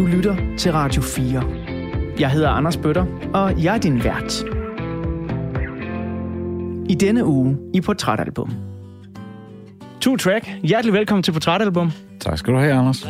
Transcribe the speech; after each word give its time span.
Du 0.00 0.06
lytter 0.06 0.36
til 0.58 0.72
Radio 0.72 1.02
4. 1.02 1.42
Jeg 2.18 2.30
hedder 2.30 2.48
Anders 2.48 2.76
Bøtter, 2.76 3.06
og 3.34 3.64
jeg 3.64 3.74
er 3.74 3.78
din 3.78 4.04
vært. 4.04 4.44
I 6.90 6.94
denne 6.94 7.24
uge 7.24 7.58
i 7.74 7.80
Portrætalbum. 7.80 8.52
To 10.00 10.16
track. 10.16 10.50
Hjertelig 10.62 10.92
velkommen 10.92 11.22
til 11.22 11.32
Portrætalbum. 11.32 11.92
Tak 12.20 12.38
skal 12.38 12.54
du 12.54 12.58
have, 12.58 12.72
Anders. 12.72 13.02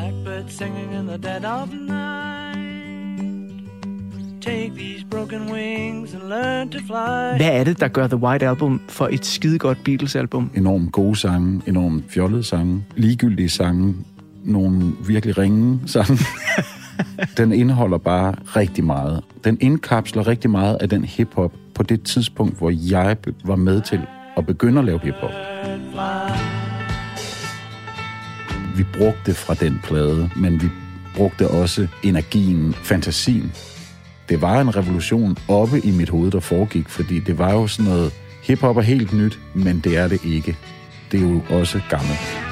Hvad 7.36 7.50
er 7.52 7.64
det, 7.64 7.80
der 7.80 7.88
gør 7.88 8.06
The 8.06 8.16
White 8.16 8.48
Album 8.48 8.80
for 8.88 9.08
et 9.12 9.26
skidegodt 9.26 9.84
Beatles-album? 9.84 10.50
Enormt 10.54 10.92
gode 10.92 11.16
sange, 11.16 11.62
enormt 11.66 12.04
fjollede 12.08 12.42
sange, 12.42 12.84
ligegyldige 12.96 13.48
sange, 13.48 13.94
nogle 14.44 14.92
virkelig 15.06 15.38
ringe 15.38 15.80
sange. 15.86 16.18
den 17.36 17.52
indeholder 17.52 17.98
bare 17.98 18.34
rigtig 18.56 18.84
meget. 18.84 19.24
Den 19.44 19.58
indkapsler 19.60 20.26
rigtig 20.26 20.50
meget 20.50 20.76
af 20.80 20.88
den 20.88 21.04
hiphop 21.04 21.52
på 21.74 21.82
det 21.82 22.02
tidspunkt, 22.02 22.58
hvor 22.58 22.70
jeg 22.90 23.16
var 23.44 23.56
med 23.56 23.80
til 23.80 24.00
at 24.36 24.46
begynde 24.46 24.78
at 24.78 24.84
lave 24.84 25.00
hiphop. 25.02 25.30
Vi 28.76 28.84
brugte 28.98 29.20
det 29.26 29.36
fra 29.36 29.54
den 29.54 29.80
plade, 29.82 30.30
men 30.36 30.62
vi 30.62 30.68
brugte 31.16 31.48
også 31.48 31.86
energien, 32.02 32.74
fantasien. 32.74 33.52
Det 34.28 34.42
var 34.42 34.60
en 34.60 34.76
revolution 34.76 35.36
oppe 35.48 35.80
i 35.80 35.90
mit 35.90 36.08
hoved, 36.08 36.30
der 36.30 36.40
foregik, 36.40 36.88
fordi 36.88 37.20
det 37.20 37.38
var 37.38 37.52
jo 37.52 37.66
sådan 37.66 37.92
noget, 37.92 38.12
hiphop 38.42 38.76
er 38.76 38.80
helt 38.80 39.12
nyt, 39.12 39.38
men 39.54 39.80
det 39.80 39.98
er 39.98 40.08
det 40.08 40.24
ikke. 40.24 40.56
Det 41.12 41.20
er 41.20 41.28
jo 41.28 41.42
også 41.50 41.80
gammelt. 41.90 42.49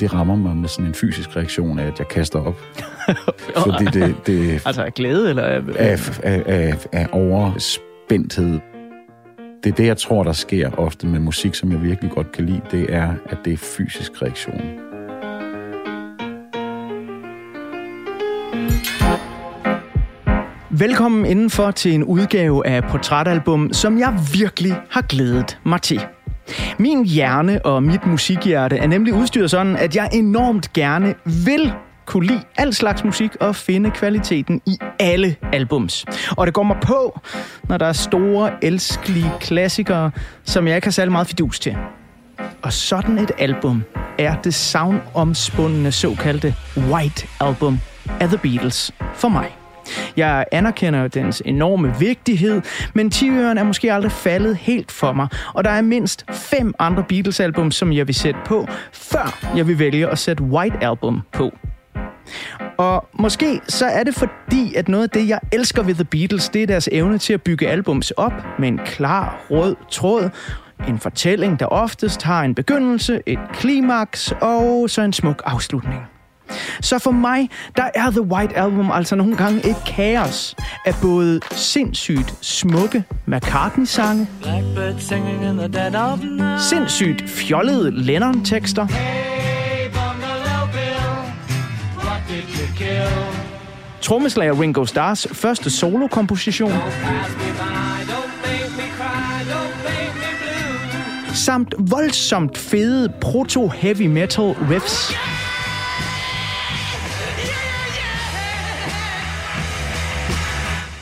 Det 0.00 0.12
rammer 0.14 0.36
mig 0.36 0.56
med 0.56 0.68
sådan 0.68 0.86
en 0.86 0.94
fysisk 0.94 1.36
reaktion 1.36 1.78
af, 1.78 1.86
at 1.86 1.98
jeg 1.98 2.08
kaster 2.08 2.38
op. 2.40 2.60
Fordi 3.66 3.84
det, 3.84 4.14
det 4.26 4.62
Altså 4.66 4.82
af 4.84 4.94
glæde, 4.94 5.30
eller... 5.30 5.42
af- 5.42 5.62
af, 5.76 6.20
af, 6.22 6.42
af, 6.46 6.74
af 6.92 7.06
overspændthed. 7.12 8.60
Det 9.64 9.70
er 9.72 9.74
det, 9.74 9.86
jeg 9.86 9.96
tror, 9.96 10.24
der 10.24 10.32
sker 10.32 10.70
ofte 10.70 11.06
med 11.06 11.20
musik, 11.20 11.54
som 11.54 11.72
jeg 11.72 11.82
virkelig 11.82 12.10
godt 12.10 12.32
kan 12.32 12.46
lide. 12.46 12.60
Det 12.70 12.94
er, 12.94 13.14
at 13.26 13.38
det 13.44 13.52
er 13.52 13.56
fysisk 13.56 14.22
reaktion. 14.22 14.60
Velkommen 20.70 21.26
indenfor 21.26 21.70
til 21.70 21.94
en 21.94 22.04
udgave 22.04 22.66
af 22.66 22.82
Portrætalbum, 22.84 23.72
som 23.72 23.98
jeg 23.98 24.18
virkelig 24.32 24.72
har 24.90 25.02
glædet 25.02 25.58
mig 25.64 25.82
til. 25.82 26.00
Min 26.78 27.04
hjerne 27.04 27.66
og 27.66 27.82
mit 27.82 28.06
musikhjerte 28.06 28.76
er 28.76 28.86
nemlig 28.86 29.14
udstyret 29.14 29.50
sådan, 29.50 29.76
at 29.76 29.96
jeg 29.96 30.08
enormt 30.12 30.72
gerne 30.72 31.14
vil 31.44 31.72
kunne 32.06 32.26
lide 32.26 32.42
al 32.56 32.74
slags 32.74 33.04
musik 33.04 33.36
og 33.40 33.56
finde 33.56 33.90
kvaliteten 33.90 34.60
i 34.66 34.78
alle 34.98 35.36
albums. 35.52 36.04
Og 36.36 36.46
det 36.46 36.54
går 36.54 36.62
mig 36.62 36.76
på, 36.82 37.20
når 37.68 37.76
der 37.76 37.86
er 37.86 37.92
store, 37.92 38.50
elskelige 38.62 39.30
klassikere, 39.40 40.10
som 40.44 40.66
jeg 40.66 40.76
ikke 40.76 40.86
har 40.86 40.92
særlig 40.92 41.12
meget 41.12 41.26
fidus 41.26 41.60
til. 41.60 41.76
Og 42.62 42.72
sådan 42.72 43.18
et 43.18 43.30
album 43.38 43.82
er 44.18 44.36
det 44.36 44.54
savnomspundne 44.54 45.92
såkaldte 45.92 46.54
White 46.76 47.26
Album 47.40 47.78
af 48.20 48.28
The 48.28 48.38
Beatles 48.38 48.92
for 49.14 49.28
mig. 49.28 49.59
Jeg 50.16 50.44
anerkender 50.52 51.08
dens 51.08 51.42
enorme 51.44 51.94
vigtighed, 51.98 52.62
men 52.94 53.10
Tivøren 53.10 53.58
er 53.58 53.64
måske 53.64 53.92
aldrig 53.92 54.12
faldet 54.12 54.56
helt 54.56 54.92
for 54.92 55.12
mig, 55.12 55.28
og 55.54 55.64
der 55.64 55.70
er 55.70 55.82
mindst 55.82 56.24
fem 56.32 56.74
andre 56.78 57.04
Beatles-album, 57.08 57.70
som 57.70 57.92
jeg 57.92 58.06
vil 58.06 58.14
sætte 58.14 58.40
på, 58.46 58.66
før 58.92 59.48
jeg 59.56 59.66
vil 59.66 59.78
vælge 59.78 60.08
at 60.08 60.18
sætte 60.18 60.42
White 60.42 60.76
Album 60.80 61.22
på. 61.32 61.50
Og 62.78 63.08
måske 63.12 63.60
så 63.68 63.86
er 63.86 64.04
det 64.04 64.14
fordi, 64.14 64.74
at 64.74 64.88
noget 64.88 65.02
af 65.02 65.10
det, 65.10 65.28
jeg 65.28 65.40
elsker 65.52 65.82
ved 65.82 65.94
The 65.94 66.04
Beatles, 66.04 66.48
det 66.48 66.62
er 66.62 66.66
deres 66.66 66.88
evne 66.92 67.18
til 67.18 67.32
at 67.32 67.42
bygge 67.42 67.68
albums 67.68 68.10
op 68.10 68.32
med 68.58 68.68
en 68.68 68.80
klar 68.86 69.40
rød 69.50 69.76
tråd, 69.90 70.30
en 70.88 70.98
fortælling, 70.98 71.60
der 71.60 71.66
oftest 71.66 72.22
har 72.22 72.42
en 72.42 72.54
begyndelse, 72.54 73.20
et 73.26 73.38
klimaks 73.52 74.32
og 74.40 74.90
så 74.90 75.02
en 75.02 75.12
smuk 75.12 75.42
afslutning. 75.46 76.09
Så 76.80 76.98
for 76.98 77.10
mig, 77.10 77.48
der 77.76 77.88
er 77.94 78.10
The 78.10 78.22
White 78.22 78.56
Album 78.56 78.90
altså 78.90 79.16
nogle 79.16 79.36
gange 79.36 79.70
et 79.70 79.76
kaos 79.86 80.56
af 80.84 80.94
både 81.02 81.40
sindssygt 81.50 82.34
smukke 82.40 83.04
McCartney-sange, 83.26 84.28
sindssygt 86.58 87.30
fjollede 87.30 87.90
Lennon-tekster, 87.90 88.86
trommeslager 94.02 94.60
Ringo 94.60 94.84
Starrs 94.84 95.26
første 95.32 95.70
solokomposition, 95.70 96.72
samt 101.34 101.74
voldsomt 101.78 102.58
fede 102.58 103.12
proto-heavy 103.20 104.06
metal 104.06 104.54
riffs. 104.70 105.14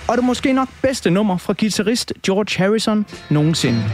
Og 0.09 0.17
det 0.17 0.25
måske 0.25 0.53
nok 0.53 0.69
bedste 0.83 1.11
nummer 1.11 1.37
fra 1.37 1.55
guitarist 1.59 2.13
George 2.27 2.65
Harrison 2.65 3.07
nogensinde. 3.31 3.85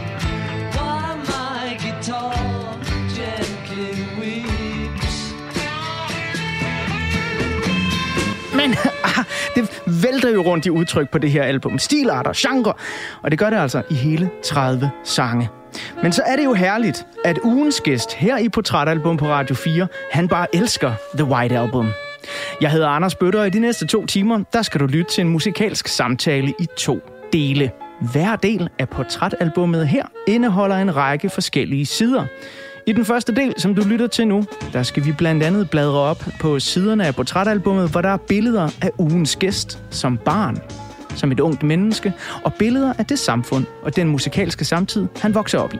Men 8.55 8.75
ah, 9.17 9.25
det 9.55 9.81
vælter 10.03 10.29
jo 10.29 10.41
rundt 10.41 10.65
i 10.65 10.69
udtryk 10.69 11.09
på 11.09 11.17
det 11.17 11.31
her 11.31 11.43
album. 11.43 11.79
Stilarter, 11.79 12.31
genre, 12.35 12.73
og 13.21 13.31
det 13.31 13.39
gør 13.39 13.49
det 13.49 13.57
altså 13.57 13.81
i 13.89 13.93
hele 13.93 14.29
30 14.43 14.91
sange. 15.03 15.49
Men 16.03 16.13
så 16.13 16.23
er 16.25 16.35
det 16.35 16.45
jo 16.45 16.53
herligt, 16.53 17.05
at 17.25 17.39
ugens 17.43 17.81
gæst 17.81 18.13
her 18.13 18.37
i 18.37 18.49
Portrætalbum 18.49 19.17
på 19.17 19.27
Radio 19.27 19.55
4, 19.55 19.87
han 20.11 20.27
bare 20.27 20.55
elsker 20.55 20.91
The 21.17 21.25
White 21.25 21.59
Album. 21.59 21.91
Jeg 22.61 22.71
hedder 22.71 22.87
Anders 22.87 23.15
Bøtter, 23.15 23.39
og 23.39 23.47
i 23.47 23.49
de 23.49 23.59
næste 23.59 23.87
to 23.87 24.05
timer, 24.05 24.43
der 24.53 24.61
skal 24.61 24.79
du 24.79 24.85
lytte 24.85 25.11
til 25.11 25.21
en 25.21 25.29
musikalsk 25.29 25.87
samtale 25.87 26.53
i 26.59 26.67
to 26.77 26.99
dele. 27.33 27.71
Hver 28.11 28.35
del 28.35 28.69
af 28.79 28.89
portrætalbummet 28.89 29.87
her 29.87 30.05
indeholder 30.27 30.75
en 30.75 30.95
række 30.95 31.29
forskellige 31.29 31.85
sider. 31.85 32.25
I 32.87 32.91
den 32.91 33.05
første 33.05 33.35
del, 33.35 33.53
som 33.57 33.75
du 33.75 33.81
lytter 33.87 34.07
til 34.07 34.27
nu, 34.27 34.45
der 34.73 34.83
skal 34.83 35.05
vi 35.05 35.11
blandt 35.11 35.43
andet 35.43 35.69
bladre 35.69 35.99
op 35.99 36.23
på 36.39 36.59
siderne 36.59 37.07
af 37.07 37.15
portrætalbummet, 37.15 37.91
hvor 37.91 38.01
der 38.01 38.09
er 38.09 38.17
billeder 38.17 38.69
af 38.81 38.91
ugens 38.97 39.35
gæst 39.35 39.83
som 39.89 40.17
barn, 40.17 40.57
som 41.15 41.31
et 41.31 41.39
ungt 41.39 41.63
menneske, 41.63 42.13
og 42.43 42.53
billeder 42.53 42.93
af 42.97 43.05
det 43.05 43.19
samfund 43.19 43.65
og 43.83 43.95
den 43.95 44.07
musikalske 44.07 44.65
samtid, 44.65 45.07
han 45.21 45.33
vokser 45.35 45.59
op 45.59 45.73
i. 45.73 45.77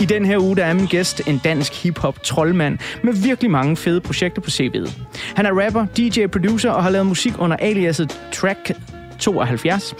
I 0.00 0.04
den 0.04 0.24
her 0.24 0.38
uge 0.38 0.56
der 0.56 0.64
er 0.64 0.74
min 0.74 0.86
gæst 0.86 1.22
en 1.26 1.40
dansk 1.44 1.82
hip-hop 1.82 2.22
troldmand 2.22 2.78
med 3.02 3.12
virkelig 3.12 3.50
mange 3.50 3.76
fede 3.76 4.00
projekter 4.00 4.42
på 4.42 4.48
CV'et. 4.50 4.90
Han 5.36 5.46
er 5.46 5.64
rapper, 5.64 5.86
DJ, 5.96 6.26
producer 6.26 6.70
og 6.70 6.82
har 6.82 6.90
lavet 6.90 7.06
musik 7.06 7.32
under 7.38 7.56
aliaset 7.56 8.20
Track 8.32 8.72
72, 9.18 9.94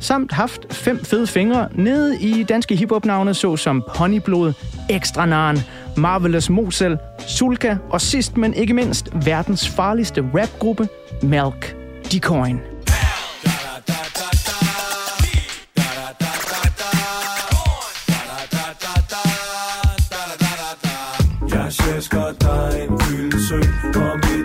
samt 0.00 0.32
haft 0.32 0.74
fem 0.74 1.04
fede 1.04 1.26
fingre 1.26 1.68
nede 1.74 2.20
i 2.20 2.42
danske 2.42 2.76
hiphop-navne, 2.76 3.34
såsom 3.34 3.84
Honeyblod, 3.88 4.52
Extra 4.90 5.26
Narn, 5.26 5.58
Marvelous 5.96 6.50
Mosel, 6.50 6.98
Sulka 7.26 7.76
og 7.90 8.00
sidst, 8.00 8.36
men 8.36 8.54
ikke 8.54 8.74
mindst, 8.74 9.08
verdens 9.24 9.68
farligste 9.68 10.24
rapgruppe, 10.34 10.88
Malk 11.22 11.76
Decoin. 12.12 12.71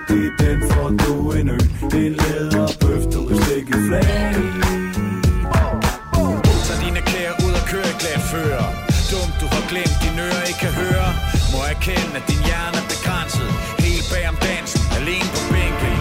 Midt 0.10 0.42
i 0.42 0.46
den 0.46 0.60
får 0.72 0.90
du 0.90 1.32
en 1.32 1.50
ø 1.50 1.58
En 2.02 2.14
læderbøf, 2.22 3.04
du 3.14 3.22
kan 3.28 3.38
stikke 3.44 3.74
flag. 3.88 4.04
I. 4.04 4.48
Tag 6.66 6.78
dine 6.86 7.02
klæder 7.10 7.36
ud 7.46 7.54
og 7.60 7.64
kør 7.72 7.86
i 7.94 7.96
glat 8.02 8.24
fører 8.32 8.68
Dumt 9.12 9.36
du 9.42 9.46
har 9.56 9.64
glemt 9.72 9.98
dine 10.04 10.22
ører 10.28 10.44
ikke 10.50 10.62
kan 10.66 10.74
høre. 10.84 11.10
Må 11.54 11.60
erkende 11.74 12.14
at 12.20 12.26
din 12.30 12.42
hjerne 12.48 12.78
er 12.82 12.88
begrænset. 12.94 13.50
Helt 13.86 14.06
bag 14.12 14.24
om 14.32 14.38
dansen, 14.48 14.82
alene 14.98 15.30
på 15.36 15.42
bænken. 15.54 15.96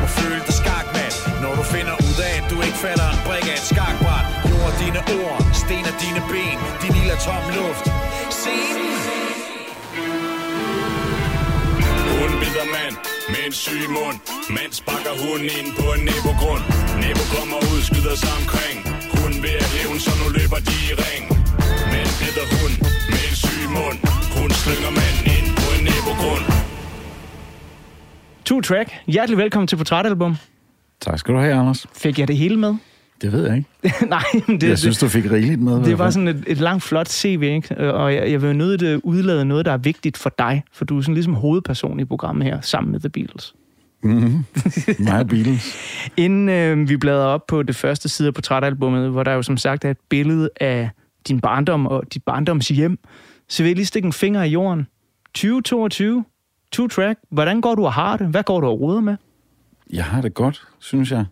Må 0.00 0.06
føle 0.18 0.42
dig 0.48 0.56
skakmat 0.62 1.14
Når 1.42 1.52
du 1.58 1.64
finder 1.74 1.94
ud 2.08 2.16
af 2.28 2.32
at 2.40 2.46
du 2.52 2.56
ikke 2.66 2.78
falder 2.86 3.08
en 3.14 3.20
brik 3.26 3.46
af 3.52 3.56
et 3.60 3.66
skakbræt. 3.72 4.26
Jord 4.50 4.74
dine 4.82 5.00
ord, 5.18 5.38
sten 5.62 5.84
af 5.90 5.96
dine 6.02 6.20
ben. 6.30 6.58
Din 6.82 6.94
ild 7.00 7.10
er 7.16 7.20
tom 7.26 7.44
luft. 7.58 7.84
Scenen 8.38 8.88
Undbilder 12.22 12.66
med 13.32 13.42
en 13.48 13.54
syg 13.64 13.84
mund 13.96 14.16
Mens 14.56 14.74
sparker 14.82 15.14
hun 15.24 15.40
ind 15.58 15.68
på 15.80 15.86
en 15.96 16.02
nabogrund 16.08 16.62
Nabo 17.02 17.24
kommer 17.36 17.58
ud, 17.70 17.80
skyder 17.88 18.16
sig 18.22 18.32
omkring 18.40 18.76
Hun 19.20 19.32
ved 19.44 19.56
at 19.64 19.70
hævne, 19.76 20.00
så 20.06 20.12
nu 20.20 20.26
løber 20.38 20.60
de 20.68 20.76
i 20.88 20.92
ring 21.04 21.22
Men 21.92 22.06
hedder 22.24 22.46
hun 22.56 22.70
med 23.12 23.22
en 23.30 23.36
syg 23.44 23.64
mund 23.76 23.98
Hun 24.38 24.50
slynger 24.62 24.90
manden 24.98 25.24
ind 25.36 25.48
på 25.62 25.66
en 25.76 25.82
nabogrund 25.90 26.44
Two 28.48 28.60
track. 28.60 28.88
Hjertelig 29.06 29.38
velkommen 29.38 29.66
til 29.66 29.76
Portrætalbum. 29.76 30.36
Tak 31.00 31.18
skal 31.18 31.34
du 31.34 31.38
have, 31.40 31.54
Anders. 31.54 31.86
Fik 31.96 32.18
jeg 32.18 32.28
det 32.28 32.36
hele 32.36 32.56
med? 32.56 32.74
Det 33.22 33.32
ved 33.32 33.46
jeg 33.46 33.56
ikke. 33.56 34.06
Nej, 34.08 34.22
men 34.46 34.60
det, 34.60 34.68
Jeg 34.68 34.78
synes, 34.78 34.98
du 34.98 35.08
fik 35.08 35.30
rigeligt 35.30 35.60
med. 35.60 35.84
det, 35.84 35.98
var 35.98 36.10
sådan 36.10 36.28
et, 36.28 36.44
et 36.46 36.58
langt, 36.58 36.82
flot 36.82 37.08
CV, 37.08 37.42
ikke? 37.42 37.92
Og 37.92 38.14
jeg, 38.14 38.30
jeg 38.30 38.42
vil 38.42 38.56
nødt 38.56 38.80
til 38.80 39.00
udlade 39.04 39.44
noget, 39.44 39.64
der 39.66 39.72
er 39.72 39.76
vigtigt 39.78 40.16
for 40.16 40.34
dig, 40.38 40.62
for 40.72 40.84
du 40.84 40.98
er 40.98 41.02
sådan 41.02 41.14
ligesom 41.14 41.34
hovedperson 41.34 42.00
i 42.00 42.04
programmet 42.04 42.44
her, 42.46 42.60
sammen 42.60 42.92
med 42.92 43.00
The 43.00 43.08
Beatles. 43.08 43.54
Mig 44.02 45.18
og 45.20 45.28
Beatles. 45.28 45.76
Inden 46.16 46.48
øh, 46.48 46.88
vi 46.88 46.96
bladrer 46.96 47.26
op 47.26 47.46
på 47.46 47.62
det 47.62 47.76
første 47.76 48.08
side 48.08 48.28
af 48.28 48.34
portrætalbummet, 48.34 49.10
hvor 49.10 49.22
der 49.22 49.32
jo 49.32 49.42
som 49.42 49.56
sagt 49.56 49.84
er 49.84 49.90
et 49.90 49.98
billede 50.08 50.50
af 50.60 50.90
din 51.28 51.40
barndom 51.40 51.86
og 51.86 52.02
dit 52.14 52.22
barndoms 52.22 52.68
hjem, 52.68 52.98
så 53.48 53.62
vil 53.62 53.68
jeg 53.70 53.76
lige 53.76 53.86
stikke 53.86 54.06
en 54.06 54.12
finger 54.12 54.42
i 54.42 54.48
jorden. 54.50 54.86
2022, 55.34 56.24
two 56.72 56.88
track. 56.88 57.18
Hvordan 57.30 57.60
går 57.60 57.74
du 57.74 57.84
og 57.84 57.92
har 57.92 58.16
det? 58.16 58.26
Hvad 58.26 58.42
går 58.42 58.60
du 58.60 58.66
og 58.66 58.80
roder 58.80 59.00
med? 59.00 59.16
Jeg 59.92 60.04
har 60.04 60.20
det 60.20 60.34
godt, 60.34 60.62
synes 60.78 61.10
jeg. 61.10 61.24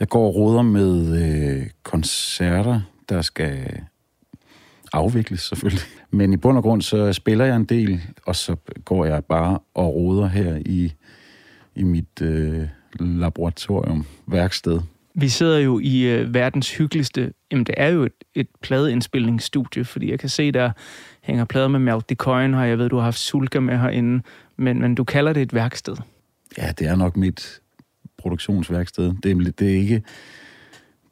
Jeg 0.00 0.08
går 0.08 0.26
og 0.26 0.34
roder 0.34 0.62
med 0.62 1.22
øh, 1.22 1.66
koncerter, 1.82 2.80
der 3.08 3.22
skal 3.22 3.80
afvikles 4.92 5.40
selvfølgelig. 5.40 5.82
Men 6.10 6.32
i 6.32 6.36
bund 6.36 6.56
og 6.56 6.62
grund, 6.62 6.82
så 6.82 7.12
spiller 7.12 7.44
jeg 7.44 7.56
en 7.56 7.64
del, 7.64 8.00
og 8.26 8.36
så 8.36 8.56
går 8.84 9.04
jeg 9.04 9.24
bare 9.24 9.58
og 9.74 9.94
roder 9.94 10.28
her 10.28 10.56
i, 10.66 10.92
i 11.74 11.82
mit 11.82 12.22
øh, 12.22 12.68
laboratorium, 13.00 14.06
værksted. 14.26 14.80
Vi 15.14 15.28
sidder 15.28 15.58
jo 15.58 15.80
i 15.82 16.02
øh, 16.02 16.34
verdens 16.34 16.76
hyggeligste, 16.76 17.32
jamen 17.50 17.66
det 17.66 17.74
er 17.78 17.88
jo 17.88 18.02
et, 18.02 18.12
et 18.34 18.48
pladeindspilningsstudie, 18.62 19.84
fordi 19.84 20.10
jeg 20.10 20.18
kan 20.18 20.28
se, 20.28 20.52
der 20.52 20.70
hænger 21.22 21.44
plader 21.44 21.68
med 21.68 21.80
Mel 21.80 22.02
DeCoin 22.08 22.54
her, 22.54 22.64
jeg 22.64 22.78
ved, 22.78 22.88
du 22.88 22.96
har 22.96 23.04
haft 23.04 23.18
Sulka 23.18 23.60
med 23.60 23.78
herinde, 23.78 24.22
men, 24.56 24.80
men 24.80 24.94
du 24.94 25.04
kalder 25.04 25.32
det 25.32 25.42
et 25.42 25.54
værksted. 25.54 25.96
Ja, 26.58 26.72
det 26.78 26.86
er 26.86 26.96
nok 26.96 27.16
mit 27.16 27.59
produktionsværksted. 28.20 29.14
Det 29.22 29.30
er, 29.30 29.52
det 29.58 29.70
er 29.70 29.76
ikke... 29.76 30.02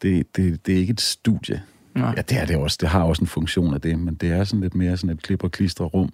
Det, 0.03 0.37
det, 0.37 0.67
det 0.67 0.75
er 0.75 0.79
ikke 0.79 0.91
et 0.91 1.01
studie. 1.01 1.63
Nej. 1.95 2.13
Ja, 2.17 2.23
det 2.23 2.39
er 2.39 2.47
det 2.47 2.57
også. 2.57 2.79
Det 2.81 2.89
har 2.89 3.03
også 3.03 3.23
en 3.23 3.27
funktion 3.27 3.75
af 3.75 3.81
det, 3.81 3.99
men 3.99 4.15
det 4.15 4.31
er 4.31 4.45
sådan 4.45 4.61
lidt 4.61 4.75
mere 4.75 4.97
sådan 4.97 5.11
et 5.11 5.23
klip 5.23 5.45
og 5.45 5.51
klister 5.51 5.85
rum. 5.85 6.11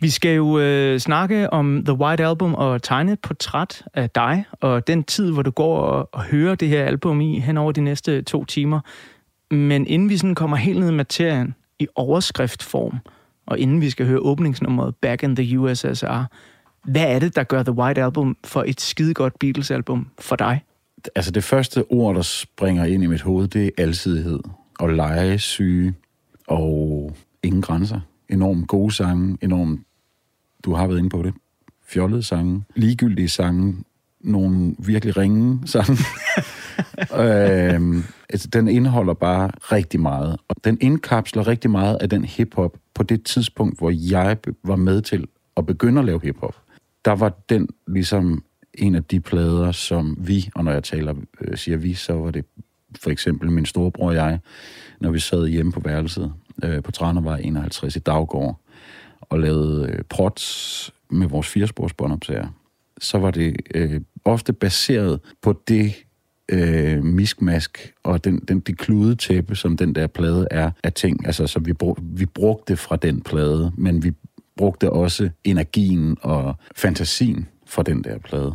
Vi 0.00 0.10
skal 0.10 0.34
jo 0.36 0.58
øh, 0.58 0.98
snakke 0.98 1.52
om 1.52 1.84
The 1.84 1.94
White 1.94 2.24
Album 2.24 2.54
og 2.54 2.82
tegne 2.82 3.12
et 3.12 3.20
portræt 3.20 3.82
af 3.94 4.10
dig, 4.10 4.44
og 4.52 4.86
den 4.86 5.04
tid, 5.04 5.32
hvor 5.32 5.42
du 5.42 5.50
går 5.50 5.78
og, 5.78 6.08
og 6.12 6.22
hører 6.22 6.54
det 6.54 6.68
her 6.68 6.84
album 6.84 7.20
i 7.20 7.38
hen 7.38 7.56
over 7.56 7.72
de 7.72 7.80
næste 7.80 8.22
to 8.22 8.44
timer. 8.44 8.80
Men 9.54 9.86
inden 9.86 10.08
vi 10.08 10.16
sådan 10.16 10.34
kommer 10.34 10.56
helt 10.56 10.80
ned 10.80 10.88
i 10.90 10.94
materien 10.94 11.54
i 11.78 11.86
overskriftform, 11.94 12.98
og 13.46 13.58
inden 13.58 13.80
vi 13.80 13.90
skal 13.90 14.06
høre 14.06 14.18
åbningsnummeret 14.18 14.94
Back 14.96 15.22
in 15.22 15.36
the 15.36 15.58
USSR, 15.58 16.24
hvad 16.84 17.14
er 17.14 17.18
det, 17.18 17.36
der 17.36 17.42
gør 17.42 17.62
The 17.62 17.72
White 17.72 18.02
Album 18.02 18.36
for 18.44 18.64
et 18.66 18.80
skidegodt 18.80 19.38
Beatles-album 19.38 20.08
for 20.18 20.36
dig? 20.36 20.64
Altså 21.14 21.30
det 21.30 21.44
første 21.44 21.84
ord, 21.90 22.14
der 22.14 22.22
springer 22.22 22.84
ind 22.84 23.02
i 23.02 23.06
mit 23.06 23.20
hoved, 23.20 23.48
det 23.48 23.66
er 23.66 23.70
alsidighed 23.78 24.40
og 24.78 24.88
legesyge 24.88 25.94
og 26.46 27.16
ingen 27.42 27.62
grænser. 27.62 28.00
Enormt 28.28 28.68
gode 28.68 28.94
sange, 28.94 29.38
enormt, 29.42 29.80
du 30.64 30.74
har 30.74 30.86
været 30.86 30.98
inde 30.98 31.10
på 31.10 31.22
det, 31.22 31.34
fjollede 31.88 32.22
sange, 32.22 32.64
ligegyldige 32.76 33.28
sange, 33.28 33.84
nogle 34.20 34.74
virkelig 34.78 35.16
ringe 35.16 35.60
sange. 35.66 35.98
øhm, 37.24 38.04
altså, 38.28 38.48
den 38.48 38.68
indeholder 38.68 39.14
bare 39.14 39.50
rigtig 39.72 40.00
meget, 40.00 40.36
og 40.48 40.56
den 40.64 40.78
indkapsler 40.80 41.46
rigtig 41.46 41.70
meget 41.70 41.98
af 42.00 42.10
den 42.10 42.24
hiphop 42.24 42.76
på 42.94 43.02
det 43.02 43.24
tidspunkt, 43.24 43.78
hvor 43.78 43.90
jeg 44.10 44.36
var 44.64 44.76
med 44.76 45.02
til 45.02 45.26
at 45.56 45.66
begynde 45.66 45.98
at 45.98 46.04
lave 46.04 46.20
hiphop. 46.22 46.56
Der 47.04 47.12
var 47.12 47.28
den 47.48 47.68
ligesom 47.86 48.44
en 48.74 48.94
af 48.94 49.04
de 49.04 49.20
plader, 49.20 49.72
som 49.72 50.16
vi, 50.20 50.50
og 50.54 50.64
når 50.64 50.72
jeg 50.72 50.84
taler, 50.84 51.14
øh, 51.40 51.56
siger 51.56 51.78
vi, 51.78 51.94
så 51.94 52.12
var 52.12 52.30
det 52.30 52.44
for 53.02 53.10
eksempel 53.10 53.50
min 53.50 53.66
storebror 53.66 54.08
og 54.08 54.14
jeg, 54.14 54.38
når 55.00 55.10
vi 55.10 55.18
sad 55.18 55.46
hjemme 55.46 55.72
på 55.72 55.80
værelset 55.80 56.32
øh, 56.64 56.82
på 56.82 56.90
Tranevej 56.90 57.40
51 57.44 57.96
i 57.96 57.98
Daggård, 57.98 58.60
og 59.20 59.40
lavede 59.40 59.90
øh, 59.92 60.02
prots 60.08 60.94
med 61.10 61.28
vores 61.28 61.48
firespors 61.48 61.92
båndoptager, 61.92 62.48
så 63.00 63.18
var 63.18 63.30
det 63.30 63.56
øh, 63.74 64.00
ofte 64.24 64.52
baseret 64.52 65.20
på 65.42 65.62
det 65.68 65.94
øh, 66.48 67.04
miskmask 67.04 67.92
og 68.02 68.24
den, 68.24 68.38
den, 68.38 68.60
det 68.60 68.78
kludetæppe, 68.78 69.56
som 69.56 69.76
den 69.76 69.94
der 69.94 70.06
plade 70.06 70.46
er 70.50 70.70
af 70.84 70.92
ting. 70.92 71.26
Altså, 71.26 71.46
så 71.46 71.58
vi, 71.60 71.72
brug, 71.72 71.98
vi 72.02 72.26
brugte 72.26 72.76
fra 72.76 72.96
den 72.96 73.20
plade, 73.20 73.72
men 73.76 74.02
vi 74.02 74.12
brugte 74.60 74.86
også 75.04 75.24
energien 75.44 76.16
og 76.22 76.44
fantasien 76.76 77.48
fra 77.72 77.82
den 77.82 77.98
der 78.04 78.16
plade. 78.28 78.52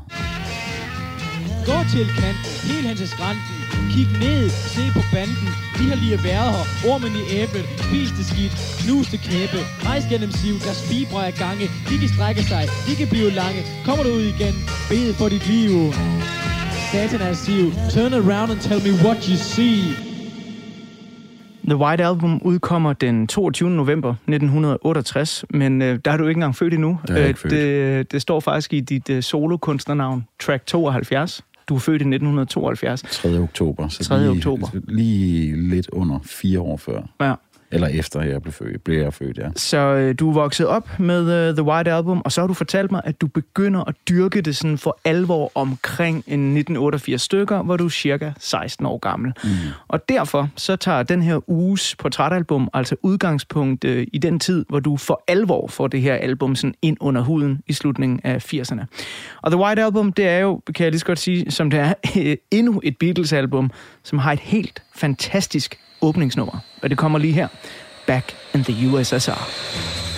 Gå 1.69 1.77
til 1.93 2.07
kanten, 2.21 2.51
helt 2.69 2.85
hen 2.87 2.97
til 3.01 3.09
skrænten. 3.15 3.55
Kig 3.93 4.07
ned, 4.25 4.43
se 4.75 4.83
på 4.97 5.01
banden. 5.13 5.49
De 5.77 5.83
har 5.91 5.97
lige 6.03 6.19
været 6.29 6.51
her. 6.55 6.65
Ormen 6.91 7.13
i 7.21 7.23
æblet, 7.41 7.65
det 8.17 8.25
skidt, 8.31 8.55
knuste 8.81 9.17
kæbe. 9.27 9.59
Rejs 9.87 10.05
gennem 10.11 10.31
siv, 10.39 10.55
deres 10.65 10.81
fibre 10.89 11.19
er 11.29 11.33
gange. 11.43 11.65
De 11.89 11.95
kan 12.01 12.09
strække 12.15 12.43
sig, 12.51 12.63
de 12.87 12.93
kan 12.99 13.07
blive 13.13 13.29
lange. 13.41 13.61
Kommer 13.85 14.03
du 14.07 14.11
ud 14.19 14.25
igen, 14.35 14.55
bed 14.89 15.07
for 15.19 15.27
dit 15.33 15.45
liv. 15.53 15.73
Satan 16.91 17.21
er 17.29 17.33
siv. 17.45 17.65
Turn 17.95 18.13
around 18.21 18.49
and 18.53 18.61
tell 18.67 18.81
me 18.87 18.91
what 19.05 19.19
you 19.29 19.37
see. 19.53 20.14
The 21.67 21.77
White 21.77 22.05
Album 22.05 22.41
udkommer 22.43 22.93
den 22.93 23.27
22. 23.27 23.69
november 23.69 24.09
1968, 24.09 25.45
men 25.49 25.81
øh, 25.81 25.99
der 26.05 26.11
er 26.11 26.17
du 26.17 26.27
ikke 26.27 26.37
engang 26.37 26.55
født 26.55 26.73
endnu. 26.73 26.99
Er 27.09 27.17
jeg 27.17 27.27
ikke 27.27 27.39
født. 27.39 27.51
det, 27.51 28.11
det 28.11 28.21
står 28.21 28.39
faktisk 28.39 28.73
i 28.73 28.79
dit 28.79 29.09
øh, 29.09 29.23
solokunstnernavn, 29.23 30.27
track 30.39 30.65
72. 30.65 31.43
Du 31.69 31.75
er 31.75 31.79
født 31.79 32.01
i 32.01 32.05
1972. 32.05 33.01
3. 33.01 33.39
oktober. 33.39 33.87
Så 33.87 34.03
3. 34.03 34.19
lige, 34.19 34.29
oktober. 34.29 34.67
Lige 34.87 35.69
lidt 35.69 35.89
under 35.89 36.19
fire 36.23 36.59
år 36.59 36.77
før. 36.77 37.01
Ja. 37.21 37.33
Eller 37.75 37.87
efter 37.87 38.21
jeg 38.21 38.41
blev 38.41 38.53
født, 38.53 38.83
blev 38.83 39.01
jeg 39.01 39.13
født, 39.13 39.37
ja. 39.37 39.49
Så 39.55 39.77
øh, 39.77 40.15
du 40.19 40.29
er 40.29 40.33
vokset 40.33 40.67
op 40.67 40.99
med 40.99 41.49
uh, 41.49 41.55
The 41.55 41.63
White 41.63 41.91
Album, 41.91 42.21
og 42.25 42.31
så 42.31 42.41
har 42.41 42.47
du 42.47 42.53
fortalt 42.53 42.91
mig, 42.91 43.01
at 43.03 43.21
du 43.21 43.27
begynder 43.27 43.83
at 43.83 43.95
dyrke 44.09 44.41
det 44.41 44.55
sådan 44.55 44.77
for 44.77 44.99
alvor 45.05 45.51
omkring 45.55 46.15
en 46.15 46.57
1988 46.57 47.21
stykker, 47.21 47.63
hvor 47.63 47.77
du 47.77 47.85
er 47.85 47.89
cirka 47.89 48.31
16 48.39 48.85
år 48.85 48.97
gammel. 48.97 49.33
Mm. 49.43 49.49
Og 49.87 50.09
derfor 50.09 50.49
så 50.55 50.75
tager 50.75 51.03
den 51.03 51.21
her 51.21 51.49
uges 51.49 51.95
portrætalbum 51.95 52.69
altså 52.73 52.95
udgangspunkt 53.01 53.83
øh, 53.83 54.07
i 54.13 54.17
den 54.17 54.39
tid, 54.39 54.65
hvor 54.69 54.79
du 54.79 54.97
for 54.97 55.23
alvor 55.27 55.67
får 55.67 55.87
det 55.87 56.01
her 56.01 56.15
album 56.15 56.55
sådan 56.55 56.73
ind 56.81 56.97
under 56.99 57.21
huden 57.21 57.61
i 57.67 57.73
slutningen 57.73 58.19
af 58.23 58.53
80'erne. 58.53 58.85
Og 59.41 59.51
The 59.51 59.59
White 59.59 59.83
Album, 59.83 60.13
det 60.13 60.27
er 60.27 60.39
jo, 60.39 60.61
kan 60.75 60.83
jeg 60.83 60.91
lige 60.91 60.99
så 60.99 61.05
godt 61.05 61.19
sige, 61.19 61.51
som 61.51 61.69
det 61.69 61.79
er, 61.79 61.93
øh, 62.17 62.37
endnu 62.57 62.81
et 62.83 62.97
Beatles-album, 62.97 63.71
som 64.03 64.19
har 64.19 64.31
et 64.31 64.39
helt 64.39 64.83
fantastisk 64.95 65.79
åbningsnummer. 66.05 66.57
Og 66.81 66.89
det 66.89 66.97
kommer 66.97 67.19
lige 67.19 67.33
her. 67.33 67.47
Back 68.07 68.35
in 68.53 68.63
the 68.63 68.89
USSR. 68.89 70.14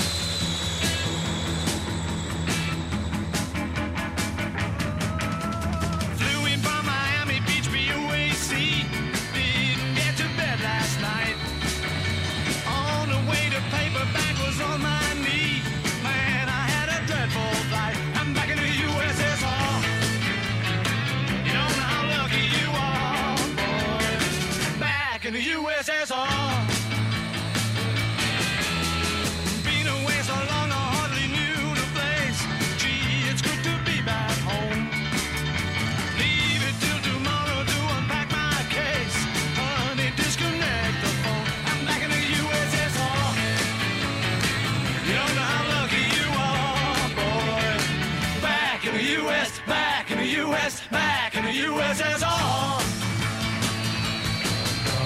USSR. 51.78 52.82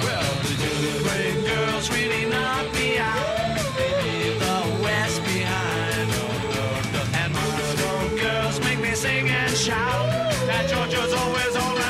Well, 0.03 0.33
the 0.47 0.55
girls 1.45 1.91
really 1.91 2.25
me 2.73 2.97
out. 2.97 3.57
They 3.75 3.91
leave 4.03 4.39
the 4.39 4.59
West 4.81 5.21
behind. 5.23 6.09
And 7.13 7.33
girls 8.17 8.59
make 8.61 8.79
me 8.79 8.91
me 8.91 8.95
sing 8.95 9.27
and 9.27 9.53
shout. 9.53 10.07
That 10.47 10.69
Georgia's 10.69 11.13
always 11.13 11.55
on 11.57 11.80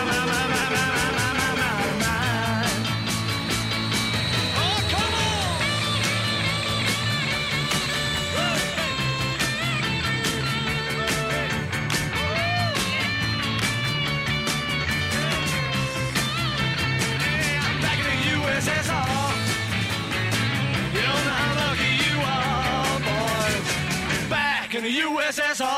USSR. 25.02 25.71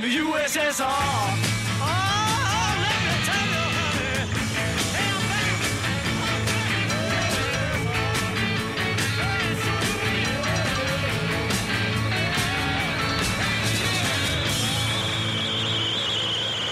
The 0.00 0.08
USSR. 0.08 1.49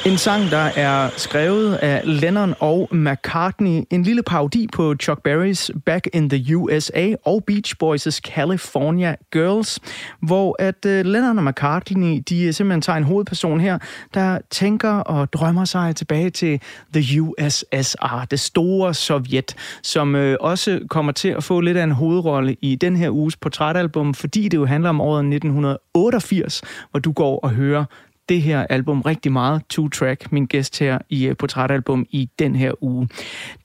En 0.09 0.19
sang, 0.19 0.51
der 0.51 0.71
er 0.77 1.11
skrevet 1.17 1.75
af 1.75 2.03
Lennon 2.05 2.55
og 2.61 2.89
McCartney. 2.93 3.83
En 3.91 4.03
lille 4.03 4.23
parodi 4.23 4.67
på 4.73 4.95
Chuck 4.95 5.23
Berrys 5.23 5.71
Back 5.87 6.09
in 6.13 6.31
the 6.31 6.57
USA 6.57 7.15
og 7.25 7.45
Beach 7.47 7.75
Boys' 7.85 8.21
California 8.21 9.15
Girls, 9.33 9.81
hvor 10.21 10.57
at 10.59 10.87
øh, 10.87 11.05
Lennon 11.05 11.39
og 11.39 11.45
McCartney, 11.45 12.23
de 12.29 12.45
øh, 12.45 12.55
simpelthen 12.55 12.81
tager 12.81 12.97
en 12.97 13.05
hovedperson 13.05 13.61
her, 13.61 13.79
der 14.15 14.39
tænker 14.51 14.91
og 14.91 15.33
drømmer 15.33 15.65
sig 15.65 15.97
tilbage 15.97 16.31
til 16.31 16.61
the 16.95 17.23
USSR, 17.23 18.27
det 18.31 18.41
store 18.41 18.95
Sovjet, 18.95 19.55
som 19.83 20.17
øh, 20.17 20.37
også 20.41 20.81
kommer 20.91 21.13
til 21.13 21.29
at 21.29 21.45
få 21.45 21.61
lidt 21.61 21.77
af 21.77 21.85
en 21.85 21.93
hovedrolle 21.93 22.57
i 22.63 22.75
den 22.75 22.97
her 22.97 23.11
uges 23.11 23.37
portrætalbum, 23.37 24.15
fordi 24.15 24.49
det 24.49 24.57
jo 24.57 24.67
handler 24.67 24.89
om 24.89 25.01
året 25.01 25.21
1988, 25.21 26.63
hvor 26.91 27.01
du 27.01 27.13
går 27.13 27.39
og 27.39 27.51
hører 27.51 27.85
det 28.29 28.43
her 28.43 28.67
album 28.71 29.01
rigtig 29.01 29.33
meget. 29.33 29.63
Two-track, 29.75 30.27
min 30.31 30.47
gæst 30.47 30.79
her 30.79 30.99
i 31.09 31.29
uh, 31.29 31.37
portrætalbum 31.37 32.07
i 32.11 32.29
den 32.39 32.57
her 32.57 32.85
uge. 32.85 33.09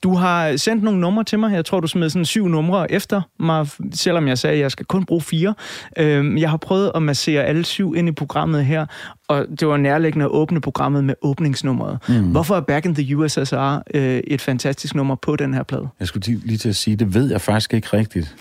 Du 0.04 0.16
har 0.16 0.58
sendt 0.58 0.84
nogle 0.84 1.00
numre 1.00 1.24
til 1.24 1.40
mig. 1.40 1.54
Jeg 1.54 1.66
tror, 1.66 1.80
du 1.80 1.88
smed 1.88 2.10
sådan 2.10 2.26
syv 2.26 2.48
numre 2.48 2.92
efter 2.92 3.22
mig, 3.40 3.68
selvom 3.94 4.28
jeg 4.28 4.38
sagde, 4.38 4.56
at 4.56 4.62
jeg 4.62 4.72
skal 4.72 4.86
kun 4.86 5.06
bruge 5.06 5.22
fire. 5.22 5.54
Øhm, 5.98 6.38
jeg 6.38 6.50
har 6.50 6.58
prøvet 6.58 6.92
at 6.96 7.02
massere 7.02 7.44
alle 7.44 7.66
syv 7.66 7.96
ind 7.96 8.10
i 8.10 8.12
programmet 8.12 8.66
her, 8.66 8.86
og 9.28 9.46
det 9.60 9.68
var 9.68 9.78
nærliggende 9.78 10.26
at 10.26 10.32
åbne 10.32 10.62
programmet 10.62 11.04
med 11.04 11.16
åbningsnummeret. 11.22 11.98
Mm. 12.10 12.32
Hvorfor 12.32 12.56
er 12.56 12.62
Back 12.62 12.86
in 12.86 12.96
the 12.96 13.18
USSR 13.18 13.82
øh, 13.94 14.22
et 14.28 14.42
fantastisk 14.42 14.96
nummer 14.96 15.16
på 15.16 15.36
den 15.36 15.54
her 15.54 15.64
plade? 15.64 15.88
Jeg 16.00 16.08
skulle 16.08 16.40
lige 16.46 16.58
til 16.58 16.70
at 16.70 16.76
sige, 16.76 16.96
det 16.96 17.14
ved 17.14 17.32
jeg 17.32 17.42
faktisk 17.42 17.74
ikke 17.74 17.88
rigtigt. 17.94 18.36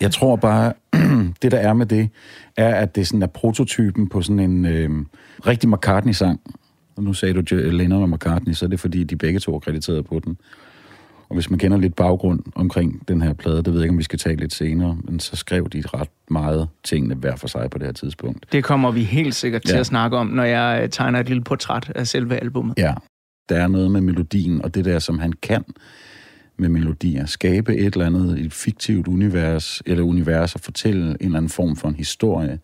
jeg 0.00 0.12
tror 0.12 0.36
bare, 0.36 0.72
det 1.42 1.52
der 1.52 1.58
er 1.58 1.72
med 1.72 1.86
det, 1.86 2.08
er, 2.56 2.74
at 2.74 2.96
det 2.96 3.06
sådan 3.06 3.22
er 3.22 3.26
prototypen 3.26 4.08
på 4.08 4.22
sådan 4.22 4.38
en 4.38 4.64
øh, 4.66 4.90
rigtig 5.46 5.68
McCartney-sang. 5.70 6.40
Og 6.96 7.02
nu 7.02 7.12
sagde 7.12 7.42
du 7.42 7.56
Lennon 7.56 8.02
og 8.02 8.08
McCartney, 8.10 8.52
så 8.52 8.64
er 8.64 8.68
det 8.68 8.80
fordi, 8.80 9.04
de 9.04 9.16
begge 9.16 9.38
to 9.40 9.54
er 9.54 9.58
krediteret 9.58 10.04
på 10.06 10.20
den. 10.24 10.36
Og 11.28 11.34
hvis 11.34 11.50
man 11.50 11.58
kender 11.58 11.78
lidt 11.78 11.96
baggrund 11.96 12.40
omkring 12.54 13.08
den 13.08 13.22
her 13.22 13.32
plade, 13.32 13.56
det 13.56 13.66
ved 13.66 13.74
jeg 13.74 13.82
ikke, 13.82 13.92
om 13.92 13.98
vi 13.98 14.02
skal 14.02 14.18
tale 14.18 14.36
lidt 14.36 14.54
senere, 14.54 14.98
men 15.04 15.20
så 15.20 15.36
skrev 15.36 15.68
de 15.68 15.82
ret 15.86 16.08
meget 16.30 16.68
tingene 16.84 17.14
hver 17.14 17.36
for 17.36 17.48
sig 17.48 17.70
på 17.70 17.78
det 17.78 17.86
her 17.86 17.92
tidspunkt. 17.92 18.46
Det 18.52 18.64
kommer 18.64 18.90
vi 18.90 19.02
helt 19.02 19.34
sikkert 19.34 19.62
til 19.62 19.74
Ja. 19.74 19.80
at 19.80 19.86
snakke 19.86 20.16
om, 20.16 20.26
når 20.26 20.44
jeg 20.44 20.80
øh, 20.82 20.88
tegner 20.88 21.20
et 21.20 21.28
lille 21.28 21.44
portræt 21.44 21.92
af 21.94 22.06
selve 22.06 22.36
albummet. 22.36 22.74
Ja, 22.78 22.94
der 23.48 23.56
er 23.56 23.68
noget 23.68 23.90
med 23.90 24.00
melodien, 24.00 24.62
og 24.64 24.74
det 24.74 24.84
der, 24.84 24.98
som 24.98 25.18
han 25.18 25.32
kan 25.32 25.64
med 26.56 26.68
melodier. 26.68 27.26
Skabe 27.26 27.76
et 27.76 27.92
eller 27.92 28.06
andet, 28.06 28.38
et 28.38 28.52
fiktivt 28.52 29.08
univers, 29.08 29.82
eller 29.86 30.04
univers, 30.04 30.54
og 30.54 30.60
fortælle 30.60 31.06
en 31.06 31.16
eller 31.20 31.36
anden 31.36 31.48
form 31.48 31.76
for 31.76 31.88
en 31.88 31.94
historie. 31.94 32.58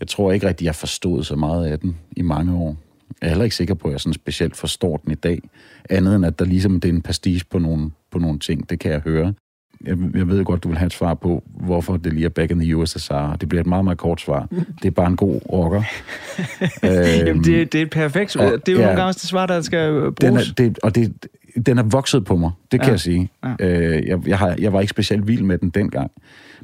Jeg 0.00 0.08
tror 0.08 0.32
ikke 0.32 0.48
rigtig, 0.48 0.64
jeg 0.64 0.74
forstod 0.74 1.24
så 1.24 1.36
meget 1.36 1.66
af 1.66 1.78
den 1.78 1.96
i 2.16 2.22
mange 2.22 2.54
år. 2.54 2.76
Jeg 3.20 3.26
er 3.26 3.30
heller 3.30 3.44
ikke 3.44 3.56
sikker 3.56 3.74
på, 3.74 3.88
at 3.88 3.92
jeg 3.92 4.00
sådan 4.00 4.14
specielt 4.14 4.56
forstår 4.56 4.96
den 4.96 5.12
i 5.12 5.14
dag. 5.14 5.40
Andet 5.90 6.16
end, 6.16 6.26
at 6.26 6.38
der 6.38 6.44
ligesom 6.44 6.80
det 6.80 6.88
er 6.88 6.92
en 6.92 7.02
pastiche 7.02 7.46
på 7.50 7.58
nogle, 7.58 7.90
på 8.10 8.18
nogle 8.18 8.38
ting. 8.38 8.70
Det 8.70 8.78
kan 8.78 8.92
jeg 8.92 9.00
høre. 9.00 9.34
Jeg, 9.84 9.96
jeg 10.14 10.28
ved 10.28 10.44
godt, 10.44 10.64
du 10.64 10.68
vil 10.68 10.78
have 10.78 10.86
et 10.86 10.92
svar 10.92 11.14
på, 11.14 11.42
hvorfor 11.60 11.96
det 11.96 12.12
lige 12.12 12.24
er 12.24 12.28
Back 12.28 12.50
in 12.50 12.58
the 12.58 12.76
USSR. 12.76 13.36
Det 13.40 13.48
bliver 13.48 13.60
et 13.60 13.66
meget, 13.66 13.84
meget 13.84 13.98
kort 13.98 14.20
svar. 14.20 14.48
Det 14.82 14.84
er 14.84 14.90
bare 14.90 15.06
en 15.06 15.16
god 15.16 15.40
rocker. 15.52 15.82
Jamen, 17.26 17.44
det, 17.44 17.72
det 17.72 17.78
er 17.78 17.82
et 17.82 17.90
perfekt 17.90 18.30
svar. 18.32 18.50
Det 18.50 18.68
er 18.68 18.72
jo 18.72 18.78
ja. 18.78 18.84
nogle 18.84 19.00
gange 19.00 19.12
det 19.12 19.20
svar, 19.22 19.46
der 19.46 19.60
skal 19.62 19.90
øh, 19.92 20.04
den 20.04 20.14
bruges. 20.14 20.50
er, 20.50 20.54
det, 20.54 20.78
og 20.82 20.94
det, 20.94 21.12
den 21.66 21.78
er 21.78 21.82
vokset 21.82 22.24
på 22.24 22.36
mig, 22.36 22.50
det 22.72 22.80
kan 22.80 22.86
Ja. 22.86 22.90
jeg 22.92 23.00
sige. 23.00 23.30
Ja. 23.44 23.54
Øh, 23.68 24.06
jeg, 24.08 24.28
jeg, 24.28 24.38
har, 24.38 24.56
jeg 24.58 24.72
var 24.72 24.80
ikke 24.80 24.90
specielt 24.90 25.28
vild 25.28 25.42
med 25.42 25.58
den 25.58 25.70
dengang, 25.70 26.10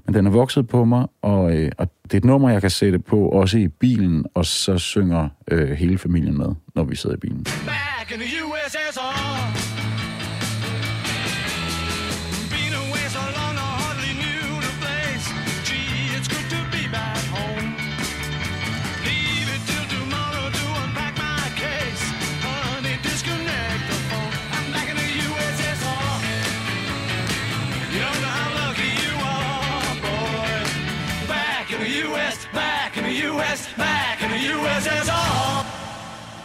men 0.07 0.15
den 0.15 0.27
er 0.27 0.31
vokset 0.31 0.69
på 0.69 0.85
mig, 0.85 1.07
og, 1.23 1.57
øh, 1.57 1.71
og 1.79 1.91
det 2.05 2.13
er 2.15 2.17
et 2.19 2.25
nummer, 2.25 2.51
jeg 2.51 2.61
kan 2.61 2.71
sætte 2.71 2.99
på, 2.99 3.29
også 3.29 3.59
i 3.59 3.69
bilen, 3.69 4.25
og 4.35 4.45
så 4.47 4.79
synger 4.79 5.29
øh, 5.51 5.71
hele 5.71 5.99
familien 5.99 6.39
med, 6.39 6.49
når 6.75 6.85
vi 6.85 6.97
sidder 6.97 7.17
i 7.17 7.19
bilen. 7.19 7.45
Back 7.45 8.13
in 8.15 8.19
the 8.19 8.45
USSR. 8.45 9.98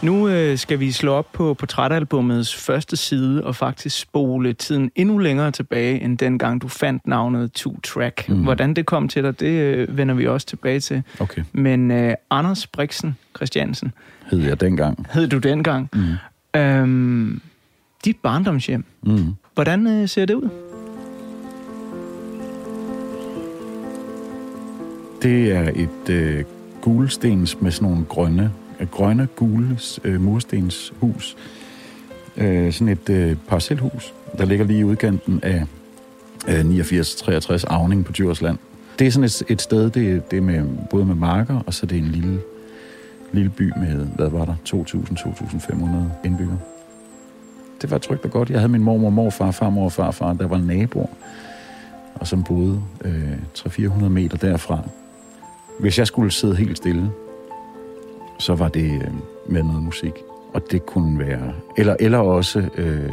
Nu 0.02 0.28
øh, 0.30 0.58
skal 0.58 0.80
vi 0.80 0.92
slå 0.92 1.14
op 1.14 1.32
på 1.34 1.54
portrætalbummets 1.54 2.56
første 2.56 2.98
side 2.98 3.44
og 3.44 3.56
faktisk 3.56 4.00
spole 4.00 4.54
tiden 4.54 4.92
endnu 4.96 5.18
længere 5.18 5.52
tilbage, 5.52 6.02
end 6.02 6.18
dengang 6.18 6.62
du 6.62 6.68
fandt 6.68 7.08
navnet 7.08 7.52
Two 7.54 7.80
Track. 7.84 8.30
Mm. 8.30 8.44
Hvordan 8.44 8.74
det 8.74 8.86
kom 8.86 9.08
til 9.08 9.24
dig, 9.24 9.40
det 9.40 9.48
øh, 9.48 9.98
vender 9.98 10.16
vi 10.16 10.28
også 10.28 10.48
tilbage 10.48 10.80
til. 10.80 11.04
Okay. 11.20 11.44
Men 11.54 11.92
øh, 11.92 12.14
Anders 12.30 12.68
Brixen 12.68 13.18
Christiansen 13.36 13.92
Hed 14.32 14.40
jeg 14.40 14.62
dengang. 14.62 15.08
hed 15.12 15.28
du 15.28 15.38
dengang. 15.38 15.90
Mm. 15.94 16.60
Øhm, 16.60 17.42
dit 18.06 18.18
barndomshjem, 18.24 18.86
Mm. 19.02 19.34
hvordan 19.54 19.88
øh, 19.88 20.10
ser 20.10 20.26
det 20.26 20.34
ud? 20.34 20.50
Det 25.22 25.52
er 25.52 25.70
et 25.76 26.10
øh, 26.10 26.44
gulstens 26.84 27.62
med 27.62 27.72
sådan 27.72 27.90
nogle 27.90 28.06
grønne, 28.06 28.52
øh, 28.80 28.88
grønne 28.88 29.28
gule 29.36 29.80
øh, 30.04 30.22
murstenshus. 30.22 31.38
Øh, 32.38 32.74
sådan 32.74 32.88
et 32.88 33.10
øh, 33.10 33.36
parcelhus, 33.48 34.14
der 34.38 34.46
ligger 34.46 34.66
lige 34.66 34.80
i 34.80 34.84
udkanten 34.84 35.40
af 35.44 35.66
øh, 36.48 36.60
89-63 36.60 37.64
Avning 37.68 38.06
på 38.06 38.12
Djursland. 38.12 38.58
Det 39.00 39.08
er 39.08 39.12
sådan 39.12 39.24
et, 39.24 39.44
et 39.48 39.62
sted, 39.62 39.90
det, 39.90 40.32
det 40.32 40.38
er 40.38 40.42
med, 40.42 40.66
både 40.90 41.06
med 41.06 41.16
marker, 41.16 41.60
og 41.66 41.74
så 41.74 41.86
det 41.86 41.98
er 41.98 42.02
en 42.02 42.12
lille, 42.12 42.40
lille 43.32 43.50
by 43.50 43.72
med, 43.78 44.06
hvad 44.16 44.30
var 44.30 44.46
der, 44.46 44.56
2.000-2.500 44.70 46.28
indbyggere. 46.28 46.60
Det 47.82 47.92
var 47.92 47.98
trygt 47.98 48.26
og 48.26 48.32
godt. 48.32 48.50
Jeg 48.50 48.60
havde 48.60 48.72
min 48.72 48.84
mormor, 48.84 49.10
morfar, 49.10 49.52
farmor 49.52 49.86
og 49.86 49.92
farfar, 49.92 50.34
der 50.34 50.48
var 50.48 50.58
naboer, 50.58 51.08
og 52.16 52.28
som 52.28 52.44
boede 52.44 52.82
øh, 53.06 53.38
300-400 53.58 54.10
meter 54.10 54.38
derfra. 54.38 54.80
Hvis 55.80 56.00
jeg 56.00 56.08
skulle 56.08 56.32
sidde 56.32 56.56
helt 56.56 56.78
stille, 56.78 57.12
så 58.40 58.56
var 58.56 58.68
det 58.68 58.92
øh, 58.92 59.14
med 59.48 59.64
noget 59.64 59.84
musik. 59.84 60.14
Og 60.54 60.72
det 60.72 60.86
kunne 60.86 61.20
være... 61.20 61.54
Eller, 61.78 61.96
eller 62.00 62.18
også 62.18 62.70
øh, 62.78 63.12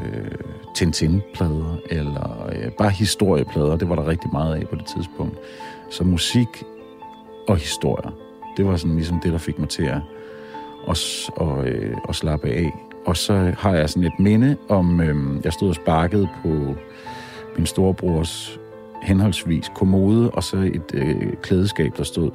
Tintin-plader, 0.74 1.76
eller 1.90 2.50
øh, 2.52 2.72
bare 2.72 2.90
historieplader. 2.90 3.76
Det 3.76 3.88
var 3.88 3.94
der 3.94 4.06
rigtig 4.06 4.30
meget 4.32 4.56
af 4.56 4.68
på 4.68 4.76
det 4.76 4.86
tidspunkt. 4.86 5.38
Så 5.90 6.04
musik 6.04 6.64
og 7.48 7.56
historier, 7.56 8.10
det 8.56 8.66
var 8.66 8.76
sådan 8.76 8.96
ligesom 8.96 9.20
det, 9.20 9.32
der 9.32 9.38
fik 9.38 9.58
mig 9.58 9.68
til 9.68 9.84
at, 9.84 10.00
at, 10.88 10.98
at, 11.40 11.68
øh, 11.68 11.96
at 12.08 12.14
slappe 12.14 12.48
af. 12.48 12.72
Og 13.06 13.16
så 13.16 13.52
har 13.58 13.74
jeg 13.74 13.90
sådan 13.90 14.06
et 14.06 14.18
minde 14.18 14.56
om, 14.68 15.00
øh, 15.00 15.44
jeg 15.44 15.52
stod 15.52 15.68
og 15.68 15.74
sparkede 15.74 16.28
på 16.42 16.74
min 17.56 17.66
storebrors 17.66 18.59
henholdsvis 19.02 19.70
kommode, 19.74 20.30
og 20.30 20.44
så 20.44 20.56
et 20.56 20.94
øh, 20.94 21.32
klædeskab, 21.42 21.96
der 21.96 22.04
stod 22.04 22.30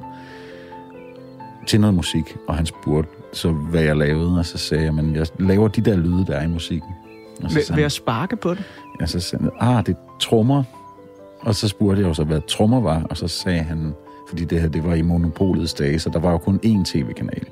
til 1.66 1.80
noget 1.80 1.94
musik, 1.94 2.36
og 2.48 2.56
han 2.56 2.66
spurgte 2.66 3.10
så, 3.32 3.50
hvad 3.50 3.82
jeg 3.82 3.96
lavede, 3.96 4.38
og 4.38 4.46
så 4.46 4.58
sagde 4.58 4.84
jeg, 4.84 4.94
men 4.94 5.16
jeg 5.16 5.26
laver 5.38 5.68
de 5.68 5.80
der 5.80 5.96
lyde, 5.96 6.26
der 6.26 6.36
er 6.36 6.44
i 6.44 6.48
musikken. 6.48 6.90
Og 7.44 7.50
så 7.50 7.56
Ved, 7.68 7.76
ved 7.76 7.84
at 7.84 7.92
sparke 7.92 8.36
på 8.36 8.54
det? 8.54 8.64
Ja, 9.00 9.06
så 9.06 9.20
sagde 9.20 9.44
han, 9.44 9.52
ah, 9.76 9.86
det 9.86 9.92
er 9.92 10.16
trommer. 10.20 10.62
Og 11.40 11.54
så 11.54 11.68
spurgte 11.68 12.02
jeg 12.02 12.08
jo 12.08 12.14
så, 12.14 12.24
hvad 12.24 12.40
trommer 12.48 12.80
var, 12.80 13.02
og 13.10 13.16
så 13.16 13.28
sagde 13.28 13.62
han, 13.62 13.94
fordi 14.28 14.44
det 14.44 14.60
her, 14.60 14.68
det 14.68 14.84
var 14.84 14.94
i 14.94 15.02
monopolets 15.02 15.74
dage, 15.74 15.98
så 15.98 16.10
der 16.10 16.18
var 16.18 16.30
jo 16.30 16.38
kun 16.38 16.60
én 16.64 16.84
tv-kanal. 16.84 17.46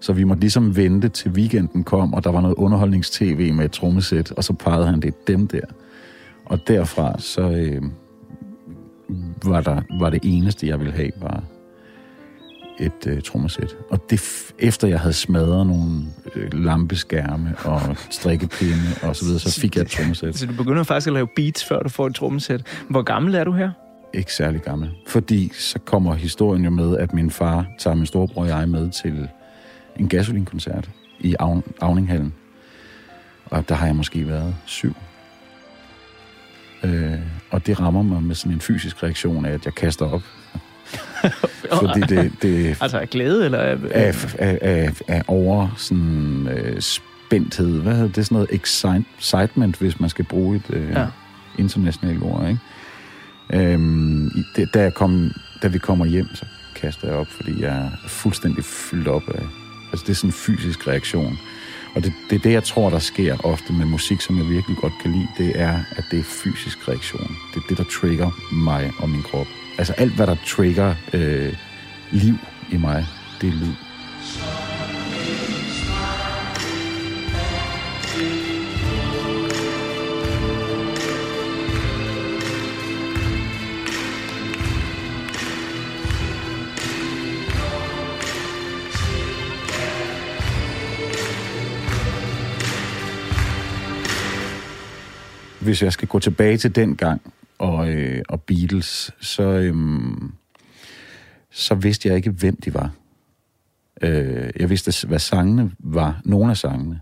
Så 0.00 0.12
vi 0.12 0.24
måtte 0.24 0.40
ligesom 0.40 0.76
vente 0.76 1.08
til 1.08 1.30
weekenden 1.30 1.84
kom, 1.84 2.14
og 2.14 2.24
der 2.24 2.30
var 2.30 2.40
noget 2.40 2.54
underholdningstv 2.54 3.54
med 3.54 3.64
et 3.64 3.72
trommesæt, 3.72 4.32
og 4.32 4.44
så 4.44 4.52
pegede 4.52 4.86
han, 4.86 5.00
det 5.00 5.28
dem 5.28 5.46
der. 5.48 5.60
Og 6.44 6.68
derfra, 6.68 7.18
så 7.18 7.42
øh, 7.42 7.82
var, 9.44 9.60
der, 9.60 9.82
var 10.00 10.10
det 10.10 10.20
eneste, 10.22 10.66
jeg 10.66 10.80
ville 10.80 10.92
have, 10.92 11.10
var 11.20 11.42
et 12.80 13.06
øh, 13.06 13.22
trommesæt. 13.22 13.76
Og 13.90 14.10
det, 14.10 14.20
efter 14.58 14.88
jeg 14.88 15.00
havde 15.00 15.12
smadret 15.12 15.66
nogle 15.66 16.04
øh, 16.34 16.52
lampeskærme 16.52 17.54
og 17.64 17.96
strikkepinde 18.10 18.82
og 19.02 19.16
så 19.16 19.24
videre, 19.24 19.40
så 19.40 19.60
fik 19.60 19.76
jeg 19.76 19.82
et 19.82 19.88
trommesæt. 19.90 20.36
Så 20.36 20.46
du 20.46 20.52
begynder 20.52 20.82
faktisk 20.82 21.06
at 21.06 21.12
lave 21.12 21.28
beats, 21.36 21.64
før 21.64 21.82
du 21.82 21.88
får 21.88 22.06
et 22.06 22.14
trommesæt. 22.14 22.62
Hvor 22.88 23.02
gammel 23.02 23.34
er 23.34 23.44
du 23.44 23.52
her? 23.52 23.70
ikke 24.14 24.34
særlig 24.34 24.62
gammel. 24.62 24.90
Fordi 25.06 25.50
så 25.54 25.78
kommer 25.78 26.14
historien 26.14 26.64
jo 26.64 26.70
med, 26.70 26.96
at 26.96 27.12
min 27.12 27.30
far 27.30 27.66
tager 27.78 27.94
min 27.94 28.06
storebror 28.06 28.42
og 28.42 28.48
jeg 28.48 28.68
med 28.68 28.90
til 28.90 29.28
en 29.96 30.08
gasolinkoncert 30.08 30.90
i 31.20 31.36
Avn- 31.42 31.72
Avninghallen. 31.80 32.34
Og 33.44 33.68
der 33.68 33.74
har 33.74 33.86
jeg 33.86 33.96
måske 33.96 34.28
været 34.28 34.54
syv. 34.64 34.96
Øh, 36.84 37.20
og 37.50 37.66
det 37.66 37.80
rammer 37.80 38.02
mig 38.02 38.22
med 38.22 38.34
sådan 38.34 38.52
en 38.52 38.60
fysisk 38.60 39.02
reaktion 39.02 39.44
af, 39.44 39.50
at 39.52 39.64
jeg 39.64 39.74
kaster 39.74 40.06
op. 40.10 40.22
Fordi 41.80 42.00
det, 42.00 42.32
det 42.42 42.76
Altså 42.80 42.98
af 42.98 43.10
glæde, 43.10 43.44
eller 43.44 43.58
af... 43.58 43.76
er, 43.90 44.12
er, 44.38 44.58
er, 44.60 44.90
er 45.08 45.22
over 45.28 45.68
sådan 45.76 46.48
øh, 46.48 46.80
spændthed. 46.80 47.80
Hvad 47.80 47.94
hedder 47.94 48.12
det? 48.12 48.26
Sådan 48.26 48.34
noget 48.36 48.48
excite- 48.50 49.18
excitement, 49.18 49.76
hvis 49.76 50.00
man 50.00 50.10
skal 50.10 50.24
bruge 50.24 50.56
et 50.56 50.62
øh, 50.70 50.90
Ja. 50.90 51.06
internationalt 51.58 52.22
ord, 52.22 52.48
ikke? 52.48 53.72
Øhm, 53.72 54.30
det, 54.56 54.74
da, 54.74 54.82
jeg 54.82 54.94
kom, 54.94 55.32
da 55.62 55.68
vi 55.68 55.78
kommer 55.78 56.04
hjem, 56.06 56.28
så 56.34 56.44
kaster 56.76 57.08
jeg 57.08 57.16
op, 57.16 57.26
fordi 57.26 57.62
jeg 57.62 57.76
er 57.76 57.90
fuldstændig 58.08 58.64
fyldt 58.64 59.08
op 59.08 59.22
af... 59.34 59.42
Altså, 59.92 60.04
det 60.06 60.10
er 60.10 60.14
sådan 60.14 60.28
en 60.28 60.32
fysisk 60.32 60.88
reaktion. 60.88 61.38
Og 61.96 62.04
det, 62.04 62.12
det 62.30 62.36
er 62.36 62.40
det, 62.40 62.52
jeg 62.52 62.64
tror, 62.64 62.90
der 62.90 62.98
sker 62.98 63.36
ofte 63.44 63.72
med 63.72 63.86
musik, 63.86 64.20
som 64.20 64.38
jeg 64.38 64.48
virkelig 64.48 64.76
godt 64.76 64.92
kan 65.02 65.12
lide. 65.12 65.28
Det 65.38 65.60
er, 65.60 65.80
at 65.96 66.04
det 66.10 66.18
er 66.18 66.22
fysisk 66.22 66.88
reaktion. 66.88 67.36
Det 67.54 67.62
er 67.62 67.66
det, 67.68 67.78
der 67.78 67.84
trigger 68.00 68.30
mig 68.52 68.92
og 68.98 69.08
min 69.08 69.22
krop. 69.22 69.46
Altså 69.78 69.92
alt, 69.92 70.12
hvad 70.12 70.26
der 70.26 70.36
trigger 70.46 70.94
øh, 71.12 71.52
liv 72.10 72.34
i 72.72 72.76
mig, 72.76 73.06
det 73.40 73.48
er 73.48 73.52
lyd. 73.52 73.74
Hvis 95.66 95.82
jeg 95.82 95.92
skal 95.92 96.08
gå 96.08 96.18
tilbage 96.18 96.56
til 96.56 96.74
den 96.74 96.96
gang 96.96 97.34
og, 97.58 97.88
øh, 97.90 98.22
og 98.28 98.42
Beatles, 98.42 99.10
så, 99.20 99.42
øhm, 99.42 100.32
så 101.50 101.74
vidste 101.74 102.08
jeg 102.08 102.16
ikke, 102.16 102.30
hvem 102.30 102.56
de 102.56 102.74
var. 102.74 102.90
Øh, 104.02 104.50
jeg 104.60 104.70
vidste, 104.70 105.06
hvad 105.06 105.18
sangene 105.18 105.70
var. 105.78 106.20
Nogle 106.24 106.50
af 106.50 106.56
sangene. 106.56 107.00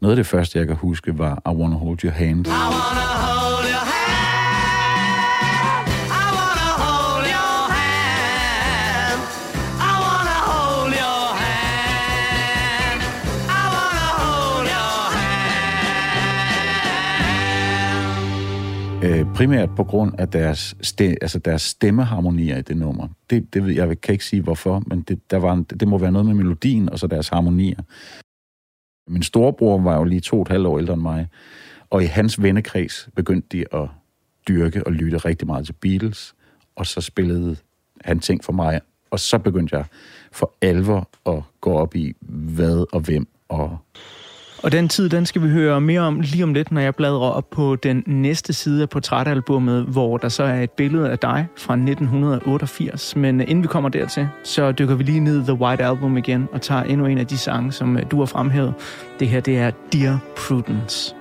Noget 0.00 0.12
af 0.12 0.16
det 0.16 0.26
første, 0.26 0.58
jeg 0.58 0.66
kan 0.66 0.76
huske, 0.76 1.18
var 1.18 1.42
I 1.46 1.54
Wanna 1.54 1.76
Hold 1.76 2.04
Your 2.04 2.12
Hand. 2.12 2.46
I 2.46 2.50
wanna 2.50 3.19
Øh, 19.04 19.34
primært 19.34 19.70
på 19.76 19.84
grund 19.84 20.14
af 20.18 20.28
deres, 20.28 20.76
ste, 20.80 21.04
altså 21.04 21.38
deres 21.38 21.62
stemmeharmonier 21.62 22.58
i 22.58 22.62
det 22.62 22.76
nummer. 22.76 23.08
Det, 23.30 23.54
det 23.54 23.64
ved, 23.64 23.72
jeg 23.74 24.00
kan 24.00 24.12
ikke 24.12 24.24
sige 24.24 24.42
hvorfor, 24.42 24.82
men 24.86 25.02
det, 25.02 25.30
der 25.30 25.36
var 25.36 25.52
en, 25.52 25.62
det 25.62 25.88
må 25.88 25.98
være 25.98 26.12
noget 26.12 26.26
med 26.26 26.34
melodien 26.34 26.88
og 26.88 26.98
så 26.98 27.06
deres 27.06 27.28
harmonier. 27.28 27.82
Min 29.08 29.22
storebror 29.22 29.78
var 29.78 29.96
jo 29.96 30.04
lige 30.04 30.20
to 30.20 30.36
og 30.36 30.42
et 30.42 30.48
halvt 30.48 30.66
år 30.66 30.78
ældre 30.78 30.94
end 30.94 31.02
mig, 31.02 31.28
og 31.90 32.02
i 32.02 32.06
hans 32.06 32.42
vennekreds 32.42 33.08
begyndte 33.14 33.48
de 33.58 33.64
at 33.74 33.88
dyrke 34.48 34.86
og 34.86 34.92
lytte 34.92 35.18
rigtig 35.18 35.46
meget 35.46 35.66
til 35.66 35.72
Beatles, 35.72 36.34
og 36.76 36.86
så 36.86 37.00
spillede 37.00 37.56
han 38.00 38.20
ting 38.20 38.44
for 38.44 38.52
mig, 38.52 38.80
og 39.10 39.20
så 39.20 39.38
begyndte 39.38 39.76
jeg 39.76 39.84
for 40.32 40.54
alvor 40.62 41.08
at 41.26 41.42
gå 41.60 41.72
op 41.72 41.96
i, 41.96 42.14
hvad 42.28 42.86
og 42.92 43.00
hvem 43.00 43.28
og 43.48 43.78
og 44.62 44.72
den 44.72 44.88
tid, 44.88 45.08
den 45.08 45.26
skal 45.26 45.42
vi 45.42 45.48
høre 45.48 45.80
mere 45.80 46.00
om 46.00 46.20
lige 46.20 46.44
om 46.44 46.54
lidt, 46.54 46.72
når 46.72 46.80
jeg 46.80 46.94
bladrer 46.94 47.30
op 47.30 47.50
på 47.50 47.76
den 47.76 48.02
næste 48.06 48.52
side 48.52 48.82
af 48.82 48.88
portrætalbummet, 48.88 49.84
hvor 49.84 50.16
der 50.16 50.28
så 50.28 50.42
er 50.42 50.60
et 50.60 50.70
billede 50.70 51.10
af 51.10 51.18
dig 51.18 51.46
fra 51.58 51.74
1988. 51.74 53.16
Men 53.16 53.40
inden 53.40 53.62
vi 53.62 53.68
kommer 53.68 53.88
dertil, 53.88 54.28
så 54.44 54.72
dykker 54.72 54.94
vi 54.94 55.02
lige 55.02 55.20
ned 55.20 55.40
i 55.42 55.44
The 55.44 55.54
White 55.54 55.84
Album 55.84 56.16
igen 56.16 56.48
og 56.52 56.62
tager 56.62 56.82
endnu 56.82 57.06
en 57.06 57.18
af 57.18 57.26
de 57.26 57.38
sange, 57.38 57.72
som 57.72 57.96
øh, 57.96 58.02
du 58.10 58.18
har 58.18 58.26
fremhævet. 58.26 58.74
Det 59.20 59.28
her, 59.28 59.40
det 59.40 59.58
er 59.58 59.70
Dear 59.92 60.18
Prudence. 60.36 61.14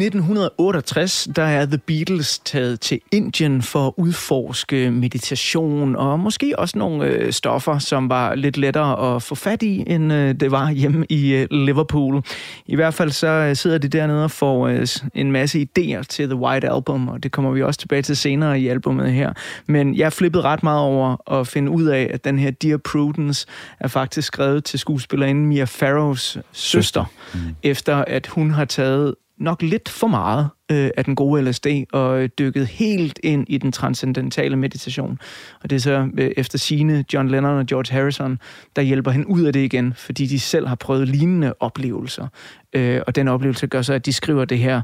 1968, 0.00 1.28
der 1.36 1.42
er 1.42 1.66
The 1.66 1.78
Beatles 1.78 2.38
taget 2.38 2.80
til 2.80 3.00
Indien 3.12 3.62
for 3.62 3.86
at 3.86 3.92
udforske 3.96 4.90
meditation 4.90 5.96
og 5.96 6.20
måske 6.20 6.58
også 6.58 6.78
nogle 6.78 7.06
øh, 7.06 7.32
stoffer, 7.32 7.78
som 7.78 8.08
var 8.08 8.34
lidt 8.34 8.56
lettere 8.56 9.16
at 9.16 9.22
få 9.22 9.34
fat 9.34 9.62
i, 9.62 9.84
end 9.86 10.12
øh, 10.12 10.34
det 10.34 10.50
var 10.50 10.70
hjemme 10.70 11.06
i 11.08 11.32
øh, 11.32 11.46
Liverpool. 11.50 12.22
I 12.66 12.74
hvert 12.74 12.94
fald 12.94 13.10
så 13.10 13.26
øh, 13.26 13.56
sidder 13.56 13.78
de 13.78 13.88
dernede 13.88 14.24
og 14.24 14.30
får 14.30 14.68
øh, 14.68 14.86
en 15.14 15.32
masse 15.32 15.68
idéer 15.68 16.02
til 16.02 16.28
The 16.28 16.36
White 16.36 16.68
Album, 16.68 17.08
og 17.08 17.22
det 17.22 17.32
kommer 17.32 17.50
vi 17.50 17.62
også 17.62 17.80
tilbage 17.80 18.02
til 18.02 18.16
senere 18.16 18.60
i 18.60 18.68
albumet 18.68 19.12
her. 19.12 19.32
Men 19.66 19.96
jeg 19.96 20.12
flippede 20.12 20.42
ret 20.42 20.62
meget 20.62 20.80
over 20.80 21.38
at 21.40 21.46
finde 21.46 21.70
ud 21.70 21.84
af, 21.84 22.10
at 22.14 22.24
den 22.24 22.38
her 22.38 22.50
Dear 22.50 22.76
Prudence 22.76 23.46
er 23.80 23.88
faktisk 23.88 24.26
skrevet 24.26 24.64
til 24.64 24.78
skuespillerinden 24.78 25.46
Mia 25.46 25.64
Farrows 25.64 26.38
søster, 26.52 27.04
mm. 27.34 27.40
efter 27.62 27.96
at 27.96 28.26
hun 28.26 28.50
har 28.50 28.64
taget 28.64 29.14
nok 29.40 29.62
lidt 29.62 29.88
for 29.88 30.06
meget 30.06 30.48
øh, 30.70 30.90
af 30.96 31.04
den 31.04 31.14
gode 31.14 31.42
LSD 31.42 31.66
og 31.92 32.22
øh, 32.22 32.28
dykket 32.38 32.66
helt 32.66 33.20
ind 33.22 33.46
i 33.48 33.58
den 33.58 33.72
transcendentale 33.72 34.56
meditation. 34.56 35.18
Og 35.62 35.70
det 35.70 35.76
er 35.76 35.80
så 35.80 36.08
øh, 36.18 36.30
efter 36.36 36.58
sine 36.58 37.04
John 37.14 37.28
Lennon 37.28 37.58
og 37.58 37.66
George 37.66 37.94
Harrison, 37.94 38.38
der 38.76 38.82
hjælper 38.82 39.10
hende 39.10 39.28
ud 39.28 39.42
af 39.42 39.52
det 39.52 39.60
igen, 39.60 39.94
fordi 39.96 40.26
de 40.26 40.40
selv 40.40 40.66
har 40.66 40.74
prøvet 40.74 41.08
lignende 41.08 41.54
oplevelser. 41.60 42.26
Øh, 42.72 43.00
og 43.06 43.14
den 43.14 43.28
oplevelse 43.28 43.66
gør 43.66 43.82
så, 43.82 43.92
at 43.92 44.06
de 44.06 44.12
skriver 44.12 44.44
det 44.44 44.58
her 44.58 44.82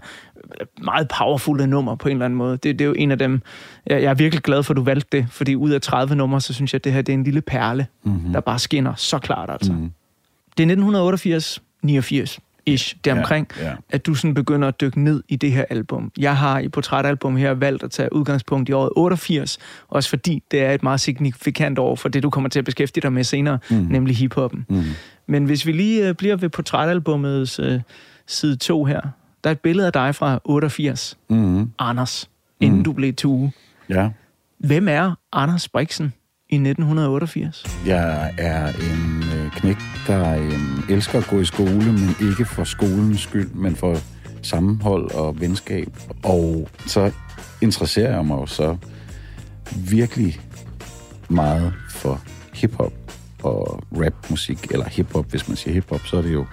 meget 0.82 1.08
powerfulde 1.18 1.66
nummer 1.66 1.94
på 1.94 2.08
en 2.08 2.16
eller 2.16 2.24
anden 2.24 2.36
måde. 2.36 2.52
Det, 2.52 2.78
det 2.78 2.80
er 2.80 2.88
jo 2.88 2.94
en 2.98 3.10
af 3.10 3.18
dem, 3.18 3.42
jeg, 3.86 4.02
jeg 4.02 4.10
er 4.10 4.14
virkelig 4.14 4.42
glad 4.42 4.62
for, 4.62 4.72
at 4.72 4.76
du 4.76 4.82
valgte 4.82 5.18
det, 5.18 5.26
fordi 5.30 5.54
ud 5.54 5.70
af 5.70 5.80
30 5.80 6.16
numre, 6.16 6.40
så 6.40 6.54
synes 6.54 6.72
jeg, 6.72 6.78
at 6.78 6.84
det 6.84 6.92
her 6.92 7.02
det 7.02 7.12
er 7.12 7.18
en 7.18 7.24
lille 7.24 7.40
perle, 7.40 7.86
mm-hmm. 8.04 8.32
der 8.32 8.40
bare 8.40 8.58
skinner 8.58 8.94
så 8.94 9.18
klart 9.18 9.50
altså. 9.50 9.72
Mm. 9.72 9.90
Det 10.58 10.62
er 10.62 10.66
1988, 10.66 11.62
89 11.82 12.40
ish, 12.66 12.96
deromkring, 13.04 13.48
Ja, 13.60 13.68
ja. 13.68 13.74
at 13.90 14.06
du 14.06 14.14
sådan 14.14 14.34
begynder 14.34 14.68
at 14.68 14.80
dykke 14.80 15.00
ned 15.00 15.22
i 15.28 15.36
det 15.36 15.52
her 15.52 15.64
album. 15.70 16.12
Jeg 16.18 16.36
har 16.36 16.58
i 16.58 16.68
portrætalbum 16.68 17.36
her 17.36 17.50
valgt 17.50 17.82
at 17.82 17.90
tage 17.90 18.12
udgangspunkt 18.12 18.68
i 18.68 18.72
året 18.72 18.90
88, 18.96 19.58
også 19.88 20.08
fordi 20.08 20.42
det 20.50 20.62
er 20.64 20.72
et 20.72 20.82
meget 20.82 21.00
signifikant 21.00 21.78
år 21.78 21.96
for 21.96 22.08
det, 22.08 22.22
du 22.22 22.30
kommer 22.30 22.48
til 22.50 22.58
at 22.58 22.64
beskæftige 22.64 23.02
dig 23.02 23.12
med 23.12 23.24
senere, 23.24 23.58
mm. 23.70 23.76
nemlig 23.76 24.16
hiphoppen. 24.16 24.66
Mm. 24.68 24.82
Men 25.26 25.44
hvis 25.44 25.66
vi 25.66 25.72
lige 25.72 26.08
øh, 26.08 26.14
bliver 26.14 26.36
ved 26.36 26.48
portrætalbummets 26.48 27.58
øh, 27.58 27.80
side 28.26 28.56
2 28.56 28.84
her, 28.84 29.00
der 29.44 29.50
er 29.50 29.52
et 29.52 29.60
billede 29.60 29.86
af 29.86 29.92
dig 29.92 30.14
fra 30.14 30.40
88, 30.44 31.18
Mm-hmm. 31.28 31.70
Anders, 31.78 32.30
inden 32.60 32.82
du 32.82 32.92
blev 32.92 33.14
tue. 33.14 33.52
Ja. 33.88 34.10
Hvem 34.58 34.88
er 34.88 35.14
Anders 35.32 35.68
Brixen 35.68 36.12
i 36.50 36.54
1988? 36.54 37.64
Jeg 37.86 38.34
er 38.38 38.68
en 38.68 39.24
øh, 39.46 39.52
knæk, 39.52 39.76
der 40.06 40.38
øh, 40.38 40.90
elsker 40.90 41.18
at 41.18 41.26
gå 41.26 41.40
i 41.40 41.44
skole, 41.44 41.92
men 41.92 42.16
ikke 42.20 42.44
for 42.44 42.64
skolens 42.64 43.20
skyld, 43.20 43.50
men 43.50 43.76
for 43.76 43.96
sammenhold 44.42 45.10
og 45.10 45.40
venskab. 45.40 45.88
Og 46.24 46.68
så 46.86 47.12
interesserer 47.60 48.14
jeg 48.14 48.24
mig 48.24 48.36
jo 48.36 48.46
så 48.46 48.76
virkelig 49.76 50.40
meget 51.28 51.74
for 51.90 52.20
hiphop 52.54 52.92
og 53.42 53.82
rapmusik, 53.92 54.66
eller 54.70 54.88
hiphop, 54.88 55.30
hvis 55.30 55.48
man 55.48 55.56
siger 55.56 55.74
hiphop, 55.74 56.06
så 56.06 56.16
er 56.16 56.22
det 56.22 56.32
jo 56.32 56.46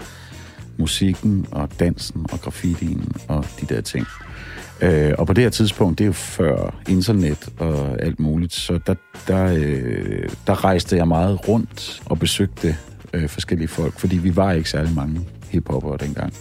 musikken 0.78 1.46
og 1.50 1.68
dansen 1.80 2.26
og 2.32 2.40
graffitien 2.40 3.12
og 3.28 3.46
de 3.60 3.74
der 3.74 3.80
ting. 3.80 4.06
Øh, 4.84 5.14
og 5.18 5.26
på 5.26 5.32
det 5.32 5.44
her 5.44 5.50
tidspunkt, 5.50 5.98
det 5.98 6.04
er 6.04 6.06
jo 6.06 6.12
før 6.12 6.74
internet 6.88 7.48
og 7.58 8.02
alt 8.02 8.20
muligt, 8.20 8.52
så 8.52 8.78
der, 8.86 8.94
der, 9.28 9.54
øh, 9.56 10.28
der 10.46 10.64
rejste 10.64 10.96
jeg 10.96 11.08
meget 11.08 11.48
rundt 11.48 12.02
og 12.06 12.18
besøgte 12.18 12.76
øh, 13.12 13.28
forskellige 13.28 13.68
folk, 13.68 13.98
fordi 13.98 14.18
vi 14.18 14.36
var 14.36 14.52
ikke 14.52 14.70
særlig 14.70 14.94
mange 14.94 15.20
hiphopper 15.50 15.96
dengang. 15.96 16.32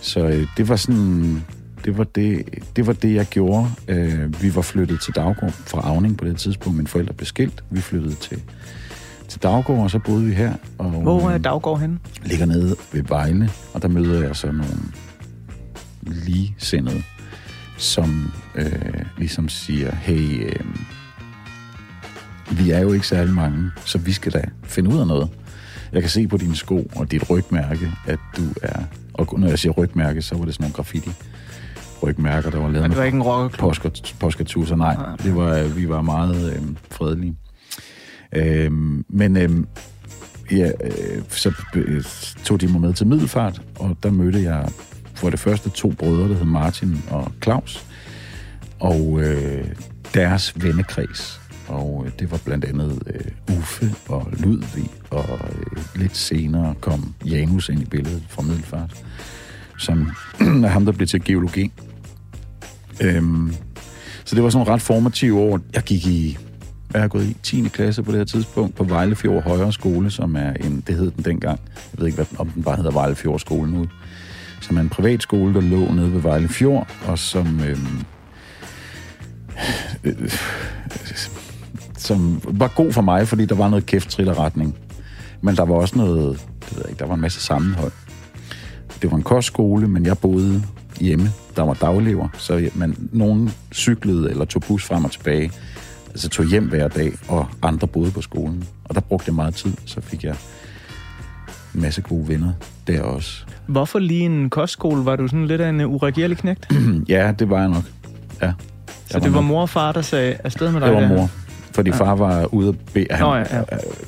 Så 0.00 0.20
øh, 0.20 0.46
det 0.56 0.68
var 0.68 0.76
sådan, 0.76 1.44
det 1.84 1.98
var 1.98 2.04
det, 2.04 2.44
det 2.76 2.86
var 2.86 2.92
det, 2.92 3.14
jeg 3.14 3.26
gjorde. 3.26 3.66
Øh, 3.88 4.42
vi 4.42 4.54
var 4.54 4.62
flyttet 4.62 5.00
til 5.00 5.14
Daggård 5.14 5.52
fra 5.52 5.80
Avning 5.84 6.18
på 6.18 6.24
det 6.24 6.36
tidspunkt. 6.36 6.76
Mine 6.76 6.88
forældre 6.88 7.14
blev 7.14 7.26
skilt. 7.26 7.64
Vi 7.70 7.80
flyttede 7.80 8.14
til, 8.14 8.42
til 9.28 9.42
Daggård, 9.42 9.78
og 9.78 9.90
så 9.90 9.98
boede 9.98 10.24
vi 10.24 10.32
her. 10.32 10.52
Og, 10.78 10.90
Hvor 10.90 11.20
er 11.20 11.34
øh, 11.34 11.44
Daggård 11.44 11.80
henne? 11.80 11.98
ligger 12.24 12.46
nede 12.46 12.76
ved 12.92 13.02
Vejle, 13.02 13.50
og 13.74 13.82
der 13.82 13.88
møder 13.88 14.26
jeg 14.26 14.36
så 14.36 14.46
nogle 14.46 14.66
ligesindede, 16.02 17.02
som 17.76 18.32
øh, 18.54 19.04
ligesom 19.18 19.48
siger, 19.48 19.94
hey, 19.94 20.46
øh, 20.46 20.60
vi 22.58 22.70
er 22.70 22.80
jo 22.80 22.92
ikke 22.92 23.06
særlig 23.06 23.34
mange, 23.34 23.70
så 23.84 23.98
vi 23.98 24.12
skal 24.12 24.32
da 24.32 24.42
finde 24.62 24.90
ud 24.90 25.00
af 25.00 25.06
noget. 25.06 25.28
Jeg 25.92 26.00
kan 26.02 26.10
se 26.10 26.26
på 26.26 26.36
dine 26.36 26.56
sko 26.56 26.90
og 26.96 27.10
dit 27.10 27.30
rygmærke, 27.30 27.92
at 28.06 28.18
du 28.36 28.42
er... 28.62 28.82
Og 29.14 29.40
når 29.40 29.48
jeg 29.48 29.58
siger 29.58 29.72
rygmærke, 29.72 30.22
så 30.22 30.36
var 30.36 30.44
det 30.44 30.54
sådan 30.54 30.64
nogle 30.64 30.74
graffiti 30.74 31.10
rygmærker, 32.02 32.50
der 32.50 32.58
var 32.58 32.68
lavet 32.68 32.82
Men 32.82 32.90
det 32.90 32.98
var 32.98 33.04
ikke 33.04 33.16
en 33.16 33.22
rockerklub. 33.22 33.74
påskatusser. 34.20 34.76
Nej, 34.76 34.96
det 35.22 35.36
var, 35.36 35.62
vi 35.62 35.88
var 35.88 36.02
meget 36.02 36.52
øh, 36.52 36.62
fredelige. 36.90 37.36
Øh, 38.32 38.72
men 39.08 39.36
øh, 39.36 39.50
ja, 40.50 40.70
øh, 40.84 41.22
så 41.28 41.52
øh, 41.74 42.04
tog 42.44 42.60
de 42.60 42.68
mig 42.68 42.80
med 42.80 42.92
til 42.94 43.06
Middelfart, 43.06 43.62
og 43.78 43.96
der 44.02 44.10
mødte 44.10 44.42
jeg 44.42 44.68
for 45.16 45.30
det 45.30 45.40
første 45.40 45.70
to 45.70 45.90
brødre, 45.90 46.28
der 46.28 46.34
hed 46.34 46.44
Martin 46.44 47.02
og 47.10 47.32
Claus, 47.42 47.84
og 48.80 49.20
øh, 49.20 49.64
deres 50.14 50.52
vennekreds. 50.56 51.40
Og 51.68 52.04
øh, 52.06 52.12
det 52.18 52.30
var 52.30 52.40
blandt 52.44 52.64
andet 52.64 53.02
øh, 53.06 53.56
Uffe 53.58 53.94
og 54.08 54.28
Ludvig, 54.32 54.90
og 55.10 55.40
øh, 55.52 56.00
lidt 56.00 56.16
senere 56.16 56.74
kom 56.80 57.14
Janus 57.24 57.68
ind 57.68 57.82
i 57.82 57.84
billedet 57.84 58.22
fra 58.28 58.42
Middelfart, 58.42 59.04
som 59.78 60.10
er 60.64 60.68
ham, 60.68 60.84
der 60.84 60.92
blev 60.92 61.06
til 61.06 61.24
geologi. 61.24 61.72
Øhm, 63.00 63.54
så 64.24 64.34
det 64.34 64.44
var 64.44 64.50
sådan 64.50 64.68
ret 64.68 64.82
formative 64.82 65.40
år. 65.40 65.60
Jeg 65.74 65.82
gik 65.82 66.06
i, 66.06 66.38
jeg 66.92 66.98
har 66.98 67.00
jeg 67.00 67.10
gået 67.10 67.24
i, 67.24 67.36
10. 67.42 67.68
klasse 67.68 68.02
på 68.02 68.10
det 68.10 68.18
her 68.18 68.24
tidspunkt, 68.24 68.74
på 68.74 68.84
Vejlefjord 68.84 69.42
Højre 69.42 69.72
Skole, 69.72 70.10
som 70.10 70.36
er 70.36 70.52
en, 70.52 70.84
det 70.86 70.94
hed 70.94 71.10
den 71.10 71.24
dengang. 71.24 71.60
Jeg 71.74 71.98
ved 71.98 72.06
ikke, 72.06 72.16
hvad, 72.16 72.26
om 72.38 72.48
den 72.48 72.62
bare 72.62 72.76
hedder 72.76 72.90
Vejlefjord 72.90 73.40
Skole 73.40 73.70
nu. 73.70 73.86
Som 74.66 74.76
er 74.76 74.80
en 74.80 74.88
privat 74.88 75.22
skole, 75.22 75.54
der 75.54 75.60
lå 75.60 75.92
nede 75.92 76.12
ved 76.12 76.20
Vejle 76.20 76.48
Fjord, 76.48 76.88
og 77.06 77.18
som, 77.18 77.60
Øh, 77.60 77.78
øh, 80.04 80.30
som 81.96 82.40
var 82.44 82.68
god 82.68 82.92
for 82.92 83.02
mig, 83.02 83.28
fordi 83.28 83.46
der 83.46 83.54
var 83.54 83.68
noget 83.68 83.86
kæft 83.86 84.18
retning. 84.18 84.76
Men 85.40 85.56
der 85.56 85.64
var 85.64 85.74
også 85.74 85.98
noget, 85.98 86.40
det 86.60 86.76
ved 86.76 86.82
jeg 86.82 86.90
ikke, 86.90 86.98
der 86.98 87.06
var 87.06 87.14
en 87.14 87.20
masse 87.20 87.40
sammenhold. 87.40 87.92
Det 89.02 89.10
var 89.10 89.16
en 89.16 89.22
kostskole, 89.22 89.88
men 89.88 90.06
jeg 90.06 90.18
boede 90.18 90.62
hjemme. 91.00 91.30
Der 91.56 91.62
var 91.62 91.74
daglever, 91.74 92.28
så 92.38 92.70
man, 92.74 93.08
nogen 93.12 93.50
cyklede 93.72 94.30
eller 94.30 94.44
tog 94.44 94.62
bus 94.62 94.84
frem 94.84 95.04
og 95.04 95.10
tilbage. 95.10 95.52
Altså 96.10 96.28
tog 96.28 96.46
hjem 96.46 96.68
hver 96.68 96.88
dag, 96.88 97.12
og 97.28 97.46
andre 97.62 97.86
boede 97.86 98.10
på 98.10 98.22
skolen. 98.22 98.64
Og 98.84 98.94
der 98.94 99.00
brugte 99.00 99.28
jeg 99.28 99.34
meget 99.34 99.54
tid, 99.54 99.72
så 99.84 100.00
fik 100.00 100.24
jeg 100.24 100.36
en 101.74 101.80
masse 101.80 102.02
gode 102.02 102.28
venner 102.28 102.52
der 102.86 103.02
også. 103.02 103.46
Hvorfor 103.68 103.98
lige 103.98 104.24
en 104.24 104.50
kostskole? 104.50 105.04
Var 105.04 105.16
du 105.16 105.28
sådan 105.28 105.46
lidt 105.46 105.60
af 105.60 105.68
en 105.68 105.80
uregerlig 105.80 106.36
knægt? 106.38 106.72
Ja, 107.08 107.32
det 107.38 107.50
var 107.50 107.60
jeg 107.60 107.68
nok. 107.68 107.84
Ja. 108.42 108.52
Så 108.88 108.92
Jeg 109.14 109.22
det 109.22 109.32
var 109.34 109.40
nok- 109.40 109.44
mor 109.48 109.60
og 109.60 109.68
far, 109.68 109.92
der 109.92 110.02
sagde 110.02 110.36
afsted 110.44 110.72
med 110.72 110.80
dig? 110.80 110.88
Det 110.88 110.96
var 111.02 111.08
mor. 111.08 111.30
Fordi 111.72 111.92
far 111.92 112.14
var 112.14 112.54
ude 112.54 112.68
at 112.68 112.74
bede. 112.94 113.06
Han, 113.10 113.20
Nå, 113.26 113.34
ja, 113.34 113.56
ja. 113.56 113.62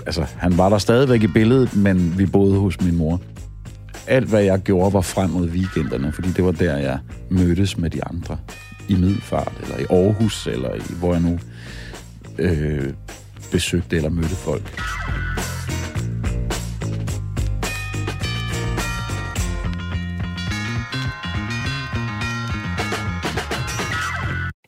Altså, 0.07 0.25
han 0.37 0.59
var 0.59 0.69
der 0.69 0.79
stadigvæk 0.79 1.23
i 1.23 1.27
billedet, 1.27 1.77
men 1.77 2.15
vi 2.19 2.27
boede 2.27 2.59
hos 2.59 2.81
min 2.81 2.97
mor. 2.97 3.21
Alt, 4.07 4.29
hvad 4.29 4.43
jeg 4.43 4.59
gjorde, 4.61 4.93
var 4.93 5.01
frem 5.01 5.31
mod 5.31 5.49
weekenderne, 5.49 6.13
fordi 6.13 6.29
det 6.33 6.45
var 6.45 6.51
der, 6.53 6.77
jeg 6.77 6.99
mødtes 7.31 7.79
med 7.79 7.91
de 7.91 8.05
andre. 8.05 8.37
I 8.89 8.95
Middelfart, 8.95 9.53
eller 9.63 9.77
i 9.79 9.85
Aarhus, 9.91 10.47
eller 10.47 10.75
i, 10.75 10.81
hvor 10.99 11.13
jeg 11.13 11.23
nu 11.23 11.39
øh, 12.39 12.91
besøgte 13.53 13.97
eller 13.97 14.11
mødte 14.11 14.29
folk. 14.37 14.81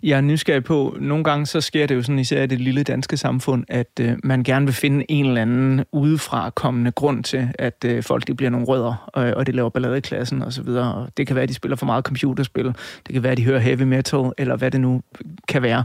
Jeg 0.03 0.17
er 0.17 0.21
nysgerrig 0.21 0.65
på, 0.65 0.97
nogle 1.01 1.25
gange 1.25 1.47
så 1.47 1.61
sker 1.61 1.87
det 1.87 1.95
jo 1.95 2.03
sådan, 2.03 2.19
især 2.19 2.43
i 2.43 2.47
det 2.47 2.61
lille 2.61 2.83
danske 2.83 3.17
samfund, 3.17 3.65
at 3.69 4.01
øh, 4.01 4.17
man 4.25 4.43
gerne 4.43 4.67
vil 4.67 4.75
finde 4.75 5.05
en 5.09 5.27
eller 5.27 5.43
anden 5.43 5.85
udefra 5.93 6.51
kommende 6.51 6.91
grund 6.91 7.25
til, 7.25 7.49
at 7.59 7.85
øh, 7.87 8.03
folk 8.03 8.27
de 8.27 8.35
bliver 8.35 8.51
nogle 8.51 8.67
rødder, 8.67 9.11
øh, 9.17 9.25
og, 9.25 9.35
og 9.37 9.47
det 9.47 9.55
laver 9.55 9.69
ballade 9.69 9.99
i 9.99 10.01
klassen 10.01 10.43
osv. 10.43 10.69
Og 10.69 11.09
det 11.17 11.27
kan 11.27 11.37
være, 11.37 11.43
at 11.43 11.49
de 11.49 11.55
spiller 11.55 11.77
for 11.77 11.87
meget 11.87 12.05
computerspil, 12.05 12.65
det 13.07 13.13
kan 13.13 13.23
være, 13.23 13.33
at 13.33 13.39
de 13.39 13.45
hører 13.45 13.59
heavy 13.59 13.83
metal, 13.83 14.33
eller 14.39 14.57
hvad 14.57 14.71
det 14.71 14.81
nu 14.81 15.03
kan 15.49 15.63
være. 15.63 15.85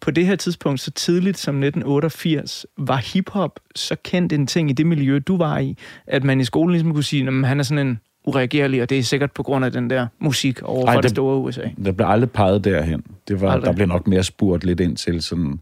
På 0.00 0.10
det 0.10 0.26
her 0.26 0.36
tidspunkt, 0.36 0.80
så 0.80 0.90
tidligt 0.90 1.38
som 1.38 1.54
1988, 1.54 2.66
var 2.78 2.96
hiphop 2.96 3.60
så 3.74 3.96
kendt 4.04 4.32
en 4.32 4.46
ting 4.46 4.70
i 4.70 4.72
det 4.72 4.86
miljø, 4.86 5.18
du 5.18 5.36
var 5.36 5.58
i, 5.58 5.76
at 6.06 6.24
man 6.24 6.40
i 6.40 6.44
skolen 6.44 6.72
ligesom 6.72 6.92
kunne 6.92 7.02
sige, 7.02 7.28
at 7.28 7.46
han 7.46 7.60
er 7.60 7.64
sådan 7.64 7.86
en 7.86 8.00
ureagerlig, 8.26 8.82
og 8.82 8.90
det 8.90 8.98
er 8.98 9.02
sikkert 9.02 9.32
på 9.32 9.42
grund 9.42 9.64
af 9.64 9.72
den 9.72 9.90
der 9.90 10.06
musik 10.18 10.62
over 10.62 10.86
for 10.86 10.92
det 10.92 11.02
det- 11.02 11.10
store 11.10 11.36
USA. 11.38 11.62
Der 11.84 11.92
blev 11.92 12.06
aldrig 12.08 12.30
peget 12.30 12.64
derhen. 12.64 13.02
Det 13.28 13.40
var, 13.40 13.50
Aldrig. 13.50 13.66
der 13.66 13.72
blev 13.72 13.86
nok 13.86 14.06
mere 14.06 14.22
spurgt 14.22 14.64
lidt 14.64 14.80
ind 14.80 14.96
til, 14.96 15.22
sådan, 15.22 15.60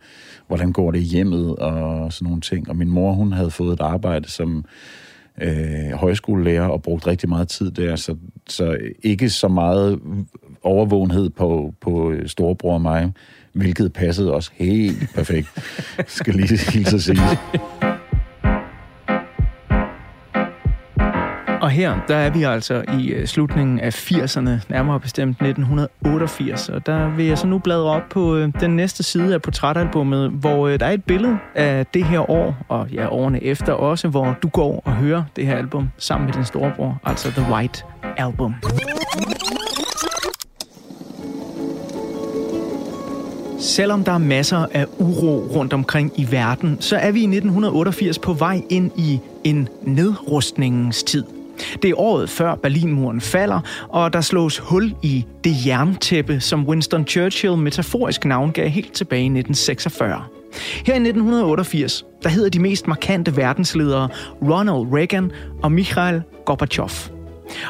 hvordan 0.49 0.73
går 0.73 0.91
det 0.91 0.99
i 0.99 1.03
hjemmet 1.03 1.57
og 1.57 2.13
sådan 2.13 2.27
nogle 2.27 2.41
ting. 2.41 2.69
Og 2.69 2.77
min 2.77 2.91
mor, 2.91 3.13
hun 3.13 3.33
havde 3.33 3.51
fået 3.51 3.73
et 3.73 3.81
arbejde 3.81 4.29
som 4.31 4.65
øh, 5.43 5.91
højskolelærer 5.95 6.67
og 6.69 6.83
brugt 6.83 7.07
rigtig 7.07 7.29
meget 7.29 7.49
tid 7.49 7.71
der, 7.71 7.97
så 7.97 8.17
så 8.49 8.77
ikke 9.03 9.31
så 9.31 9.49
meget 9.49 10.01
overvågenhed 10.63 11.31
på, 11.31 11.75
på 11.81 12.11
øh, 12.11 12.29
storebror 12.29 12.75
og 12.75 12.81
mig, 12.83 13.13
hvilket 13.53 13.93
passede 13.93 14.33
også 14.35 14.51
helt 14.55 15.09
perfekt, 15.15 15.49
skal 16.07 16.35
lige 16.35 16.59
hilse 16.73 16.97
at 16.97 17.03
sige. 17.03 17.19
Og 21.65 21.71
her, 21.71 21.99
der 22.09 22.17
er 22.17 22.31
vi 22.31 22.43
altså 22.43 22.85
i 22.99 23.09
øh, 23.09 23.27
slutningen 23.27 23.81
af 23.81 24.11
80'erne, 24.13 24.51
nærmere 24.69 25.01
bestemt 25.01 25.31
1988. 25.31 26.69
Og 26.69 26.87
der 26.87 27.09
vil 27.09 27.27
jeg 27.27 27.39
så 27.39 27.47
nu 27.47 27.59
bladre 27.59 27.85
op 27.85 28.03
på 28.11 28.37
øh, 28.37 28.53
den 28.61 28.77
næste 28.77 29.03
side 29.03 29.35
af 29.35 29.43
portrætalbummet, 29.43 30.31
hvor 30.31 30.69
øh, 30.69 30.81
der 30.81 30.87
er 30.87 30.91
et 30.91 31.05
billede 31.05 31.39
af 31.55 31.87
det 31.87 32.05
her 32.05 32.31
år, 32.31 32.57
og 32.69 32.89
ja, 32.89 33.09
årene 33.09 33.45
efter 33.45 33.73
også, 33.73 34.09
hvor 34.09 34.37
du 34.43 34.49
går 34.49 34.83
og 34.85 34.93
hører 34.93 35.25
det 35.37 35.47
her 35.47 35.57
album 35.57 35.89
sammen 35.99 36.27
med 36.27 36.35
din 36.35 36.45
storebror, 36.45 37.01
altså 37.05 37.31
The 37.31 37.53
White 37.53 37.85
Album. 38.17 38.55
Selvom 43.59 44.05
der 44.05 44.13
er 44.13 44.19
masser 44.19 44.67
af 44.73 44.87
uro 44.99 45.47
rundt 45.55 45.73
omkring 45.73 46.13
i 46.17 46.33
verden, 46.33 46.77
så 46.81 46.97
er 46.97 47.13
vi 47.13 47.21
i 47.21 47.23
1988 47.23 48.19
på 48.19 48.33
vej 48.33 48.63
ind 48.71 48.91
i 48.97 49.21
en 49.45 49.69
nedrustningens 49.83 51.03
tid. 51.03 51.25
Det 51.83 51.91
er 51.91 52.01
året 52.01 52.31
før 52.31 52.55
Berlinmuren 52.55 53.21
falder, 53.21 53.61
og 53.89 54.13
der 54.13 54.21
slås 54.21 54.59
hul 54.59 54.95
i 55.03 55.25
det 55.45 55.67
jerntæppe, 55.67 56.41
som 56.41 56.69
Winston 56.69 57.07
Churchill 57.07 57.57
metaforisk 57.57 58.25
navngav 58.25 58.69
helt 58.69 58.93
tilbage 58.93 59.23
i 59.23 59.25
1946. 59.25 60.23
Her 60.87 60.95
i 60.95 60.97
1988, 60.97 62.05
der 62.23 62.29
hedder 62.29 62.51
de 62.51 62.59
mest 62.59 62.87
markante 62.87 63.37
verdensledere 63.37 64.09
Ronald 64.43 64.95
Reagan 64.95 65.33
og 65.63 65.73
Mikhail 65.73 66.23
Gorbachev. 66.47 67.14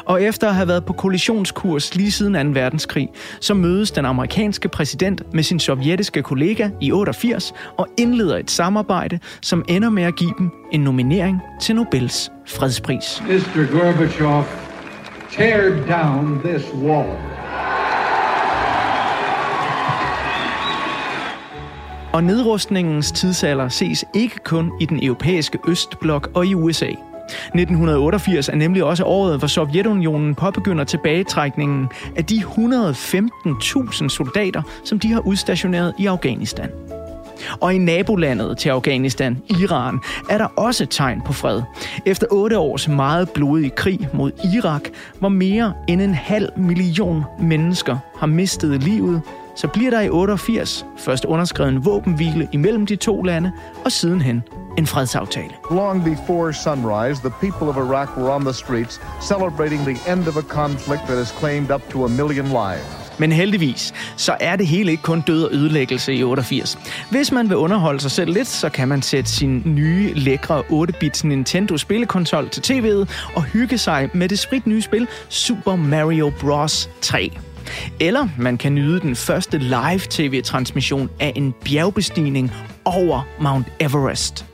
Og 0.05 0.23
efter 0.23 0.47
at 0.47 0.55
have 0.55 0.67
været 0.67 0.85
på 0.85 0.93
kollisionskurs 0.93 1.95
lige 1.95 2.11
siden 2.11 2.53
2. 2.53 2.59
verdenskrig, 2.59 3.09
så 3.39 3.53
mødes 3.53 3.91
den 3.91 4.05
amerikanske 4.05 4.69
præsident 4.69 5.33
med 5.33 5.43
sin 5.43 5.59
sovjetiske 5.59 6.21
kollega 6.21 6.69
i 6.81 6.91
88 6.91 7.53
og 7.77 7.87
indleder 7.97 8.37
et 8.37 8.51
samarbejde, 8.51 9.19
som 9.41 9.65
ender 9.67 9.89
med 9.89 10.03
at 10.03 10.15
give 10.15 10.33
dem 10.37 10.51
en 10.71 10.81
nominering 10.81 11.41
til 11.61 11.75
Nobels 11.75 12.31
fredspris. 12.47 13.21
Mr. 13.27 13.71
Gorbachev, 13.71 14.43
tear 15.31 15.69
down 15.87 16.41
this 16.43 16.73
wall. 16.73 17.35
Og 22.13 22.23
nedrustningens 22.23 23.11
tidsalder 23.11 23.69
ses 23.69 24.05
ikke 24.13 24.35
kun 24.43 24.71
i 24.81 24.85
den 24.85 25.03
europæiske 25.03 25.59
østblok 25.67 26.29
og 26.33 26.45
i 26.45 26.53
USA. 26.53 26.91
1988 27.27 28.49
er 28.49 28.55
nemlig 28.55 28.83
også 28.83 29.03
året, 29.03 29.39
hvor 29.39 29.47
Sovjetunionen 29.47 30.35
påbegynder 30.35 30.83
tilbagetrækningen 30.83 31.87
af 32.15 32.25
de 32.25 32.35
115.000 32.35 34.09
soldater, 34.09 34.61
som 34.83 34.99
de 34.99 35.11
har 35.11 35.19
udstationeret 35.19 35.93
i 35.99 36.05
Afghanistan. 36.05 36.69
Og 37.61 37.73
i 37.73 37.77
nabolandet 37.77 38.57
til 38.57 38.69
Afghanistan, 38.69 39.37
Iran, 39.49 39.99
er 40.29 40.37
der 40.37 40.45
også 40.45 40.85
tegn 40.85 41.21
på 41.21 41.33
fred. 41.33 41.61
Efter 42.05 42.27
otte 42.31 42.59
års 42.59 42.87
meget 42.87 43.29
blodig 43.29 43.75
krig 43.75 44.07
mod 44.13 44.31
Irak, 44.55 44.81
hvor 45.19 45.29
mere 45.29 45.73
end 45.87 46.01
en 46.01 46.13
halv 46.13 46.49
million 46.57 47.23
mennesker 47.41 47.97
har 48.19 48.27
mistet 48.27 48.83
livet, 48.83 49.21
så 49.55 49.67
bliver 49.67 49.89
der 49.89 50.01
i 50.01 50.09
88 50.09 50.85
først 50.97 51.25
underskrevet 51.25 51.71
en 51.71 51.85
våbenhvile 51.85 52.47
imellem 52.51 52.85
de 52.85 52.95
to 52.95 53.21
lande, 53.21 53.51
og 53.85 53.91
sidenhen 53.91 54.43
en 54.77 54.87
fredsaftale. 54.87 55.51
Long 55.71 56.03
before 56.03 56.53
sunrise, 56.53 57.21
the 57.21 57.33
people 57.41 57.67
of 57.67 57.77
Iraq 57.77 58.17
were 58.17 58.35
on 58.35 58.41
the 58.41 58.53
streets 58.53 59.01
celebrating 59.21 59.81
the 59.81 60.13
end 60.13 60.27
of 60.27 60.37
a 60.37 60.41
conflict 60.41 61.01
that 61.07 61.17
has 61.17 61.27
claimed 61.39 61.71
up 61.71 61.81
to 61.89 62.05
a 62.05 62.09
million 62.09 62.45
lives. 62.45 63.05
Men 63.17 63.31
heldigvis, 63.31 63.93
så 64.15 64.37
er 64.39 64.55
det 64.55 64.67
hele 64.67 64.91
ikke 64.91 65.03
kun 65.03 65.21
død 65.21 65.43
og 65.43 65.53
ødelæggelse 65.53 66.13
i 66.13 66.23
88. 66.23 66.77
Hvis 67.09 67.31
man 67.31 67.49
vil 67.49 67.57
underholde 67.57 67.99
sig 67.99 68.11
selv 68.11 68.33
lidt, 68.33 68.47
så 68.47 68.69
kan 68.69 68.87
man 68.87 69.01
sætte 69.01 69.31
sin 69.31 69.61
nye, 69.65 70.13
lækre 70.13 70.61
8-bits 70.61 71.27
Nintendo 71.27 71.77
spillekonsol 71.77 72.49
til 72.49 72.61
tv'et 72.61 73.31
og 73.35 73.43
hygge 73.43 73.77
sig 73.77 74.09
med 74.13 74.29
det 74.29 74.39
sprit 74.39 74.67
nye 74.67 74.81
spil 74.81 75.07
Super 75.29 75.75
Mario 75.75 76.31
Bros. 76.41 76.89
3. 77.01 77.31
Eller 77.99 78.27
man 78.37 78.57
kan 78.57 78.75
nyde 78.75 78.99
den 78.99 79.15
første 79.15 79.57
live 79.57 80.01
tv-transmission 80.09 81.09
af 81.19 81.33
en 81.35 81.53
bjergbestigning 81.65 82.51
over 82.85 83.27
Mount 83.39 83.67
Everest. 83.79 84.45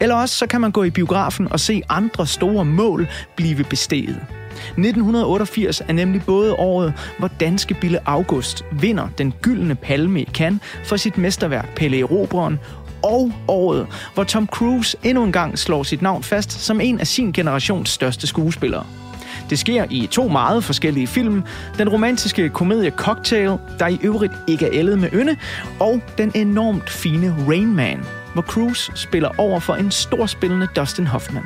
Eller 0.00 0.14
også 0.14 0.36
så 0.36 0.46
kan 0.46 0.60
man 0.60 0.70
gå 0.70 0.82
i 0.84 0.90
biografen 0.90 1.52
og 1.52 1.60
se 1.60 1.82
andre 1.88 2.26
store 2.26 2.64
mål 2.64 3.08
blive 3.36 3.64
besteget. 3.64 4.20
1988 4.60 5.80
er 5.88 5.92
nemlig 5.92 6.22
både 6.22 6.54
året, 6.54 6.94
hvor 7.18 7.28
danske 7.40 7.74
Bille 7.74 8.08
August 8.08 8.64
vinder 8.72 9.08
den 9.18 9.32
gyldne 9.42 9.74
palme 9.74 10.22
i 10.22 10.24
Cannes 10.24 10.62
for 10.84 10.96
sit 10.96 11.18
mesterværk 11.18 11.74
Pelle 11.76 12.00
Erobreren, 12.00 12.58
og 13.02 13.32
året, 13.48 13.86
hvor 14.14 14.24
Tom 14.24 14.46
Cruise 14.46 14.96
endnu 15.02 15.24
en 15.24 15.32
gang 15.32 15.58
slår 15.58 15.82
sit 15.82 16.02
navn 16.02 16.22
fast 16.22 16.52
som 16.52 16.80
en 16.80 17.00
af 17.00 17.06
sin 17.06 17.32
generations 17.32 17.90
største 17.90 18.26
skuespillere. 18.26 18.86
Det 19.50 19.58
sker 19.58 19.84
i 19.90 20.06
to 20.06 20.28
meget 20.28 20.64
forskellige 20.64 21.06
film. 21.06 21.42
Den 21.78 21.88
romantiske 21.88 22.48
komedie 22.48 22.90
Cocktail, 22.90 23.56
der 23.78 23.86
i 23.86 23.98
øvrigt 24.02 24.32
ikke 24.48 24.66
er 24.66 24.70
ældet 24.72 24.98
med 24.98 25.08
ynde, 25.12 25.36
og 25.80 26.00
den 26.18 26.32
enormt 26.34 26.90
fine 26.90 27.36
Rain 27.48 27.74
Man, 27.74 28.04
hvor 28.32 28.42
Cruise 28.42 28.92
spiller 28.94 29.28
over 29.38 29.60
for 29.60 29.74
en 29.74 29.90
storspillende 29.90 30.68
Dustin 30.76 31.06
Hoffman. 31.06 31.42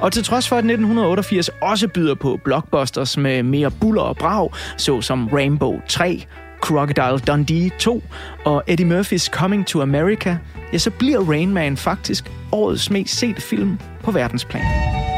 Og 0.00 0.12
til 0.12 0.24
trods 0.24 0.48
for, 0.48 0.56
at 0.56 0.64
1988 0.64 1.50
også 1.60 1.88
byder 1.88 2.14
på 2.14 2.40
blockbusters 2.44 3.16
med 3.16 3.42
mere 3.42 3.70
buller 3.70 4.02
og 4.02 4.16
brag, 4.16 4.50
såsom 4.76 5.28
Rainbow 5.28 5.80
3, 5.88 6.26
Crocodile 6.60 7.18
Dundee 7.18 7.70
2 7.78 8.02
og 8.44 8.62
Eddie 8.66 8.86
Murphys 8.86 9.24
Coming 9.24 9.66
to 9.66 9.82
America, 9.82 10.38
ja, 10.72 10.78
så 10.78 10.90
bliver 10.90 11.30
Rain 11.30 11.52
Man 11.52 11.76
faktisk 11.76 12.30
årets 12.52 12.90
mest 12.90 13.18
sete 13.18 13.40
film 13.40 13.78
på 14.02 14.10
verdensplan. 14.10 15.15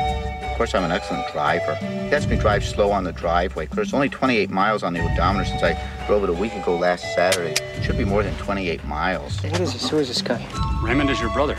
Of 0.59 0.63
course, 0.63 0.75
I'm 0.75 0.83
an 0.83 0.91
excellent 0.91 1.25
driver. 1.31 1.77
He 1.77 2.11
lets 2.11 2.27
me 2.27 2.35
drive 2.35 2.65
slow 2.65 2.91
on 2.91 3.05
the 3.05 3.13
driveway. 3.13 3.67
Of 3.67 3.71
course, 3.71 3.95
only 3.95 4.09
28 4.09 4.51
miles 4.51 4.83
on 4.83 4.93
the 4.93 4.99
odometer 5.01 5.45
since 5.45 5.63
I 5.63 5.81
drove 6.09 6.25
it 6.25 6.31
a 6.31 6.33
week 6.33 6.53
ago 6.53 6.77
last 6.77 7.15
Saturday. 7.15 7.53
It 7.53 7.85
Should 7.85 7.97
be 7.97 8.05
more 8.05 8.25
than 8.25 8.35
28 8.39 8.85
miles. 8.85 9.41
What 9.41 9.61
is 9.61 9.73
this? 9.73 9.89
Who 9.89 9.99
is 9.99 10.09
this 10.09 10.21
guy? 10.21 10.45
Raymond 10.83 11.11
is 11.11 11.21
your 11.21 11.31
brother. 11.31 11.55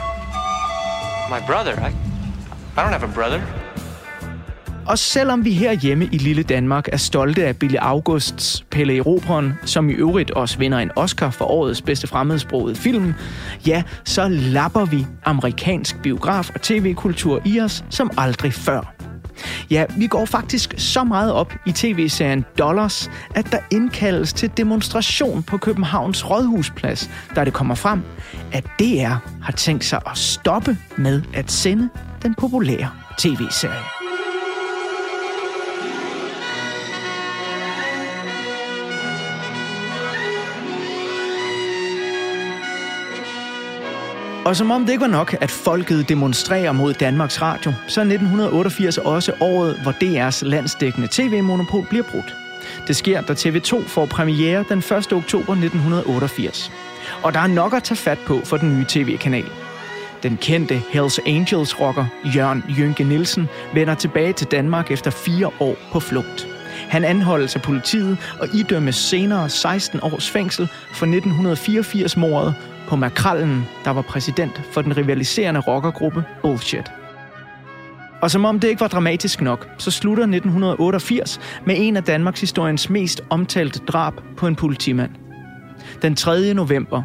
My 1.29 1.41
brother? 1.47 1.79
I, 1.79 1.93
I 2.75 2.83
don't 2.83 2.91
have 2.91 3.03
a 3.03 3.07
brother. 3.07 3.39
Og 4.87 4.99
selvom 4.99 5.45
vi 5.45 5.51
herhjemme 5.51 6.09
i 6.11 6.17
lille 6.17 6.43
Danmark 6.43 6.87
er 6.91 6.97
stolte 6.97 7.45
af 7.45 7.57
Billy 7.57 7.75
Augusts 7.79 8.65
Pelle 8.71 8.97
Erobreren, 8.97 9.53
som 9.65 9.89
i 9.89 9.93
øvrigt 9.93 10.31
også 10.31 10.57
vinder 10.57 10.77
en 10.77 10.91
Oscar 10.95 11.29
for 11.29 11.45
årets 11.45 11.81
bedste 11.81 12.07
fremmedsproget 12.07 12.77
film, 12.77 13.13
ja, 13.67 13.83
så 14.05 14.27
lapper 14.27 14.85
vi 14.85 15.05
amerikansk 15.25 15.95
biograf- 15.95 16.51
og 16.55 16.61
tv-kultur 16.61 17.41
i 17.45 17.59
os 17.59 17.83
som 17.89 18.11
aldrig 18.17 18.53
før. 18.53 18.95
Ja, 19.69 19.85
vi 19.97 20.07
går 20.07 20.25
faktisk 20.25 20.73
så 20.77 21.03
meget 21.03 21.33
op 21.33 21.53
i 21.65 21.71
tv-serien 21.71 22.45
Dollars, 22.57 23.11
at 23.35 23.51
der 23.51 23.59
indkaldes 23.71 24.33
til 24.33 24.51
demonstration 24.57 25.43
på 25.43 25.57
Københavns 25.57 26.29
Rådhusplads, 26.29 27.09
da 27.35 27.45
det 27.45 27.53
kommer 27.53 27.75
frem, 27.75 28.01
at 28.51 28.65
DR 28.79 29.15
har 29.41 29.53
tænkt 29.57 29.85
sig 29.85 30.01
at 30.05 30.17
stoppe 30.17 30.77
med 30.97 31.21
at 31.33 31.51
sende 31.51 31.89
den 32.23 32.35
populære 32.35 32.89
tv-serie. 33.17 33.98
Og 44.49 44.55
som 44.55 44.71
om 44.71 44.85
det 44.85 44.91
ikke 44.91 45.01
var 45.01 45.07
nok, 45.07 45.35
at 45.41 45.51
folket 45.51 46.09
demonstrerer 46.09 46.71
mod 46.71 46.93
Danmarks 46.93 47.41
Radio, 47.41 47.73
så 47.87 48.01
er 48.01 48.05
1988 48.05 48.97
også 48.97 49.33
året, 49.39 49.79
hvor 49.81 49.91
DR's 49.91 50.45
landsdækkende 50.45 51.07
tv-monopol 51.11 51.85
bliver 51.89 52.03
brudt. 52.11 52.35
Det 52.87 52.95
sker, 52.95 53.21
da 53.21 53.33
TV2 53.33 53.87
får 53.87 54.05
premiere 54.05 54.63
den 54.69 54.77
1. 54.77 54.91
oktober 54.91 55.53
1988. 55.53 56.71
Og 57.23 57.33
der 57.33 57.39
er 57.39 57.47
nok 57.47 57.73
at 57.73 57.83
tage 57.83 57.97
fat 57.97 58.17
på 58.27 58.41
for 58.43 58.57
den 58.57 58.77
nye 58.77 58.85
tv-kanal. 58.87 59.45
Den 60.23 60.37
kendte 60.37 60.81
Hells 60.89 61.19
Angels 61.25 61.79
rocker 61.79 62.05
Jørgen 62.35 62.63
Jynke 62.77 63.03
Nielsen 63.03 63.49
vender 63.73 63.95
tilbage 63.95 64.33
til 64.33 64.47
Danmark 64.47 64.91
efter 64.91 65.11
fire 65.11 65.49
år 65.59 65.75
på 65.91 65.99
flugt. 65.99 66.47
Han 66.89 67.03
anholdes 67.03 67.55
af 67.55 67.61
politiet 67.61 68.17
og 68.39 68.47
idømmes 68.53 68.95
senere 68.95 69.49
16 69.49 69.99
års 70.03 70.29
fængsel 70.29 70.67
for 70.93 71.05
1984-mordet 71.05 72.55
på 72.89 72.95
Makrallen, 72.95 73.65
der 73.85 73.91
var 73.91 74.01
præsident 74.01 74.61
for 74.71 74.81
den 74.81 74.97
rivaliserende 74.97 75.59
rockergruppe 75.59 76.23
Bullshit. 76.41 76.91
Og 78.21 78.31
som 78.31 78.45
om 78.45 78.59
det 78.59 78.67
ikke 78.67 78.81
var 78.81 78.87
dramatisk 78.87 79.41
nok, 79.41 79.69
så 79.77 79.91
slutter 79.91 80.23
1988 80.23 81.39
med 81.65 81.75
en 81.77 81.97
af 81.97 82.03
Danmarks 82.03 82.41
historiens 82.41 82.89
mest 82.89 83.21
omtalte 83.29 83.79
drab 83.79 84.13
på 84.37 84.47
en 84.47 84.55
politimand. 84.55 85.11
Den 86.01 86.15
3. 86.15 86.53
november 86.53 87.03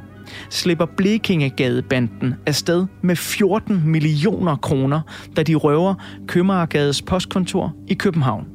slipper 0.50 0.86
Blekingegadebanden 0.86 2.34
afsted 2.46 2.86
med 3.02 3.16
14 3.16 3.82
millioner 3.84 4.56
kroner, 4.56 5.00
da 5.36 5.42
de 5.42 5.54
røver 5.54 5.94
Købmagergades 6.26 7.02
postkontor 7.02 7.74
i 7.88 7.94
København. 7.94 8.46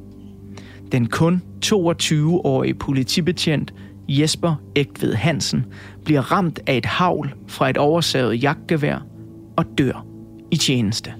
Den 0.92 1.06
kun 1.06 1.42
22-årige 1.64 2.74
politibetjent 2.74 3.74
Jesper 4.10 4.54
Ægtved 4.76 5.14
Hansen 5.14 5.64
bliver 6.04 6.20
ramt 6.20 6.60
af 6.66 6.76
et 6.76 6.86
havl 6.86 7.34
fra 7.48 7.70
et 7.70 7.76
oversavet 7.76 8.42
jagtgevær 8.42 9.06
og 9.56 9.64
dør 9.78 10.06
i 10.50 10.56
tjeneste. 10.56 11.12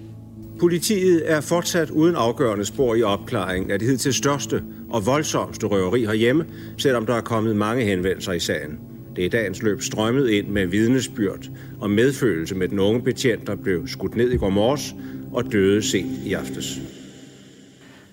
Politiet 0.61 1.31
er 1.33 1.41
fortsat 1.41 1.91
uden 1.91 2.15
afgørende 2.15 2.65
spor 2.65 2.95
i 2.95 3.03
opklaringen 3.03 3.71
af 3.71 3.79
det 3.79 3.89
hidtil 3.89 4.15
største 4.15 4.63
og 4.91 5.07
voldsomste 5.07 5.67
røveri 5.67 6.05
herhjemme, 6.05 6.47
selvom 6.79 7.07
der 7.07 7.15
er 7.15 7.21
kommet 7.21 7.57
mange 7.57 7.85
henvendelser 7.85 8.33
i 8.33 8.41
sagen. 8.41 8.79
Det 9.17 9.23
er 9.23 9.27
i 9.27 9.29
dagens 9.29 9.63
løb 9.63 9.83
strømmet 9.83 10.31
ind 10.31 10.49
med 10.49 10.67
vidnesbyrd 10.67 11.49
og 11.81 11.91
medfølelse 11.91 12.55
med 12.55 12.69
den 12.69 12.79
unge 12.79 13.03
betjent, 13.03 13.47
der 13.47 13.57
blev 13.57 13.89
skudt 13.89 14.17
ned 14.17 14.31
i 14.31 14.37
går 14.37 14.51
morges 14.51 14.95
og 15.33 15.53
døde 15.53 15.83
sent 15.83 16.27
i 16.27 16.33
aftes. 16.33 16.81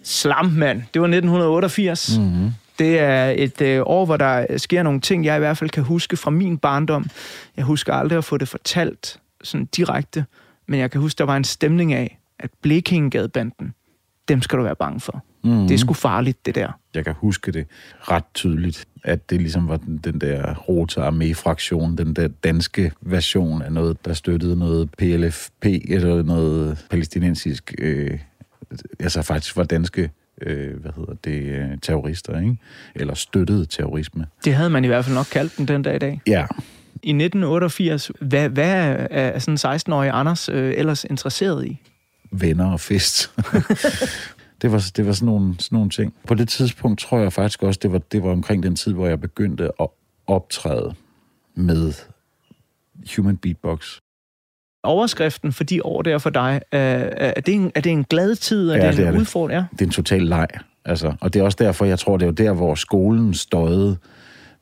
Slam, 0.04 0.46
mand. 0.46 0.82
Det 0.94 1.02
var 1.02 1.08
1988. 1.08 2.18
Mm-hmm. 2.18 2.52
Det 2.80 3.00
er 3.00 3.34
et 3.38 3.62
øh, 3.62 3.82
år, 3.86 4.06
hvor 4.06 4.18
der 4.18 4.58
sker 4.58 4.84
nogle 4.84 5.02
ting, 5.02 5.26
jeg 5.26 5.36
i 5.36 5.40
hvert 5.40 5.58
fald 5.58 5.70
kan 5.70 5.84
huske 5.84 6.18
fra 6.18 6.32
min 6.32 6.58
barndom. 6.58 7.06
Jeg 7.58 7.66
husker 7.66 7.94
aldrig 7.94 8.18
at 8.18 8.24
få 8.24 8.38
det 8.38 8.48
fortalt 8.48 9.20
sådan 9.44 9.66
direkte, 9.66 10.26
men 10.68 10.80
jeg 10.80 10.92
kan 10.92 11.02
huske, 11.02 11.18
der 11.18 11.24
var 11.24 11.38
en 11.38 11.44
stemning 11.44 11.94
af, 11.94 12.20
at 12.40 12.50
Blekingegadebanden, 12.62 13.74
dem 14.28 14.42
skal 14.42 14.60
du 14.60 14.64
være 14.64 14.76
bange 14.76 15.00
for. 15.00 15.24
Mhm. 15.44 15.68
Det 15.68 15.74
er 15.74 15.78
sgu 15.78 15.94
farligt, 15.94 16.46
det 16.46 16.56
der. 16.56 16.80
Jeg 16.94 17.04
kan 17.06 17.14
huske 17.18 17.52
det 17.52 17.68
ret 18.02 18.24
tydeligt, 18.34 18.86
at 19.04 19.30
det 19.30 19.42
ligesom 19.42 19.68
var 19.68 19.78
den, 19.78 19.98
den 19.98 20.22
der 20.22 20.56
Rota 20.56 21.02
Armee-fraktion, 21.02 21.98
den 21.98 22.14
der 22.14 22.28
danske 22.28 22.92
version 23.02 23.62
af 23.62 23.72
noget, 23.72 24.06
der 24.06 24.14
støttede 24.14 24.60
noget 24.60 24.90
PLFP, 24.98 25.66
eller 25.66 26.24
noget 26.24 26.86
palæstinensisk, 26.90 27.76
øh, 27.80 28.20
altså 29.00 29.22
faktisk 29.22 29.58
var 29.58 29.64
danske, 29.64 30.10
øh, 30.42 30.82
hvad 30.82 30.92
hedder 30.96 31.14
det, 31.24 31.42
øh, 31.42 31.78
terrorister, 31.82 32.40
ikke? 32.40 32.58
Eller 32.96 33.14
støttede 33.14 33.66
terrorisme. 33.66 34.26
Det 34.46 34.54
havde 34.54 34.70
man 34.70 34.84
i 34.84 34.88
hvert 34.88 35.06
fald 35.06 35.16
nok 35.16 35.28
kaldt 35.32 35.58
den 35.58 35.68
den 35.68 35.82
dag 35.82 35.96
i 35.96 36.00
dag. 36.00 36.22
Ja, 36.28 36.46
I 37.04 37.10
1988, 37.10 38.12
hvad, 38.22 38.50
hvad 38.50 38.96
er, 39.12 39.40
sådan 39.40 39.54
en 39.54 39.76
16-årig 39.76 40.10
Anders 40.14 40.50
øh, 40.50 40.74
ellers 40.78 41.04
interesseret 41.04 41.66
i? 41.66 41.82
venner 42.32 42.72
og 42.72 42.80
fest. 42.80 43.32
det, 44.62 44.72
var, 44.72 44.92
det 44.96 45.06
var 45.06 45.14
sådan 45.14 45.26
nogle, 45.26 45.56
sådan 45.60 45.76
nogle 45.76 45.90
ting. 45.90 46.14
På 46.28 46.34
det 46.34 46.50
tidspunkt 46.50 47.00
tror 47.00 47.20
jeg 47.20 47.34
faktisk 47.34 47.64
også, 47.64 47.80
det 47.84 47.92
var, 47.92 47.98
det 47.98 48.24
var 48.24 48.32
omkring 48.32 48.64
den 48.64 48.76
tid, 48.76 48.94
hvor 48.94 49.08
jeg 49.08 49.22
begyndte 49.22 49.72
at 49.80 49.88
optræde 50.28 50.94
med 51.56 51.94
Human 53.16 53.38
Beatbox. 53.38 54.00
Overskriften 54.88 55.54
for 55.54 55.64
de 55.64 55.86
år 55.86 56.02
der 56.02 56.18
for 56.18 56.30
dig, 56.30 56.62
øh, 56.74 56.80
er, 57.12 57.42
det 57.42 57.54
en, 57.54 57.72
er 57.76 57.82
det 57.82 57.92
en 57.92 58.04
glad 58.04 58.36
tid? 58.36 58.70
Er 58.70 58.76
Ja, 58.76 58.88
det 58.88 58.94
det 58.98 59.02
en 59.02 59.08
er 59.08 59.12
det. 59.12 59.20
udfordring? 59.20 59.58
Ja. 59.60 59.66
Det 59.72 59.82
er 59.82 59.86
en 59.86 59.92
total 59.92 60.22
leg. 60.22 60.48
Altså, 60.86 61.14
og 61.22 61.34
det 61.34 61.40
er 61.40 61.44
også 61.44 61.58
derfor, 61.62 61.86
jeg 61.86 62.00
tror, 62.00 62.18
det 62.18 62.26
var 62.28 62.34
der, 62.34 62.54
hvor 62.54 62.76
skolen 62.76 63.34
støjede. 63.34 63.98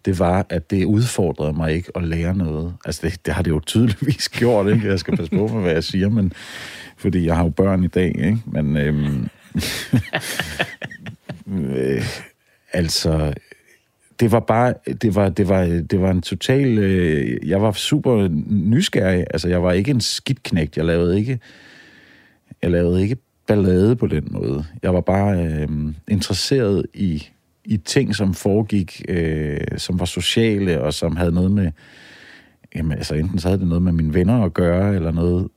Det 0.06 0.20
var, 0.20 0.46
at 0.50 0.72
det 0.72 0.86
udfordrede 0.86 1.54
mig 1.54 1.74
ikke 1.74 1.92
at 1.96 2.04
lære 2.04 2.36
noget. 2.38 2.74
Altså, 2.86 3.02
det, 3.04 3.26
det 3.26 3.34
har 3.34 3.42
det 3.42 3.52
jo 3.52 3.60
tydeligvis 3.66 4.30
gjort, 4.40 4.68
ikke? 4.68 4.88
Jeg 4.88 5.00
skal 5.00 5.18
passe 5.18 5.32
på 5.32 5.48
med, 5.48 5.62
hvad 5.62 5.72
jeg 5.72 5.84
siger, 5.84 6.10
men, 6.10 6.34
fordi 6.98 7.26
jeg 7.26 7.36
har 7.36 7.44
jo 7.44 7.50
børn 7.50 7.84
i 7.84 7.88
dag, 7.88 8.08
ikke? 8.08 8.38
Men, 8.46 8.78
øhm, 8.78 9.28
øh, 11.52 12.04
altså, 12.74 13.34
det 14.20 14.32
var 14.32 14.40
bare, 14.40 14.74
det 15.02 15.16
var, 15.16 15.30
det 15.30 15.50
var, 15.50 15.64
det 15.64 16.02
var 16.02 16.12
en 16.12 16.22
total, 16.22 16.78
øh, 16.78 17.50
jeg 17.50 17.62
var 17.62 17.72
super 17.72 18.28
nysgerrig. 18.48 19.26
Altså, 19.34 19.50
jeg 19.50 19.64
var 19.64 19.72
ikke 19.72 19.92
en 19.92 20.02
skidknægt, 20.02 20.78
Jeg 20.78 20.86
lavede 20.86 21.20
ikke, 21.20 21.40
jeg 22.62 22.72
lavede 22.72 23.02
ikke 23.02 23.18
ballade 23.48 23.96
på 23.96 24.08
den 24.08 24.28
måde. 24.32 24.66
Jeg 24.84 24.94
var 24.94 25.02
bare 25.02 25.46
øh, 25.46 25.68
interesseret 26.08 26.86
i, 26.94 27.28
i 27.66 27.78
ting, 27.78 28.16
som 28.16 28.34
foregik, 28.34 29.02
øh, 29.10 29.60
som 29.78 30.00
var 30.00 30.06
sociale, 30.06 30.82
og 30.82 30.94
som 30.94 31.16
havde 31.16 31.32
noget 31.32 31.52
med, 31.52 31.72
jamen, 32.76 32.98
altså 32.98 33.16
enten 33.16 33.40
så 33.40 33.48
havde 33.48 33.60
det 33.60 33.68
noget 33.68 33.82
med 33.82 33.92
mine 33.92 34.14
venner 34.14 34.44
at 34.44 34.54
gøre, 34.54 34.96
eller 34.96 35.12
noget, 35.12 35.48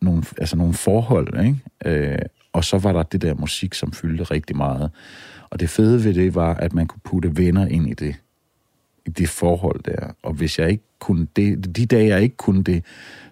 nogle, 0.00 0.22
altså 0.38 0.56
nogle 0.56 0.74
forhold, 0.74 1.44
ikke? 1.44 1.56
Øh, 1.84 2.18
og 2.52 2.64
så 2.64 2.78
var 2.78 2.92
der 2.92 3.02
det 3.02 3.22
der 3.22 3.34
musik, 3.34 3.74
som 3.74 3.92
fyldte 3.92 4.24
rigtig 4.24 4.56
meget. 4.56 4.90
Og 5.50 5.60
det 5.60 5.70
fede 5.70 6.04
ved 6.04 6.14
det 6.14 6.34
var, 6.34 6.54
at 6.54 6.72
man 6.72 6.86
kunne 6.86 7.00
putte 7.04 7.36
venner 7.36 7.66
ind 7.66 7.88
i 7.88 7.94
det, 7.94 8.14
i 9.06 9.10
det 9.10 9.28
forhold 9.28 9.82
der. 9.82 10.14
Og 10.22 10.32
hvis 10.32 10.58
jeg 10.58 10.70
ikke 10.70 10.84
kunne 10.98 11.26
det, 11.36 11.76
de 11.76 11.86
dage 11.86 12.08
jeg 12.08 12.22
ikke 12.22 12.36
kunne 12.36 12.64
det, 12.64 12.84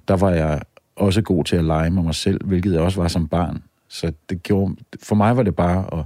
der 0.08 0.16
var 0.16 0.30
jeg 0.30 0.62
også 0.96 1.22
god 1.22 1.44
til 1.44 1.56
at 1.56 1.64
lege 1.64 1.90
med 1.90 2.02
mig 2.02 2.14
selv, 2.14 2.46
hvilket 2.46 2.72
jeg 2.72 2.80
også 2.80 3.00
var 3.00 3.08
som 3.08 3.28
barn. 3.28 3.62
Så 3.88 4.12
det 4.30 4.42
gjorde, 4.42 4.76
for 5.02 5.14
mig 5.14 5.36
var 5.36 5.42
det 5.42 5.56
bare 5.56 5.98
at, 5.98 6.04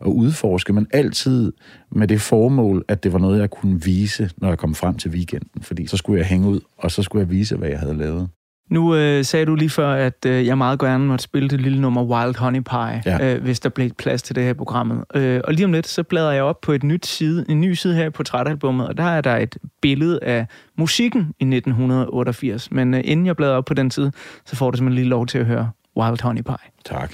at 0.00 0.06
udforske, 0.06 0.72
men 0.72 0.86
altid 0.90 1.52
med 1.90 2.08
det 2.08 2.20
formål, 2.20 2.84
at 2.88 3.04
det 3.04 3.12
var 3.12 3.18
noget, 3.18 3.40
jeg 3.40 3.50
kunne 3.50 3.82
vise, 3.82 4.30
når 4.36 4.48
jeg 4.48 4.58
kom 4.58 4.74
frem 4.74 4.96
til 4.96 5.10
weekenden. 5.10 5.62
Fordi 5.62 5.86
så 5.86 5.96
skulle 5.96 6.18
jeg 6.18 6.26
hænge 6.26 6.48
ud, 6.48 6.60
og 6.76 6.90
så 6.90 7.02
skulle 7.02 7.20
jeg 7.20 7.30
vise, 7.30 7.56
hvad 7.56 7.68
jeg 7.68 7.78
havde 7.78 7.94
lavet. 7.94 8.28
Nu 8.70 8.94
øh, 8.94 9.24
sagde 9.24 9.46
du 9.46 9.54
lige 9.54 9.70
før, 9.70 9.88
at 9.92 10.26
øh, 10.26 10.46
jeg 10.46 10.58
meget 10.58 10.78
gerne 10.78 11.04
måtte 11.06 11.24
spille 11.24 11.48
det 11.48 11.60
lille 11.60 11.80
nummer 11.80 12.02
Wild 12.04 12.36
Honey 12.38 12.60
Pie, 12.60 13.02
Ja. 13.06 13.34
øh, 13.34 13.42
hvis 13.42 13.60
der 13.60 13.68
blev 13.68 13.90
plads 13.90 14.22
til 14.22 14.36
det 14.36 14.44
her 14.44 14.52
programmet. 14.54 15.04
Øh, 15.14 15.40
og 15.44 15.54
lige 15.54 15.64
om 15.64 15.72
lidt, 15.72 15.86
så 15.86 16.02
bladrer 16.02 16.32
jeg 16.32 16.42
op 16.42 16.60
på 16.60 16.72
et 16.72 16.82
nyt 16.82 17.06
side, 17.06 17.44
en 17.48 17.60
ny 17.60 17.72
side 17.72 17.94
her 17.94 18.06
i 18.06 18.10
portrætalbummet, 18.10 18.88
og 18.88 18.96
der 18.96 19.04
er 19.04 19.20
der 19.20 19.36
et 19.36 19.56
billede 19.82 20.18
af 20.22 20.46
musikken 20.78 21.20
i 21.20 21.44
1988. 21.44 22.70
Men 22.72 22.94
øh, 22.94 23.00
inden 23.04 23.26
jeg 23.26 23.36
bladrer 23.36 23.56
op 23.56 23.64
på 23.64 23.74
den 23.74 23.90
side, 23.90 24.12
så 24.46 24.56
får 24.56 24.70
du 24.70 24.76
simpelthen 24.76 25.02
lige 25.02 25.10
lov 25.10 25.26
til 25.26 25.38
at 25.38 25.46
høre 25.46 25.70
Wild 25.96 26.22
Honey 26.22 26.42
Pie. 26.42 26.56
Tak. 26.84 27.12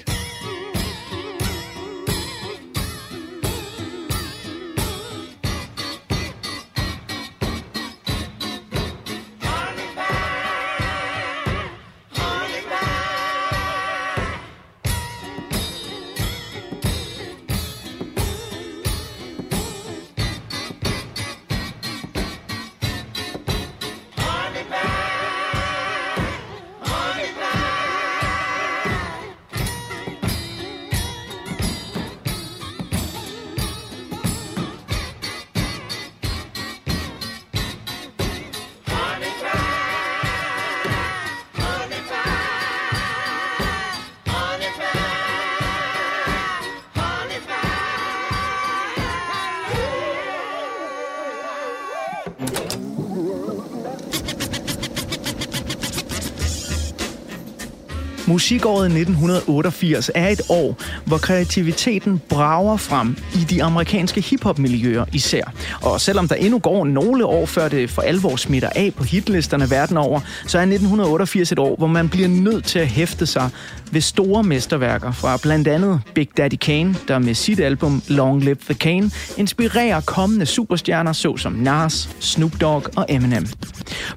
Musikåret 58.51 58.85
1988 58.85 60.11
er 60.15 60.27
et 60.27 60.41
år, 60.49 60.81
hvor 61.05 61.17
kreativiteten 61.17 62.21
brager 62.29 62.77
frem 62.77 63.17
i 63.33 63.37
de 63.37 63.63
amerikanske 63.63 64.21
hiphop-miljøer 64.21 65.05
især. 65.13 65.53
Og 65.81 66.01
selvom 66.01 66.27
der 66.27 66.35
endnu 66.35 66.59
går 66.59 66.85
nogle 66.85 67.25
år, 67.25 67.45
før 67.45 67.67
det 67.67 67.89
for 67.89 68.01
alvor 68.01 68.35
smitter 68.35 68.69
af 68.75 68.93
på 68.97 69.03
hitlisterne 69.03 69.69
verden 69.69 69.97
over, 69.97 70.19
så 70.47 70.57
er 70.57 70.61
1988 70.61 71.51
et 71.51 71.59
år, 71.59 71.75
hvor 71.75 71.87
man 71.87 72.09
bliver 72.09 72.27
nødt 72.27 72.63
til 72.63 72.79
at 72.79 72.87
hæfte 72.87 73.25
sig 73.25 73.49
ved 73.91 74.01
store 74.01 74.43
mesterværker 74.43 75.11
fra 75.11 75.37
blandt 75.37 75.67
andet 75.67 76.01
Big 76.13 76.29
Daddy 76.37 76.55
Kane, 76.55 76.95
der 77.07 77.19
med 77.19 77.33
sit 77.33 77.59
album 77.59 78.01
Long 78.07 78.43
Live 78.43 78.57
the 78.65 78.73
Kane 78.73 79.11
inspirerer 79.37 80.01
kommende 80.01 80.45
superstjerner 80.45 81.13
såsom 81.13 81.53
Nas, 81.53 82.09
Snoop 82.19 82.61
Dogg 82.61 82.83
og 82.95 83.05
Eminem. 83.09 83.47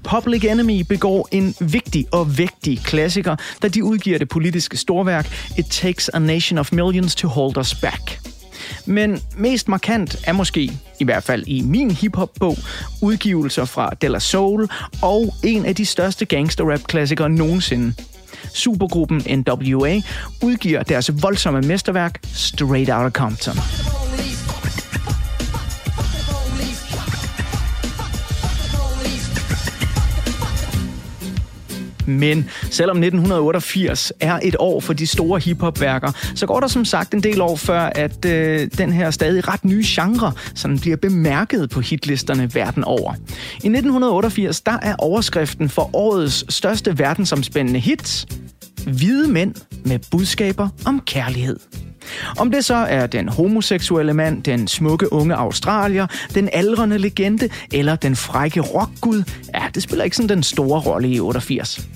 Public 0.03 0.45
Enemy 0.45 0.81
begår 0.81 1.29
en 1.33 1.55
vigtig 1.61 2.07
og 2.13 2.39
vægtig 2.39 2.81
klassiker, 2.85 3.37
da 3.63 3.69
de 3.69 3.85
udgiver 3.85 4.19
det 4.19 4.24
politiske 4.27 4.77
storværk 4.77 5.33
It 5.59 5.67
Takes 5.71 6.11
a 6.15 6.19
Nation 6.19 6.59
of 6.59 6.73
Millions 6.73 7.15
to 7.15 7.29
Hold 7.29 7.57
Us 7.57 7.75
Back. 7.75 8.21
Men 8.87 9.21
mest 9.37 9.69
markant 9.69 10.17
er 10.27 10.33
måske, 10.33 10.73
i 11.01 11.05
hvert 11.05 11.23
fald 11.23 11.45
i 11.47 11.63
min 11.63 11.91
hiphop-bog, 11.91 12.57
udgivelser 13.03 13.65
fra 13.65 13.91
Della 14.03 14.19
Soul 14.19 14.69
og 15.03 15.35
en 15.45 15.65
af 15.65 15.75
de 15.75 15.87
største 15.87 16.25
gangster-rap-klassikere 16.25 17.29
nogensinde. 17.29 17.95
Supergruppen 18.55 19.23
NWA 19.39 20.01
udgiver 20.43 20.83
deres 20.83 21.23
voldsomme 21.23 21.61
mesterværk 21.61 22.21
Straight 22.33 22.91
Outta 22.91 23.11
Compton. 23.11 23.57
Men 32.07 32.49
selvom 32.71 32.97
1988 32.97 34.13
er 34.21 34.39
et 34.43 34.57
år 34.59 34.81
for 34.81 34.93
de 34.93 35.07
store 35.07 35.41
hiphopværker, 35.41 36.13
så 36.35 36.47
går 36.47 36.61
der 36.61 36.67
som 36.67 36.85
sagt 36.85 37.15
en 37.15 37.23
del 37.23 37.41
år 37.41 37.57
før, 37.57 37.81
at 37.81 38.25
øh, 38.25 38.69
den 38.79 38.93
her 38.93 39.11
stadig 39.11 39.49
ret 39.49 39.65
nye 39.65 39.85
genre 39.87 40.33
sådan 40.55 40.79
bliver 40.79 40.97
bemærket 40.97 41.71
på 41.71 41.81
hitlisterne 41.81 42.55
verden 42.55 42.85
over. 42.85 43.15
I 43.53 43.67
1988 43.67 44.61
der 44.61 44.79
er 44.83 44.97
overskriften 44.99 45.69
for 45.69 45.91
årets 45.97 46.55
største 46.55 46.99
verdensomspændende 46.99 47.81
hits 47.81 48.27
Hvide 48.87 49.29
mænd 49.29 49.55
med 49.85 49.99
budskaber 50.11 50.69
om 50.87 51.01
kærlighed. 51.01 51.59
Om 52.39 52.51
det 52.51 52.65
så 52.65 52.75
er 52.75 53.07
den 53.07 53.29
homoseksuelle 53.29 54.15
mand, 54.15 54.43
den 54.43 54.69
smukke 54.69 55.13
unge 55.13 55.35
australier, 55.35 56.07
den 56.35 56.49
aldrende 56.53 56.99
legende 56.99 57.49
eller 57.73 57.97
den 57.97 58.17
frække 58.17 58.61
rockgud, 58.61 59.23
ja, 59.55 59.63
det 59.75 59.83
spiller 59.83 60.05
ikke 60.05 60.17
sådan 60.17 60.29
den 60.29 60.43
store 60.43 60.81
rolle 60.81 61.09
i 61.09 61.21
88. 61.21 61.89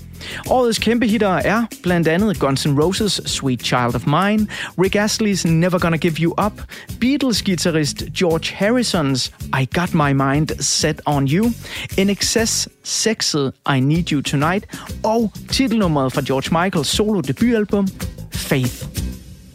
Årets 0.49 0.79
kæmpe 0.79 1.07
hitter 1.07 1.29
er 1.29 1.65
blandt 1.83 2.07
andet 2.07 2.39
Guns 2.39 2.65
N' 2.65 2.79
Roses' 2.81 3.27
Sweet 3.27 3.65
Child 3.65 3.95
of 3.95 4.05
Mine, 4.05 4.47
Rick 4.77 4.95
Astley's 4.95 5.47
Never 5.47 5.79
Gonna 5.79 5.97
Give 5.97 6.13
You 6.21 6.33
Up, 6.45 6.61
beatles 6.99 7.43
guitarist 7.43 8.03
George 8.17 8.55
Harrisons 8.55 9.33
I 9.61 9.67
Got 9.73 9.93
My 9.93 10.13
Mind 10.13 10.49
Set 10.59 11.01
On 11.05 11.27
You, 11.27 11.51
NXS 11.97 12.67
sexet 12.83 13.53
I 13.75 13.79
Need 13.79 14.11
You 14.11 14.21
Tonight 14.21 14.65
og 15.03 15.31
titelnummeret 15.51 16.13
fra 16.13 16.21
George 16.27 16.63
Michaels 16.63 16.87
solo 16.87 17.21
debutalbum 17.21 17.87
Faith. 18.31 19.08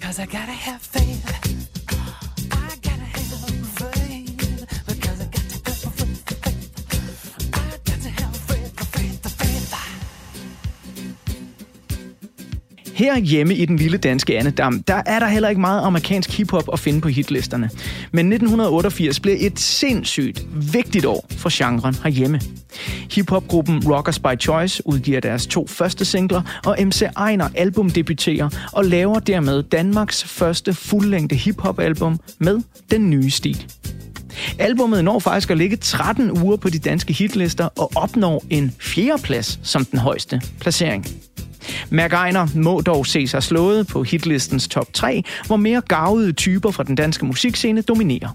Cause 0.04 0.18
I 0.18 0.26
gotta 0.26 0.52
have 0.52 0.82
faith. 0.82 1.33
Her 12.94 13.18
hjemme 13.18 13.54
i 13.54 13.64
den 13.64 13.76
lille 13.76 13.98
danske 13.98 14.38
Annedam, 14.38 14.82
der 14.82 15.02
er 15.06 15.18
der 15.18 15.26
heller 15.26 15.48
ikke 15.48 15.60
meget 15.60 15.82
amerikansk 15.82 16.30
hiphop 16.30 16.68
at 16.72 16.78
finde 16.78 17.00
på 17.00 17.08
hitlisterne. 17.08 17.70
Men 18.12 18.32
1988 18.32 19.20
blev 19.20 19.36
et 19.40 19.60
sindssygt 19.60 20.46
vigtigt 20.72 21.06
år 21.06 21.26
for 21.30 21.48
genren 21.52 21.94
herhjemme. 22.04 22.40
Hiphopgruppen 23.10 23.82
Rockers 23.86 24.18
by 24.18 24.40
Choice 24.40 24.86
udgiver 24.86 25.20
deres 25.20 25.46
to 25.46 25.66
første 25.66 26.04
singler, 26.04 26.60
og 26.66 26.76
MC 26.80 27.02
Ejner 27.16 27.48
albumdebuterer 27.54 28.48
og 28.72 28.84
laver 28.84 29.18
dermed 29.18 29.62
Danmarks 29.62 30.24
første 30.24 30.74
fuldlængde 30.74 31.34
hiphop-album 31.34 32.20
med 32.38 32.60
den 32.90 33.10
nye 33.10 33.30
stil. 33.30 33.66
Albummet 34.58 35.04
når 35.04 35.18
faktisk 35.18 35.50
at 35.50 35.58
ligge 35.58 35.76
13 35.76 36.42
uger 36.42 36.56
på 36.56 36.68
de 36.68 36.78
danske 36.78 37.12
hitlister 37.12 37.68
og 37.78 37.92
opnår 37.94 38.44
en 38.50 38.74
fjerdeplads 38.80 39.58
som 39.62 39.84
den 39.84 39.98
højeste 39.98 40.40
placering. 40.60 41.06
Ejner 42.12 42.46
må 42.54 42.80
dog 42.80 43.06
se 43.06 43.26
sig 43.26 43.42
slået 43.42 43.86
på 43.86 44.02
hitlistens 44.02 44.68
top 44.68 44.92
3, 44.92 45.22
hvor 45.46 45.56
mere 45.56 45.80
gavede 45.88 46.32
typer 46.32 46.70
fra 46.70 46.82
den 46.82 46.94
danske 46.94 47.26
musikscene 47.26 47.82
dominerer. 47.82 48.28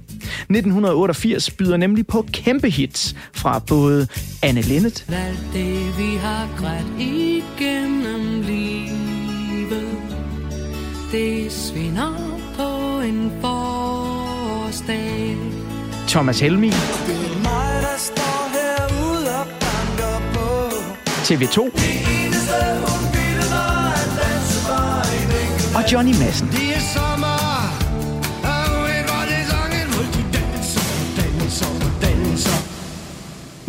1988 0.49 1.51
byder 1.51 1.77
nemlig 1.77 2.07
på 2.07 2.25
kæmpe 2.33 2.69
hits 2.69 3.15
fra 3.33 3.59
både 3.59 4.07
Anne 4.43 4.61
Linnet, 4.61 5.05
Alt 5.09 5.39
det 5.53 5.97
vi 5.97 6.17
har 6.21 6.47
grædt 6.57 6.87
igennem 6.99 8.41
livet 8.41 9.87
Det 11.11 11.51
svinder 11.51 12.13
på 12.55 13.01
en 13.01 13.31
forårsdag. 13.41 15.37
Thomas 16.07 16.39
Helmi, 16.39 16.67
Det 16.67 16.75
er 16.75 17.39
mig, 17.43 17.81
der 17.81 17.97
står 17.97 18.51
herude 18.53 19.39
og 19.39 19.45
banker 19.45 20.21
på. 20.33 20.39
TV2 21.27 21.61
Eneste 21.63 22.53
hun 22.81 23.08
og 25.75 25.91
Johnny 25.91 26.13
Madsen. 26.21 26.47
Det 26.47 26.75
er 26.75 26.79
sommer 26.93 27.39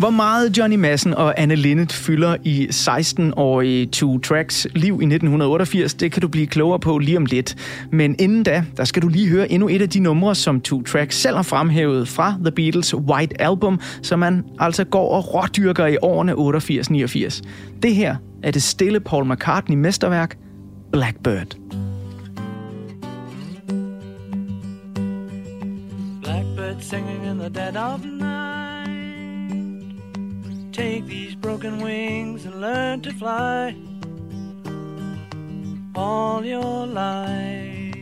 Hvor 0.01 0.09
meget 0.09 0.57
Johnny 0.57 0.75
Madsen 0.75 1.13
og 1.13 1.41
Anne 1.41 1.55
Linnet 1.55 1.91
fylder 1.91 2.35
i 2.43 2.67
16-årige 2.71 3.85
Two 3.85 4.19
Tracks 4.19 4.67
liv 4.75 4.93
i 4.93 5.05
1988, 5.05 5.93
det 5.93 6.11
kan 6.11 6.21
du 6.21 6.27
blive 6.27 6.47
klogere 6.47 6.79
på 6.79 6.97
lige 6.97 7.17
om 7.17 7.25
lidt. 7.25 7.55
Men 7.91 8.15
inden 8.19 8.43
da, 8.43 8.63
der 8.77 8.83
skal 8.83 9.01
du 9.01 9.07
lige 9.07 9.29
høre 9.29 9.51
endnu 9.51 9.69
et 9.69 9.81
af 9.81 9.89
de 9.89 9.99
numre, 9.99 10.35
som 10.35 10.61
Two 10.61 10.83
Tracks 10.83 11.15
selv 11.15 11.35
har 11.35 11.43
fremhævet 11.43 12.07
fra 12.07 12.35
The 12.45 12.51
Beatles' 12.59 12.95
White 12.95 13.41
Album, 13.41 13.79
som 14.01 14.19
man 14.19 14.43
altså 14.59 14.83
går 14.83 15.09
og 15.09 15.33
rådyrker 15.33 15.85
i 15.85 15.97
årene 16.01 16.33
88-89. 16.33 17.41
Det 17.83 17.95
her 17.95 18.15
er 18.43 18.51
det 18.51 18.63
stille 18.63 18.99
Paul 18.99 19.31
McCartney-mesterværk, 19.31 20.37
Blackbird. 20.91 21.57
Singing 26.81 27.23
in 27.25 27.37
the 27.37 27.49
dead 27.49 27.77
of 27.77 28.03
night. 28.05 28.87
Take 30.71 31.05
these 31.05 31.35
broken 31.35 31.79
wings 31.79 32.45
and 32.45 32.59
learn 32.59 33.01
to 33.01 33.13
fly. 33.13 33.75
All 35.93 36.43
your 36.43 36.87
life, 36.87 37.95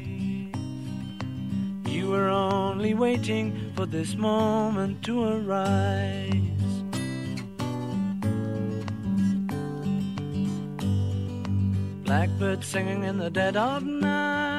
you 1.85 2.09
were 2.09 2.29
only 2.29 2.93
waiting 2.93 3.73
for 3.75 3.85
this 3.85 4.15
moment 4.15 5.03
to 5.03 5.23
arise. 5.23 6.33
Blackbird 12.05 12.63
singing 12.63 13.03
in 13.03 13.17
the 13.17 13.29
dead 13.29 13.57
of 13.57 13.83
night. 13.83 14.58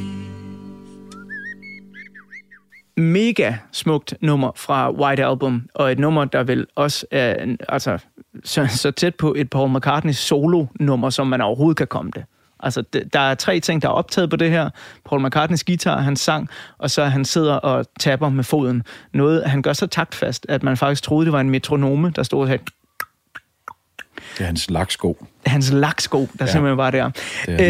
Mega 2.97 3.53
smukt 3.71 4.13
nummer 4.21 4.51
fra 4.55 4.91
White 4.91 5.25
Album, 5.25 5.61
og 5.73 5.91
et 5.91 5.99
nummer, 5.99 6.25
der 6.25 6.43
vel 6.43 6.67
også 6.75 7.05
er, 7.11 7.55
altså, 7.69 7.97
så, 8.43 8.67
så 8.67 8.91
tæt 8.91 9.15
på 9.15 9.33
et 9.37 9.49
Paul 9.49 9.69
McCartney 9.69 10.13
solo-nummer, 10.13 11.09
som 11.09 11.27
man 11.27 11.41
overhovedet 11.41 11.77
kan 11.77 11.87
komme 11.87 12.11
det. 12.15 12.23
Altså, 12.63 12.83
der 13.13 13.19
er 13.19 13.35
tre 13.35 13.59
ting, 13.59 13.81
der 13.81 13.87
er 13.87 13.91
optaget 13.93 14.29
på 14.29 14.35
det 14.35 14.49
her. 14.51 14.69
Paul 15.05 15.25
McCartneys 15.25 15.63
guitar, 15.63 15.99
hans 16.01 16.19
sang, 16.19 16.49
og 16.77 16.91
så 16.91 17.05
han 17.05 17.25
sidder 17.25 17.53
og 17.53 17.85
tapper 17.99 18.29
med 18.29 18.43
foden. 18.43 18.83
Noget, 19.13 19.43
han 19.45 19.61
gør 19.61 19.73
så 19.73 19.87
taktfast, 19.87 20.45
at 20.49 20.63
man 20.63 20.77
faktisk 20.77 21.03
troede, 21.03 21.25
det 21.25 21.33
var 21.33 21.41
en 21.41 21.49
metronome, 21.49 22.13
der 22.15 22.23
stod 22.23 22.47
her. 22.47 22.57
Det 24.37 24.41
er 24.41 24.45
hans 24.45 24.69
laksko. 24.69 25.25
Hans 25.45 25.71
laksko, 25.71 26.19
der 26.19 26.45
ja. 26.45 26.45
Simpelthen 26.51 26.77
var 26.77 26.91
der. 26.91 27.09
Det 27.45 27.61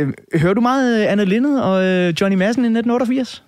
Øh, 0.00 0.12
hører 0.40 0.54
du 0.54 0.60
meget 0.60 1.04
Anna 1.04 1.24
Linnet 1.24 1.62
og 1.62 1.84
øh, 1.84 2.14
Johnny 2.20 2.36
Madsen 2.36 2.64
i 2.64 2.66
1988? 2.66 3.44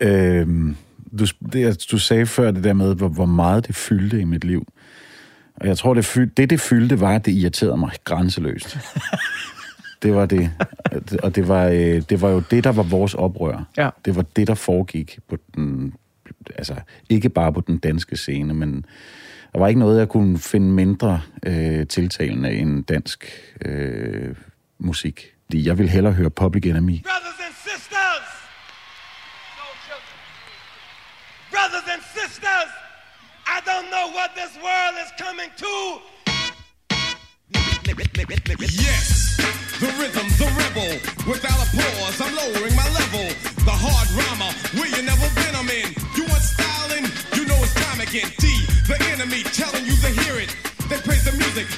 Øhm, 0.00 0.76
du, 1.18 1.26
det, 1.52 1.86
du 1.90 1.98
sagde 1.98 2.26
før 2.26 2.50
det 2.50 2.64
der 2.64 2.72
med, 2.72 2.94
hvor, 2.94 3.08
hvor 3.08 3.26
meget 3.26 3.66
det 3.66 3.76
fyldte 3.76 4.20
i 4.20 4.24
mit 4.24 4.44
liv. 4.44 4.66
Og 5.54 5.66
jeg 5.66 5.78
tror, 5.78 5.94
det, 5.94 6.04
fyld, 6.04 6.30
det, 6.36 6.50
det 6.50 6.60
fyldte, 6.60 7.00
var, 7.00 7.14
at 7.14 7.26
det 7.26 7.32
irriterede 7.32 7.76
mig 7.76 7.92
grænseløst. 8.04 8.78
det 10.02 10.14
var 10.14 10.26
det. 10.26 10.50
Og 11.22 11.36
det 11.36 11.48
var, 11.48 11.66
øh, 11.66 12.02
det 12.10 12.20
var 12.20 12.30
jo 12.30 12.42
det, 12.50 12.64
der 12.64 12.72
var 12.72 12.82
vores 12.82 13.14
oprør. 13.14 13.64
Ja. 13.76 13.90
Det 14.04 14.16
var 14.16 14.22
det, 14.22 14.46
der 14.46 14.54
foregik 14.54 15.18
på 15.28 15.36
den... 15.54 15.94
Altså, 16.56 16.74
ikke 17.08 17.28
bare 17.28 17.52
på 17.52 17.60
den 17.60 17.78
danske 17.78 18.16
scene, 18.16 18.54
men 18.54 18.84
der 19.52 19.58
var 19.58 19.68
ikke 19.68 19.80
noget, 19.80 19.98
jeg 19.98 20.08
kunne 20.08 20.38
finde 20.38 20.66
mindre 20.66 21.20
øh, 21.46 21.86
tiltalende 21.86 22.52
end 22.52 22.84
dansk 22.84 23.24
øh, 23.64 24.34
musik. 24.78 25.26
Fordi 25.44 25.68
jeg 25.68 25.78
ville 25.78 25.90
hellere 25.90 26.12
høre 26.12 26.30
Public 26.30 26.66
Enemy. 26.66 27.02
Brothers 27.02 27.40
Brothers 31.60 31.92
and 31.92 32.02
sisters! 32.16 32.72
I 33.46 33.60
don't 33.66 33.90
know 33.90 34.08
what 34.16 34.34
this 34.34 34.56
world 34.64 34.96
is 34.96 35.12
coming 35.20 35.52
to. 35.60 36.00
Yes, 38.80 39.36
the 39.76 39.92
rhythm, 40.00 40.24
the 40.40 40.48
rebel. 40.56 40.96
Without 41.28 41.60
a 41.60 41.68
pause, 41.76 42.16
I'm 42.16 42.32
lowering 42.32 42.72
my 42.72 42.88
level. 42.96 43.28
The 43.68 43.76
hard 43.76 44.08
rhymer, 44.16 44.48
where 44.72 44.88
you 44.88 45.04
never 45.04 45.28
been, 45.36 45.52
I'm 45.52 45.68
in. 45.68 45.92
You 46.16 46.24
want 46.32 46.40
styling? 46.40 47.04
You 47.36 47.44
know 47.44 47.60
it's 47.60 47.76
time 47.76 48.00
again. 48.00 48.32
D, 48.40 48.48
the 48.88 48.96
enemy, 49.12 49.44
telling 49.52 49.84
you 49.84 49.96
to 50.00 50.08
hear 50.24 50.40
it. 50.40 50.56
They 50.88 50.96
praise 51.04 51.28
the 51.28 51.36
music, 51.36 51.68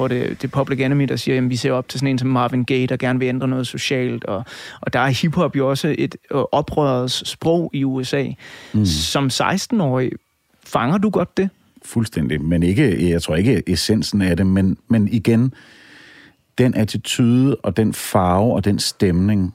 tror, 0.00 0.08
det, 0.08 0.42
det 0.42 0.44
er 0.44 0.48
Public 0.48 0.80
Enemy, 0.80 1.04
der 1.04 1.16
siger, 1.16 1.38
at 1.38 1.50
vi 1.50 1.56
ser 1.56 1.72
op 1.72 1.88
til 1.88 2.00
sådan 2.00 2.08
en 2.08 2.18
som 2.18 2.28
Marvin 2.28 2.64
Gaye, 2.64 2.86
der 2.86 2.96
gerne 2.96 3.18
vil 3.18 3.28
ændre 3.28 3.48
noget 3.48 3.66
socialt. 3.66 4.24
Og, 4.24 4.44
og 4.80 4.92
der 4.92 5.00
er 5.00 5.08
hiphop 5.08 5.56
jo 5.56 5.70
også 5.70 5.94
et 5.98 6.16
oprørets 6.30 7.28
sprog 7.28 7.70
i 7.72 7.84
USA. 7.84 8.26
Mm. 8.72 8.84
Som 8.84 9.26
16-årig, 9.26 10.12
fanger 10.64 10.98
du 10.98 11.10
godt 11.10 11.36
det? 11.36 11.50
Fuldstændig, 11.84 12.42
men 12.42 12.62
ikke, 12.62 13.10
jeg 13.10 13.22
tror 13.22 13.36
ikke 13.36 13.62
essensen 13.66 14.22
af 14.22 14.36
det, 14.36 14.46
men, 14.46 14.76
men 14.88 15.08
igen, 15.08 15.54
den 16.58 16.74
attitude 16.74 17.56
og 17.56 17.76
den 17.76 17.94
farve 17.94 18.54
og 18.54 18.64
den 18.64 18.78
stemning 18.78 19.54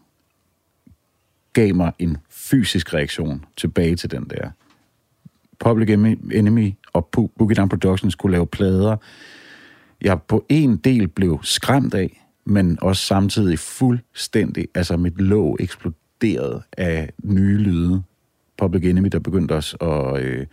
gav 1.53 1.75
mig 1.75 1.91
en 1.99 2.17
fysisk 2.29 2.93
reaktion 2.93 3.45
tilbage 3.57 3.95
til 3.95 4.11
den 4.11 4.23
der. 4.29 4.49
Public 5.59 5.89
Enemy- 6.33 6.89
og 6.93 7.05
Bo- 7.05 7.31
Boogie 7.37 7.55
Down 7.55 7.69
Productions 7.69 8.13
skulle 8.13 8.31
lave 8.31 8.47
plader. 8.47 8.97
Jeg 10.06 10.22
på 10.22 10.45
en 10.49 10.78
del 10.78 11.08
blev 11.08 11.39
skræmt 11.43 11.93
af, 11.93 12.26
men 12.45 12.78
også 12.82 13.06
samtidig 13.06 13.60
fuldstændig, 13.60 14.68
altså 14.76 14.97
mit 14.97 15.22
låg 15.22 15.58
eksploderede 15.60 16.62
af 16.78 17.10
nye 17.24 17.58
lyde. 17.58 18.03
Public 18.58 18.84
Enemy, 18.84 19.08
der 19.08 19.20
begyndte 19.20 19.53
også 19.53 19.78
at 19.78 20.24
øh, 20.24 20.45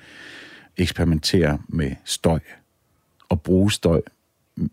eksperimentere 0.76 1.58
med 1.68 1.90
støj 2.04 2.38
og 3.28 3.42
bruge 3.42 3.72
støj 3.72 4.00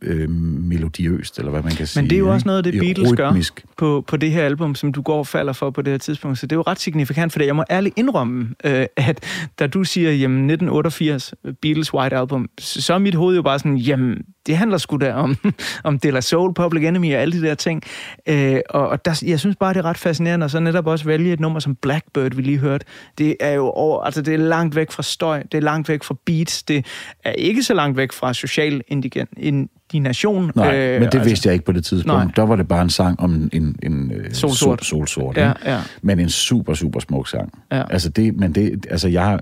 øh, 0.01 0.29
melodiøst, 0.29 1.39
eller 1.39 1.51
hvad 1.51 1.63
man 1.63 1.71
kan 1.71 1.87
sige. 1.87 2.01
Men 2.01 2.09
det 2.09 2.15
er 2.15 2.19
jo 2.19 2.31
også 2.33 2.47
noget 2.47 2.57
af 2.57 2.71
det? 2.71 2.81
Beatles 2.81 3.13
gør 3.13 3.29
Rytmisk. 3.29 3.65
på, 3.77 4.03
på 4.07 4.17
det 4.17 4.31
her 4.31 4.45
album, 4.45 4.75
som 4.75 4.93
du 4.93 5.01
går 5.01 5.17
og 5.17 5.27
falder 5.27 5.53
for 5.53 5.69
på 5.69 5.81
det 5.81 5.93
her 5.93 5.97
tidspunkt. 5.97 6.39
Så 6.39 6.47
det 6.47 6.51
er 6.51 6.57
jo 6.57 6.63
ret 6.67 6.79
signifikant, 6.79 7.33
for 7.33 7.43
jeg 7.43 7.55
må 7.55 7.63
ærligt 7.69 7.97
indrømme, 7.97 8.55
øh, 8.63 8.85
at 8.97 9.23
da 9.59 9.67
du 9.67 9.83
siger, 9.83 10.11
jamen 10.11 10.37
1988, 10.37 11.33
Beatles 11.61 11.93
White 11.93 12.15
Album, 12.15 12.49
så 12.59 12.81
så 12.81 12.93
er 12.93 12.97
mit 12.97 13.15
hoved 13.15 13.35
jo 13.35 13.41
bare 13.41 13.59
sådan, 13.59 13.77
jamen 13.77 14.25
det 14.47 14.57
handler 14.57 14.77
sgu 14.77 14.97
da 14.97 15.13
om, 15.13 15.35
om 15.83 15.99
De 15.99 16.11
La 16.11 16.21
Soul, 16.21 16.53
Public 16.53 16.83
Enemy 16.83 17.15
og 17.15 17.21
alle 17.21 17.41
de 17.41 17.47
der 17.47 17.55
ting. 17.55 17.83
Øh, 18.27 18.59
og 18.69 18.89
og 18.89 19.05
der, 19.05 19.23
jeg 19.25 19.39
synes 19.39 19.55
bare, 19.55 19.73
det 19.73 19.79
er 19.79 19.85
ret 19.85 19.97
fascinerende, 19.97 20.43
og 20.43 20.49
så 20.49 20.59
netop 20.59 20.87
også 20.87 21.05
vælge 21.05 21.33
et 21.33 21.39
nummer 21.39 21.59
som 21.59 21.75
Blackbird, 21.75 22.35
vi 22.35 22.41
lige 22.41 22.57
hørte. 22.57 22.85
Det 23.17 23.35
er 23.39 23.51
jo 23.51 23.69
over, 23.69 24.03
altså 24.03 24.21
det 24.21 24.33
er 24.33 24.37
langt 24.37 24.75
væk 24.75 24.91
fra 24.91 25.03
støj, 25.03 25.43
det 25.43 25.53
er 25.57 25.61
langt 25.61 25.89
væk 25.89 26.03
fra 26.03 26.15
beats, 26.25 26.63
det 26.63 26.85
er 27.23 27.31
ikke 27.31 27.63
så 27.63 27.73
langt 27.73 27.97
væk 27.97 28.11
fra 28.11 28.33
social 28.33 28.81
indigen, 28.87 29.27
indignation. 29.37 30.51
Nej, 30.55 30.77
øh, 30.77 31.01
men 31.01 31.11
det 31.11 31.25
vidste 31.25 31.47
jeg 31.47 31.53
ikke 31.53 31.65
på 31.65 31.71
det 31.71 31.85
tidspunkt. 31.85 32.23
nej. 32.25 32.31
Der 32.35 32.43
var 32.45 32.55
det 32.55 32.67
bare 32.67 32.81
en 32.81 32.89
sang 32.89 33.19
om 33.19 33.33
en, 33.33 33.49
en, 33.53 33.75
en 33.83 34.11
øh, 34.11 34.33
Solsort. 34.33 34.85
Sol, 34.85 35.07
solsort 35.07 35.37
Ja, 35.37 35.49
ikke? 35.49 35.71
ja. 35.71 35.79
Men 36.01 36.19
en 36.19 36.29
super, 36.29 36.73
super 36.73 36.99
smuk 36.99 37.27
sang. 37.29 37.53
Ja. 37.71 37.83
Altså 37.89 38.09
det, 38.09 38.35
men 38.35 38.55
det, 38.55 38.85
altså 38.89 39.07
jeg, 39.07 39.39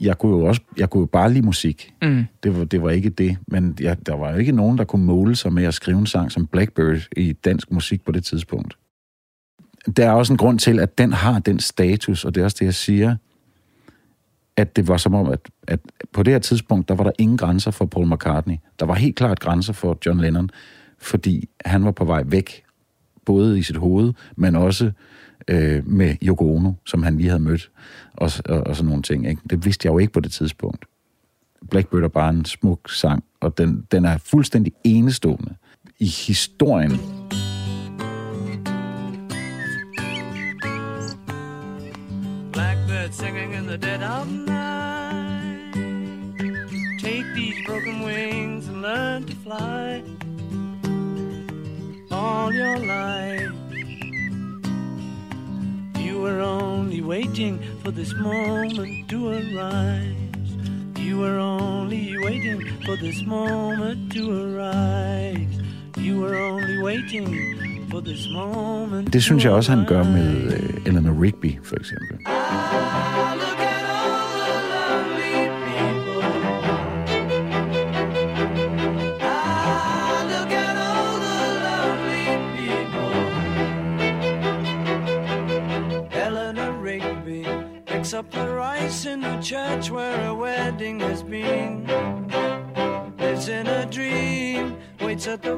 jeg 0.00 0.18
kunne 0.18 0.36
jo 0.36 0.44
også, 0.44 0.60
jeg 0.76 0.90
kunne 0.90 1.00
jo 1.00 1.06
bare 1.06 1.32
lide 1.32 1.46
musik. 1.46 1.94
Mm. 2.02 2.24
Det 2.42 2.58
var, 2.58 2.64
det 2.64 2.82
var 2.82 2.90
ikke 2.90 3.08
det, 3.08 3.36
men 3.46 3.76
jeg, 3.80 4.06
der 4.06 4.16
var 4.16 4.32
jo 4.32 4.36
ikke 4.36 4.52
nogen, 4.52 4.78
der 4.78 4.84
kunne 4.84 5.04
måle 5.04 5.36
sig 5.36 5.52
med 5.52 5.64
at 5.64 5.74
skrive 5.74 5.98
en 5.98 6.06
sang 6.06 6.32
som 6.32 6.46
Blackbird 6.46 7.08
i 7.16 7.32
dansk 7.32 7.70
musik 7.70 8.04
på 8.04 8.12
det 8.12 8.24
tidspunkt. 8.24 8.76
Der 9.96 10.06
er 10.06 10.12
også 10.12 10.32
en 10.32 10.36
grund 10.36 10.58
til, 10.58 10.80
at 10.80 10.98
den 10.98 11.12
har 11.12 11.38
den 11.38 11.60
status, 11.60 12.24
og 12.24 12.34
det 12.34 12.40
er 12.40 12.44
også 12.44 12.56
det, 12.60 12.66
jeg 12.66 12.74
siger, 12.74 13.16
at 14.56 14.76
det 14.76 14.88
var 14.88 14.96
som 14.96 15.14
om, 15.14 15.28
at, 15.28 15.40
at 15.68 15.80
på 16.12 16.22
det 16.22 16.32
her 16.32 16.38
tidspunkt, 16.38 16.88
der 16.88 16.94
var 16.94 17.04
der 17.04 17.12
ingen 17.18 17.36
grænser 17.36 17.70
for 17.70 17.86
Paul 17.86 18.12
McCartney. 18.12 18.56
Der 18.80 18.86
var 18.86 18.94
helt 18.94 19.16
klart 19.16 19.40
grænser 19.40 19.72
for 19.72 19.98
John 20.06 20.20
Lennon, 20.20 20.50
fordi 20.98 21.48
han 21.64 21.84
var 21.84 21.90
på 21.90 22.04
vej 22.04 22.22
væk, 22.26 22.62
både 23.24 23.58
i 23.58 23.62
sit 23.62 23.76
hoved, 23.76 24.12
men 24.36 24.56
også 24.56 24.84
øh, 24.84 24.92
Øh, 25.48 25.88
med 25.88 26.16
Yoko 26.22 26.56
Ono, 26.56 26.72
som 26.86 27.02
han 27.02 27.16
lige 27.16 27.28
havde 27.28 27.42
mødt, 27.42 27.70
og, 28.14 28.30
og, 28.44 28.66
og 28.66 28.76
sådan 28.76 28.88
nogle 28.88 29.02
ting. 29.02 29.28
Ikke? 29.28 29.42
Det 29.50 29.64
vidste 29.64 29.86
jeg 29.86 29.92
jo 29.92 29.98
ikke 29.98 30.12
på 30.12 30.20
det 30.20 30.32
tidspunkt. 30.32 30.84
Blackbird 31.70 32.02
er 32.02 32.08
bare 32.08 32.30
en 32.30 32.44
smuk 32.44 32.90
sang, 32.90 33.24
og 33.40 33.58
den, 33.58 33.86
den 33.92 34.04
er 34.04 34.18
fuldstændig 34.18 34.72
enestående 34.84 35.54
i 35.98 36.06
historien. 36.06 36.90
Blackbird 42.52 43.12
singing 43.12 43.54
in 43.54 43.66
the 43.66 43.76
dead 43.76 44.02
of 44.02 44.28
night. 44.28 45.74
Take 47.00 47.24
these 47.34 47.56
broken 47.66 48.04
wings 48.04 48.68
and 48.68 48.82
learn 48.82 49.24
to 49.24 49.34
fly. 49.44 50.02
All 52.10 52.52
your 52.52 52.78
life, 52.78 53.52
you 56.14 56.20
were 56.20 56.40
only 56.40 57.00
waiting 57.00 57.58
for 57.82 57.90
this 57.90 58.14
moment 58.14 59.08
to 59.08 59.18
arise. 59.30 60.50
You 60.98 61.18
were 61.18 61.38
only 61.38 62.16
waiting 62.26 62.60
for 62.86 62.96
this 62.96 63.26
moment 63.26 64.12
to 64.12 64.22
arise. 64.44 65.54
You 65.96 66.20
were 66.20 66.36
only 66.36 66.78
waiting 66.82 67.28
for 67.90 68.00
this 68.00 68.28
moment. 68.32 69.12
Det 69.12 69.22
synes 69.22 69.44
jeg 69.44 69.52
også, 69.52 69.72
han 69.74 69.86
gør 69.86 70.02
med 70.02 70.52
øh, 70.52 70.86
Eleanor 70.86 71.22
Rigby, 71.22 71.58
for 71.62 71.76
eksempel. 71.76 72.16
Church 89.44 89.90
where 89.90 90.28
a 90.28 90.34
wedding 90.34 90.98
has 91.00 91.22
been. 91.22 91.86
Lives 93.18 93.48
in 93.48 93.66
a 93.66 93.84
dream 93.84 94.78
waits 95.02 95.26
at 95.26 95.42
the 95.42 95.56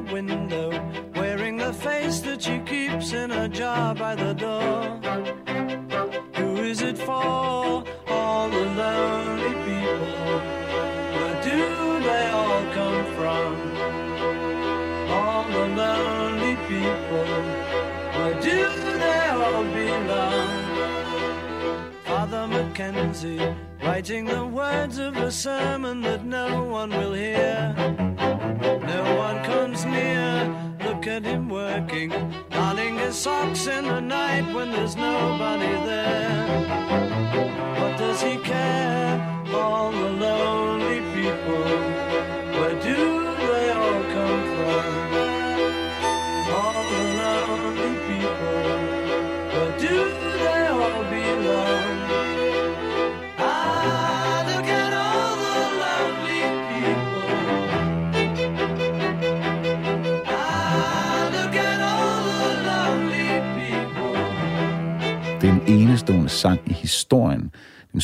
sermon 25.46 26.00
that 26.00 26.24
no 26.24 26.64
one 26.64 26.90
will 26.90 27.12
hear. 27.12 27.55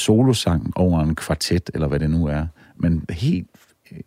Solosang 0.03 0.73
over 0.77 1.01
en 1.01 1.15
kvartet, 1.15 1.71
eller 1.75 1.89
hvad 1.89 1.99
det 1.99 2.11
nu 2.11 2.27
er. 2.27 2.47
Men 2.77 3.05
helt 3.11 3.47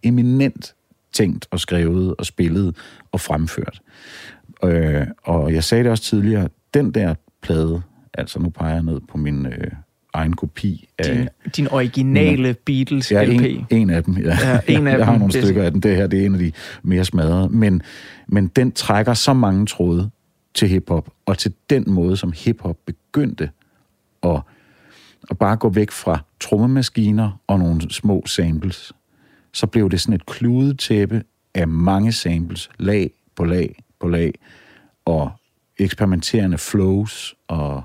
eminent 0.03 0.75
tænkt 1.13 1.47
og 1.51 1.59
skrevet 1.59 2.15
og 2.19 2.25
spillet 2.25 2.75
og 3.11 3.21
fremført. 3.21 3.81
Øh, 4.63 5.07
og 5.23 5.53
jeg 5.53 5.63
sagde 5.63 5.83
det 5.83 5.91
også 5.91 6.03
tidligere, 6.03 6.47
den 6.73 6.91
der 6.91 7.15
plade, 7.41 7.81
altså 8.13 8.39
nu 8.39 8.49
peger 8.49 8.73
jeg 8.73 8.83
ned 8.83 9.01
på 9.09 9.17
min 9.17 9.45
øh, 9.45 9.71
egen 10.13 10.33
kopi 10.33 10.89
af... 10.99 11.15
Din, 11.15 11.27
din 11.55 11.67
originale 11.71 12.53
Beatles 12.65 13.11
Ja, 13.11 13.23
LP. 13.23 13.41
en, 13.41 13.65
en 13.69 13.89
af 13.89 14.03
dem. 14.03 14.17
Ja. 14.17 14.37
Ja, 14.43 14.59
en 14.67 14.87
af 14.87 14.91
jeg, 14.91 14.97
jeg 14.97 15.05
har 15.05 15.11
dem. 15.13 15.19
nogle 15.19 15.33
Det- 15.33 15.43
stykker 15.43 15.63
af 15.63 15.71
den. 15.71 15.81
Det 15.81 15.95
her 15.95 16.07
det 16.07 16.21
er 16.21 16.25
en 16.25 16.33
af 16.33 16.39
de 16.39 16.51
mere 16.83 17.05
smadrede. 17.05 17.49
Men, 17.49 17.81
men 18.27 18.47
den 18.47 18.71
trækker 18.71 19.13
så 19.13 19.33
mange 19.33 19.65
tråde 19.65 20.09
til 20.53 20.67
hiphop, 20.67 21.09
og 21.25 21.37
til 21.37 21.53
den 21.69 21.83
måde, 21.87 22.17
som 22.17 22.33
hiphop 22.35 22.77
begyndte 22.85 23.49
at, 24.23 24.41
at 25.29 25.37
bare 25.37 25.57
gå 25.57 25.69
væk 25.69 25.91
fra 25.91 26.19
trommemaskiner 26.39 27.41
og 27.47 27.59
nogle 27.59 27.93
små 27.93 28.23
samples. 28.25 28.93
Så 29.53 29.67
blev 29.67 29.89
det 29.89 30.01
sådan 30.01 30.15
et 30.15 30.25
kludetæppe 30.25 31.23
af 31.53 31.67
mange 31.67 32.11
samples, 32.11 32.69
lag 32.79 33.11
på 33.35 33.45
lag 33.45 33.75
på 33.99 34.07
lag, 34.07 34.33
og 35.05 35.31
eksperimenterende 35.77 36.57
flows 36.57 37.35
og 37.47 37.83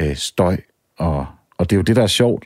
øh, 0.00 0.16
støj. 0.16 0.56
Og, 0.98 1.26
og 1.58 1.70
det 1.70 1.76
er 1.76 1.78
jo 1.78 1.82
det, 1.82 1.96
der 1.96 2.02
er 2.02 2.06
sjovt. 2.06 2.44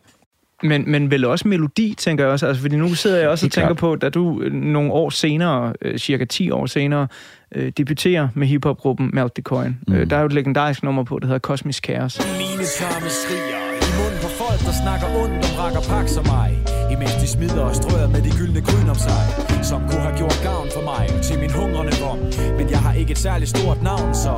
Men, 0.62 0.90
men 0.90 1.10
vel 1.10 1.24
også 1.24 1.48
melodi, 1.48 1.94
tænker 1.98 2.24
jeg 2.24 2.32
også. 2.32 2.46
Altså, 2.46 2.62
fordi 2.62 2.76
nu 2.76 2.94
sidder 2.94 3.18
jeg 3.18 3.28
også 3.28 3.46
og 3.46 3.52
tænker 3.52 3.68
klart. 3.68 3.76
på, 3.76 3.96
da 3.96 4.08
du 4.08 4.42
øh, 4.42 4.52
nogle 4.52 4.92
år 4.92 5.10
senere, 5.10 5.72
øh, 5.82 5.98
cirka 5.98 6.24
10 6.24 6.50
år 6.50 6.66
senere, 6.66 7.08
øh, 7.54 7.72
debuterer 7.76 8.28
med 8.34 8.46
hiphopgruppen 8.46 9.10
Melt 9.12 9.34
the 9.34 9.42
Coin. 9.42 9.78
Mm. 9.88 9.94
Øh, 9.94 10.10
der 10.10 10.16
er 10.16 10.20
jo 10.20 10.26
et 10.26 10.32
legendarisk 10.32 10.82
nummer 10.82 11.04
på, 11.04 11.18
der 11.18 11.26
hedder 11.26 11.38
Kosmisk 11.38 11.82
Kaos. 11.82 12.20
Mine 12.38 12.66
skriger 12.66 13.65
i 13.88 13.92
munden 14.00 14.20
på 14.26 14.30
folk, 14.42 14.60
der 14.68 14.74
snakker 14.82 15.06
ondt 15.22 15.44
om 15.46 15.52
rakker 15.62 15.82
pak 15.92 16.06
som 16.16 16.24
mig. 16.36 16.50
Imens 16.94 17.16
de 17.22 17.26
smider 17.34 17.64
og 17.70 17.74
strøer 17.80 18.08
med 18.14 18.22
de 18.26 18.30
gyldne 18.38 18.60
gryn 18.68 18.88
om 18.94 18.98
sig. 19.08 19.24
Som 19.70 19.80
kunne 19.88 20.04
have 20.06 20.16
gjort 20.20 20.38
gavn 20.48 20.68
for 20.76 20.82
mig 20.92 21.04
til 21.26 21.36
min 21.42 21.52
hungrende 21.58 21.94
vom. 22.04 22.18
Men 22.58 22.66
jeg 22.70 22.78
har 22.78 22.92
ikke 23.00 23.12
et 23.12 23.18
særligt 23.18 23.50
stort 23.56 23.82
navn, 23.82 24.14
så 24.14 24.32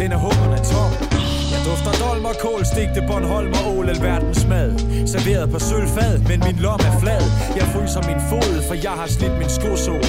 den 0.00 0.12
er 0.12 0.18
hungrende 0.26 0.60
tom. 0.72 1.19
Dufter 1.66 1.94
dolm 2.04 2.24
og 2.30 2.36
kål, 2.44 2.62
stigte 2.72 3.00
Bornholm 3.08 3.52
og 3.58 3.64
ål, 3.76 3.88
alverdens 3.94 4.46
mad. 4.52 4.70
Serveret 5.12 5.50
på 5.52 5.58
sølvfad, 5.68 6.14
men 6.28 6.38
min 6.46 6.58
lom 6.66 6.80
er 6.88 6.94
flad. 7.02 7.24
Jeg 7.58 7.66
fryser 7.72 8.02
min 8.10 8.20
fod, 8.30 8.54
for 8.68 8.76
jeg 8.86 8.94
har 9.00 9.08
slidt 9.16 9.36
min 9.40 9.50
skosål. 9.58 10.04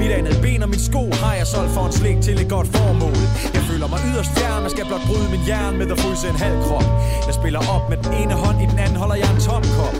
Mit 0.00 0.12
andet 0.18 0.36
ben 0.44 0.62
og 0.64 0.68
min 0.74 0.82
sko 0.88 1.02
har 1.22 1.34
jeg 1.40 1.46
solgt 1.54 1.72
for 1.76 1.84
en 1.86 1.94
slik 2.00 2.18
til 2.26 2.36
et 2.42 2.48
godt 2.54 2.68
formål. 2.76 3.18
Jeg 3.56 3.62
føler 3.70 3.88
mig 3.92 4.00
yderst 4.10 4.32
fjern, 4.38 4.62
og 4.66 4.70
skal 4.74 4.84
blot 4.90 5.04
bryde 5.08 5.28
min 5.34 5.42
jern 5.50 5.74
med 5.80 5.86
at 5.94 5.98
fryse 6.04 6.24
en 6.32 6.38
halv 6.44 6.58
krop. 6.66 6.88
Jeg 7.28 7.34
spiller 7.40 7.60
op 7.74 7.84
med 7.90 7.98
den 8.04 8.12
ene 8.20 8.34
hånd, 8.42 8.58
i 8.64 8.66
den 8.72 8.78
anden 8.84 8.96
holder 9.02 9.16
jeg 9.22 9.28
en 9.34 9.40
tom 9.48 9.64
kop. 9.78 9.96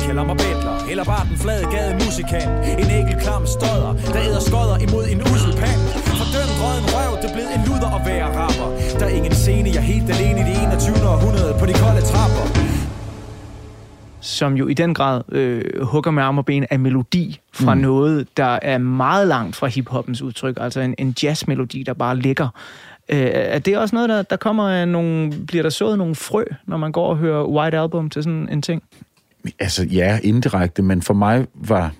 De 0.00 0.06
kalder 0.06 0.24
mig 0.24 0.36
bedler, 0.36 0.74
eller 0.90 1.04
bare 1.04 1.24
den 1.30 1.36
flade 1.44 1.64
gade 1.74 1.94
musikant. 2.04 2.50
En 2.82 2.90
enkelt 3.00 3.20
klam 3.24 3.46
stodder, 3.46 3.92
der 4.12 4.20
æder 4.26 4.40
skodder 4.48 4.76
imod 4.86 5.04
en 5.12 5.20
usel 5.32 5.52
pand. 5.60 5.80
Fordømt 6.08 6.56
røden 6.62 6.86
røv, 6.94 7.12
det 7.22 7.30
blev 7.34 7.46
en 7.56 7.62
luder 7.68 7.90
at 7.98 8.02
være 8.10 8.26
rapper. 8.38 8.68
Der 8.98 9.04
er 9.06 9.14
ingen 9.18 9.34
scene, 9.42 9.68
jeg 9.68 9.76
er 9.76 9.88
helt 9.92 10.10
alene 10.14 10.40
i 10.40 10.44
det 10.50 10.56
21. 10.62 11.08
århundrede 11.14 11.52
på 11.60 11.66
de 11.66 11.74
kolde 11.82 12.02
trapper. 12.10 12.44
som 14.20 14.54
jo 14.54 14.66
i 14.66 14.74
den 14.74 14.94
grad 14.94 15.22
øh, 15.32 15.82
hugger 15.82 16.10
med 16.10 16.22
arm 16.22 16.38
og 16.38 16.46
ben 16.46 16.66
af 16.70 16.78
melodi 16.78 17.40
fra. 17.52 17.74
Mm. 17.74 17.80
noget, 17.80 18.36
der 18.36 18.58
er 18.62 18.78
meget 18.78 19.28
langt 19.28 19.56
fra 19.56 19.66
hiphoppens 19.66 20.22
udtryk, 20.22 20.56
altså 20.60 20.80
en, 20.80 20.94
en 20.98 21.14
jazzmelodi, 21.22 21.82
der 21.82 21.94
bare 21.94 22.16
ligger. 22.16 22.48
Øh, 23.08 23.30
er 23.32 23.58
det 23.58 23.78
også 23.78 23.96
noget, 23.96 24.08
der, 24.08 24.22
der 24.22 24.36
kommer 24.36 24.68
af 24.68 24.88
nogle, 24.88 25.32
bliver 25.46 25.62
der 25.62 25.70
sået 25.70 25.98
nogle 25.98 26.14
frø, 26.14 26.44
når 26.66 26.76
man 26.76 26.92
går 26.92 27.06
og 27.06 27.16
hører 27.16 27.44
White 27.44 27.78
Album 27.78 28.10
til 28.10 28.22
sådan 28.22 28.48
en 28.52 28.62
ting? 28.62 28.82
Altså, 29.58 29.84
ja, 29.84 30.18
indirekte, 30.22 30.82
men 30.82 31.02
for 31.02 31.14
mig 31.14 31.46
var, 31.54 31.94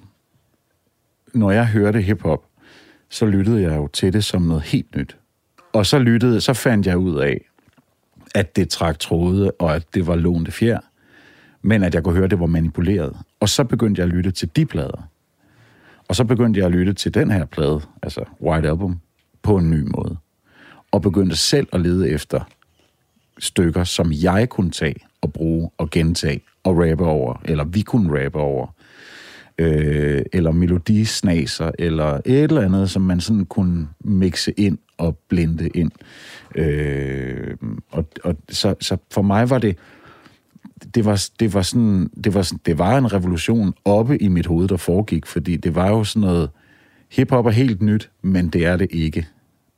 når 1.34 1.50
jeg 1.50 1.66
hørte 1.66 2.00
hiphop, 2.00 2.44
så 3.08 3.26
lyttede 3.26 3.62
jeg 3.62 3.76
jo 3.76 3.86
til 3.86 4.12
det 4.12 4.24
som 4.24 4.42
noget 4.42 4.62
helt 4.62 4.96
nyt. 4.96 5.16
Og 5.72 5.86
så 5.86 5.98
lyttede, 5.98 6.40
så 6.40 6.52
fandt 6.52 6.86
jeg 6.86 6.98
ud 6.98 7.20
af, 7.20 7.40
at 8.34 8.56
det 8.56 8.68
trak 8.68 8.98
tråde, 8.98 9.50
og 9.50 9.74
at 9.74 9.86
det 9.94 10.06
var 10.06 10.16
lånte 10.16 10.52
fjer, 10.52 10.78
men 11.62 11.82
at 11.82 11.94
jeg 11.94 12.04
kunne 12.04 12.14
høre, 12.14 12.24
at 12.24 12.30
det 12.30 12.40
var 12.40 12.46
manipuleret. 12.46 13.16
Og 13.40 13.48
så 13.48 13.64
begyndte 13.64 14.00
jeg 14.00 14.08
at 14.08 14.14
lytte 14.14 14.30
til 14.30 14.56
de 14.56 14.66
plader. 14.66 15.08
Og 16.08 16.16
så 16.16 16.24
begyndte 16.24 16.58
jeg 16.58 16.66
at 16.66 16.72
lytte 16.72 16.92
til 16.92 17.14
den 17.14 17.30
her 17.30 17.44
plade, 17.44 17.80
altså 18.02 18.24
White 18.40 18.68
Album, 18.68 19.00
på 19.42 19.56
en 19.56 19.70
ny 19.70 19.88
måde. 19.96 20.16
Og 20.90 21.02
begyndte 21.02 21.36
selv 21.36 21.66
at 21.72 21.80
lede 21.80 22.10
efter 22.10 22.40
stykker, 23.38 23.84
som 23.84 24.12
jeg 24.12 24.48
kunne 24.48 24.70
tage 24.70 24.96
og 25.20 25.32
bruge 25.32 25.70
og 25.78 25.90
gentage 25.90 26.40
at 26.64 26.72
rappe 26.72 27.04
over, 27.04 27.40
eller 27.44 27.64
vi 27.64 27.82
kunne 27.82 28.24
rappe 28.24 28.38
over, 28.38 28.74
øh, 29.58 30.22
eller 30.32 30.52
melodisnaser, 30.52 31.70
eller 31.78 32.20
et 32.24 32.42
eller 32.42 32.60
andet, 32.60 32.90
som 32.90 33.02
man 33.02 33.20
sådan 33.20 33.44
kunne 33.44 33.88
mixe 34.04 34.52
ind 34.56 34.78
og 34.98 35.18
blinde 35.28 35.68
ind. 35.68 35.90
Øh, 36.54 37.56
og 37.90 38.08
og 38.24 38.36
så, 38.48 38.74
så 38.80 38.96
for 39.10 39.22
mig 39.22 39.50
var 39.50 39.58
det, 39.58 39.78
det 40.94 41.04
var, 41.04 41.26
det 41.40 41.54
var 41.54 41.62
sådan, 41.62 42.10
det 42.24 42.34
var, 42.34 42.42
sådan, 42.42 42.60
det 42.66 42.78
var 42.78 42.98
en 42.98 43.12
revolution 43.12 43.74
oppe 43.84 44.18
i 44.18 44.28
mit 44.28 44.46
hoved, 44.46 44.68
der 44.68 44.76
foregik, 44.76 45.26
fordi 45.26 45.56
det 45.56 45.74
var 45.74 45.88
jo 45.88 46.04
sådan 46.04 46.28
noget, 46.28 46.50
hiphop 47.10 47.46
er 47.46 47.50
helt 47.50 47.82
nyt, 47.82 48.10
men 48.22 48.48
det 48.48 48.66
er 48.66 48.76
det 48.76 48.88
ikke. 48.90 49.26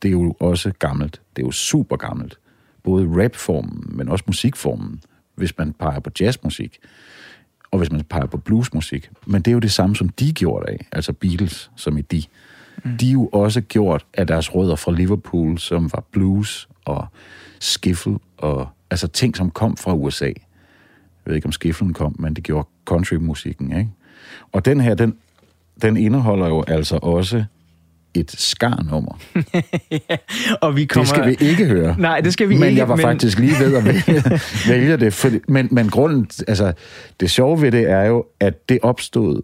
Det 0.03 0.09
er 0.09 0.12
jo 0.12 0.35
også 0.41 0.72
gammelt. 0.78 1.20
Det 1.37 1.43
er 1.43 1.47
jo 1.47 1.51
super 1.51 1.97
gammelt. 1.97 2.39
Både 2.83 3.24
rapformen, 3.24 3.85
men 3.89 4.09
også 4.09 4.24
musikformen, 4.26 5.01
hvis 5.35 5.59
man 5.59 5.72
peger 5.72 6.01
på 6.01 6.11
jazzmusik, 6.20 6.78
og 7.70 7.78
hvis 7.78 7.93
man 7.93 8.05
peger 8.05 8.26
på 8.26 8.37
bluesmusik. 8.37 9.11
Men 9.26 9.43
det 9.43 9.51
er 9.51 9.53
jo 9.53 9.59
det 9.59 9.72
samme, 9.72 9.97
som 9.97 10.09
de 10.09 10.33
gjorde 10.33 10.70
af, 10.70 10.87
altså 10.93 11.12
Beatles, 11.12 11.70
som 11.76 11.99
i 11.99 12.03
de. 12.03 12.22
Mm. 12.85 12.97
De 12.97 13.09
er 13.09 13.12
jo 13.12 13.26
også 13.26 13.61
gjort 13.61 14.07
af 14.14 14.26
deres 14.26 14.55
rødder 14.55 14.76
fra 14.76 14.93
Liverpool, 14.93 15.59
som 15.59 15.93
var 15.93 16.05
blues 16.12 16.68
og 16.85 17.07
skiffle, 17.61 18.18
og 18.37 18.68
altså 18.91 19.09
ting, 19.09 19.37
som 19.37 19.51
kom 19.51 19.76
fra 19.76 19.95
USA. 19.95 20.26
Jeg 20.26 20.35
ved 21.26 21.35
ikke, 21.35 21.47
om 21.47 21.53
skifflen 21.53 21.93
kom, 21.93 22.16
men 22.18 22.35
det 22.35 22.45
gjorde 22.45 22.68
countrymusikken, 22.85 23.76
ikke? 23.78 23.91
Og 24.53 24.64
den 24.64 24.80
her, 24.80 24.95
den, 24.95 25.16
den 25.83 25.97
indeholder 25.97 26.49
jo 26.49 26.64
altså 26.68 26.97
også 26.97 27.45
et 28.15 28.31
skarnummer. 28.31 29.19
Og 30.63 30.77
vi 30.77 30.85
kommer... 30.85 31.05
Det 31.05 31.09
skal 31.09 31.27
vi 31.29 31.37
ikke 31.51 31.67
høre. 31.67 31.97
Nej, 31.99 32.21
det 32.21 32.33
skal 32.33 32.49
vi 32.49 32.59
men 32.59 32.69
ikke. 32.69 32.79
jeg 32.79 32.89
var 32.89 32.97
men... 32.97 33.03
faktisk 33.03 33.39
lige 33.39 33.55
ved 33.61 33.77
at 33.77 33.85
vælge, 33.85 34.23
vælge 34.75 34.97
det. 34.97 35.15
For, 35.15 35.31
men, 35.49 35.69
men 35.71 35.89
grunden, 35.89 36.27
altså, 36.49 36.73
det 37.21 37.31
sjove 37.31 37.63
ved 37.63 37.73
det 37.73 37.91
er 37.91 38.03
jo, 38.05 38.25
at 38.41 38.69
det 38.69 38.79
opstod... 38.83 39.43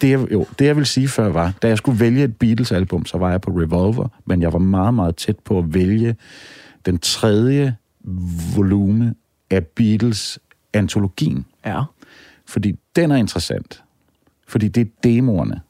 Det, 0.00 0.10
jeg- 0.10 0.32
jo, 0.32 0.46
det 0.58 0.64
jeg 0.64 0.76
vil 0.76 0.86
sige 0.86 1.08
før 1.08 1.28
var, 1.28 1.52
da 1.62 1.68
jeg 1.68 1.78
skulle 1.78 2.00
vælge 2.00 2.24
et 2.24 2.36
Beatles-album, 2.36 3.06
så 3.06 3.18
var 3.18 3.30
jeg 3.30 3.40
på 3.40 3.50
Revolver, 3.50 4.08
men 4.26 4.42
jeg 4.42 4.52
var 4.52 4.58
meget, 4.58 4.94
meget 4.94 5.16
tæt 5.16 5.38
på 5.44 5.58
at 5.58 5.74
vælge 5.74 6.16
den 6.86 6.98
tredje 6.98 7.76
volume 8.56 9.14
af 9.50 9.64
Beatles-antologien. 9.66 11.46
Ja. 11.66 11.82
Fordi 12.46 12.72
den 12.96 13.10
er 13.10 13.16
interessant. 13.16 13.82
Fordi 14.48 14.68
det 14.68 14.80
er 14.80 14.90
demoerne 15.04 15.60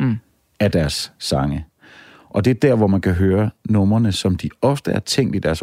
Mm 0.00 0.16
af 0.64 0.70
deres 0.70 1.12
sange. 1.18 1.66
Og 2.28 2.44
det 2.44 2.50
er 2.50 2.54
der, 2.54 2.74
hvor 2.74 2.86
man 2.86 3.00
kan 3.00 3.12
høre 3.12 3.50
numrene, 3.68 4.12
som 4.12 4.36
de 4.36 4.50
ofte 4.62 4.90
er 4.90 5.00
tænkt 5.00 5.36
i 5.36 5.38
deres 5.38 5.62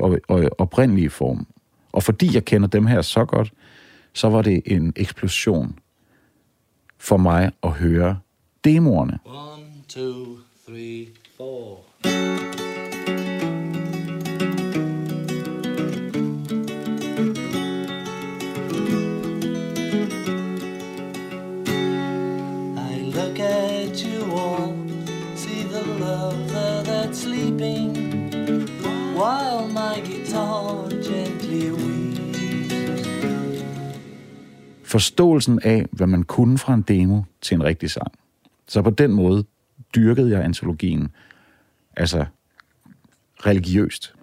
oprindelige 0.58 1.10
form. 1.10 1.47
Og 1.91 2.04
fordi 2.04 2.34
jeg 2.36 2.45
kender 2.45 2.68
dem 2.68 2.86
her 2.86 3.02
så 3.02 3.26
godt, 3.26 3.54
så 4.14 4.30
var 4.30 4.41
det 4.41 4.62
en 4.66 4.93
eksplosion 4.95 5.80
for 6.97 7.18
mig 7.18 7.52
at 7.64 7.72
høre 7.72 8.20
demoerne. 8.64 9.20
One, 9.26 9.66
two, 9.88 10.38
three, 10.68 11.08
four. 11.38 11.80
Forståelsen 34.92 35.60
af, 35.64 35.86
hvad 35.92 36.08
man 36.08 36.24
kunne 36.24 36.58
fra 36.58 36.74
en 36.74 36.82
demo 36.82 37.22
til 37.42 37.56
en 37.56 37.64
rigtig 37.64 37.89
sang. 37.89 38.12
Så 38.68 38.82
på 38.82 38.89
den 38.89 39.12
måde 39.12 39.44
dyrkede 39.96 40.32
jeg 40.32 40.44
antologien, 40.44 41.10
altså 41.98 42.26
religiøst. 43.46 44.14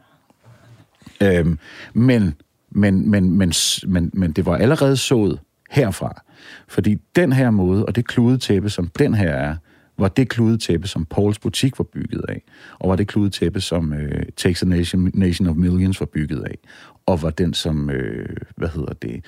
Øhm, 1.23 1.59
men, 1.95 2.35
men, 2.71 3.11
men, 3.11 3.31
men, 3.31 3.53
men, 3.87 4.11
men 4.15 4.33
det 4.33 4.47
var 4.47 4.57
allerede 4.57 4.97
sået 4.97 5.41
herfra. 5.71 6.23
Fordi 6.69 6.95
den 7.17 7.33
her 7.33 7.51
måde, 7.51 7.87
og 7.87 7.97
det 7.97 8.07
kludetæppe, 8.07 8.71
som 8.71 8.89
den 8.99 9.15
her 9.15 9.31
er, 9.31 9.57
var 9.99 10.09
det 10.09 10.29
kludetæppe, 10.29 10.89
som 10.89 11.05
Pauls 11.05 11.39
butik 11.39 11.79
var 11.79 11.85
bygget 11.85 12.25
af, 12.29 12.43
og 12.79 12.89
var 12.89 12.97
det 12.97 13.09
kludetæppe, 13.09 13.61
som 13.61 13.93
øh, 13.93 14.23
Takes 14.37 14.63
a 14.63 14.67
Nation, 14.67 15.11
Nation 15.15 15.49
of 15.49 15.57
Millions 15.57 16.01
var 16.01 16.07
bygget 16.07 16.43
af, 16.43 16.59
og 17.07 17.23
var 17.23 17.31
den, 17.31 17.55
som, 17.55 17.91
øh, 17.91 18.37
hvad 18.57 18.69
hedder 18.69 18.93
det, 18.93 19.25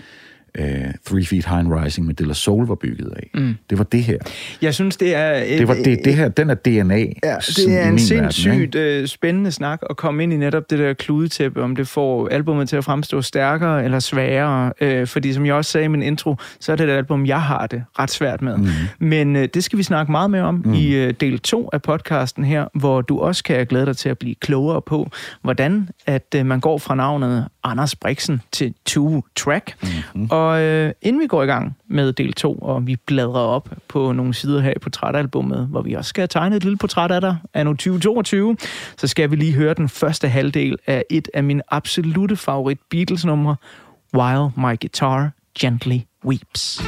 øh, 0.59 0.66
Three 1.07 1.24
Feet 1.24 1.46
High 1.46 1.59
and 1.59 1.74
Rising 1.74 2.07
med 2.07 2.14
De 2.14 2.26
La 2.26 2.34
Soul 2.34 2.66
var 2.66 2.74
bygget 2.74 3.12
af. 3.16 3.30
Mm. 3.34 3.55
Det 3.70 3.78
var 3.78 3.84
det 3.84 4.03
her. 4.03 4.18
Jeg 4.62 4.74
synes, 4.74 4.96
det 4.96 5.14
er... 5.14 5.32
Et, 5.32 5.59
Det, 5.59 5.68
var 5.68 5.74
det, 5.74 6.01
det 6.05 6.14
her, 6.14 6.28
den 6.28 6.51
er 6.51 6.55
DNA. 6.55 6.98
Ja, 6.98 7.36
det 7.57 7.80
er 7.80 7.88
en 7.88 7.98
sindssygt 7.98 8.74
verden, 8.74 9.03
øh, 9.03 9.07
spændende 9.07 9.53
snak 9.53 9.80
at 9.90 9.96
komme 9.96 10.22
ind 10.22 10.32
i 10.32 10.36
netop 10.36 10.70
det 10.70 10.78
der 10.78 10.92
kludetæppe, 10.92 11.62
om 11.62 11.76
det 11.76 11.88
får 11.88 12.28
albumet 12.28 12.68
til 12.68 12.76
at 12.76 12.84
fremstå 12.84 13.22
stærkere 13.22 13.84
eller 13.84 13.98
sværere. 13.98 14.72
Øh, 14.80 15.07
fordi 15.07 15.32
som 15.32 15.46
jeg 15.46 15.55
også 15.55 15.70
sagde 15.70 15.84
i 15.84 15.88
min 15.88 16.03
intro, 16.03 16.36
så 16.61 16.72
er 16.72 16.76
det 16.76 16.88
et 16.88 16.92
album, 16.92 17.26
jeg 17.26 17.42
har 17.42 17.66
det 17.66 17.84
ret 17.98 18.11
svært 18.11 18.42
med. 18.42 18.57
Mhm. 18.57 18.66
Mm. 18.98 19.07
Men 19.07 19.36
øh, 19.36 19.48
det 19.55 19.64
skal 19.64 19.78
vi 19.78 19.82
snakke 19.82 20.12
meget 20.12 20.30
mere 20.30 20.42
om 20.42 20.62
mm. 20.64 20.74
i 20.74 20.94
øh, 20.94 21.14
del 21.20 21.38
2 21.38 21.70
af 21.72 21.82
podcasten 21.82 22.44
her, 22.44 22.64
hvor 22.74 23.01
du 23.01 23.18
også 23.18 23.44
kan 23.44 23.66
glæde 23.66 23.86
dig 23.86 23.96
til 23.96 24.09
at 24.09 24.18
blive 24.18 24.34
klogere 24.34 24.82
på, 24.82 25.11
hvordan 25.42 25.88
at 26.07 26.34
øh, 26.36 26.46
man 26.46 26.61
går 26.61 26.78
fra 26.78 26.94
navnet 26.94 27.46
Anders 27.64 27.96
Brixen 27.96 28.40
til 28.53 28.74
Two 28.86 29.22
Track. 29.36 29.74
Mm-hmm. 29.82 30.28
Og 30.30 30.39
øh, 30.49 30.93
inden 31.03 31.22
vi 31.22 31.26
går 31.26 31.43
i 31.43 31.47
gang 31.47 31.76
med 31.88 32.12
del 32.12 32.32
2, 32.32 32.55
og 32.55 32.86
vi 32.86 32.97
bladrer 32.97 33.41
op 33.41 33.68
på 33.88 34.12
nogle 34.12 34.34
sider 34.34 34.61
her 34.61 34.72
i 34.76 34.78
portrætalbummet, 34.78 35.66
hvor 35.66 35.82
vi 35.82 35.95
også 35.95 36.09
skal 36.09 36.28
tegne 36.28 36.57
et 36.57 36.64
lille 36.64 36.78
portræt 36.78 37.11
af 37.11 37.20
dig, 37.20 37.36
anno 37.55 37.72
2022, 37.72 38.57
så 38.97 39.07
skal 39.07 39.30
vi 39.30 39.36
lige 39.36 39.53
høre 39.53 39.74
den 39.74 39.88
første 39.88 40.28
halvdel 40.28 40.76
af 40.86 41.05
et 41.11 41.28
af 41.34 41.45
mine 41.45 41.62
absolute 41.68 42.36
favorit 42.36 42.78
Beatles-numre, 42.91 43.57
While 44.14 44.51
My 44.57 44.80
Guitar 44.80 45.30
Gently 45.61 45.99
Weeps. 46.24 46.82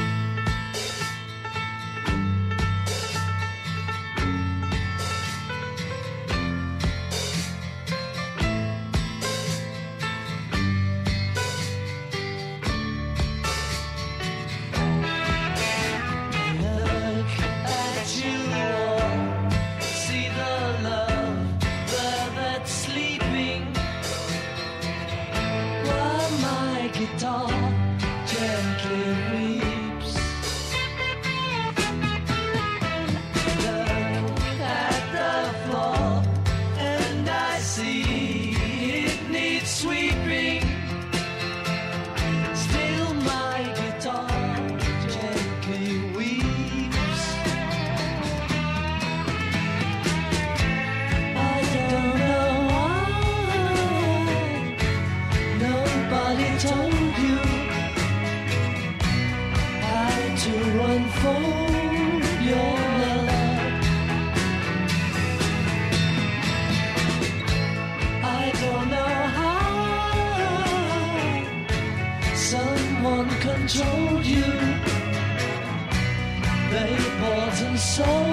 soul. 77.93 78.32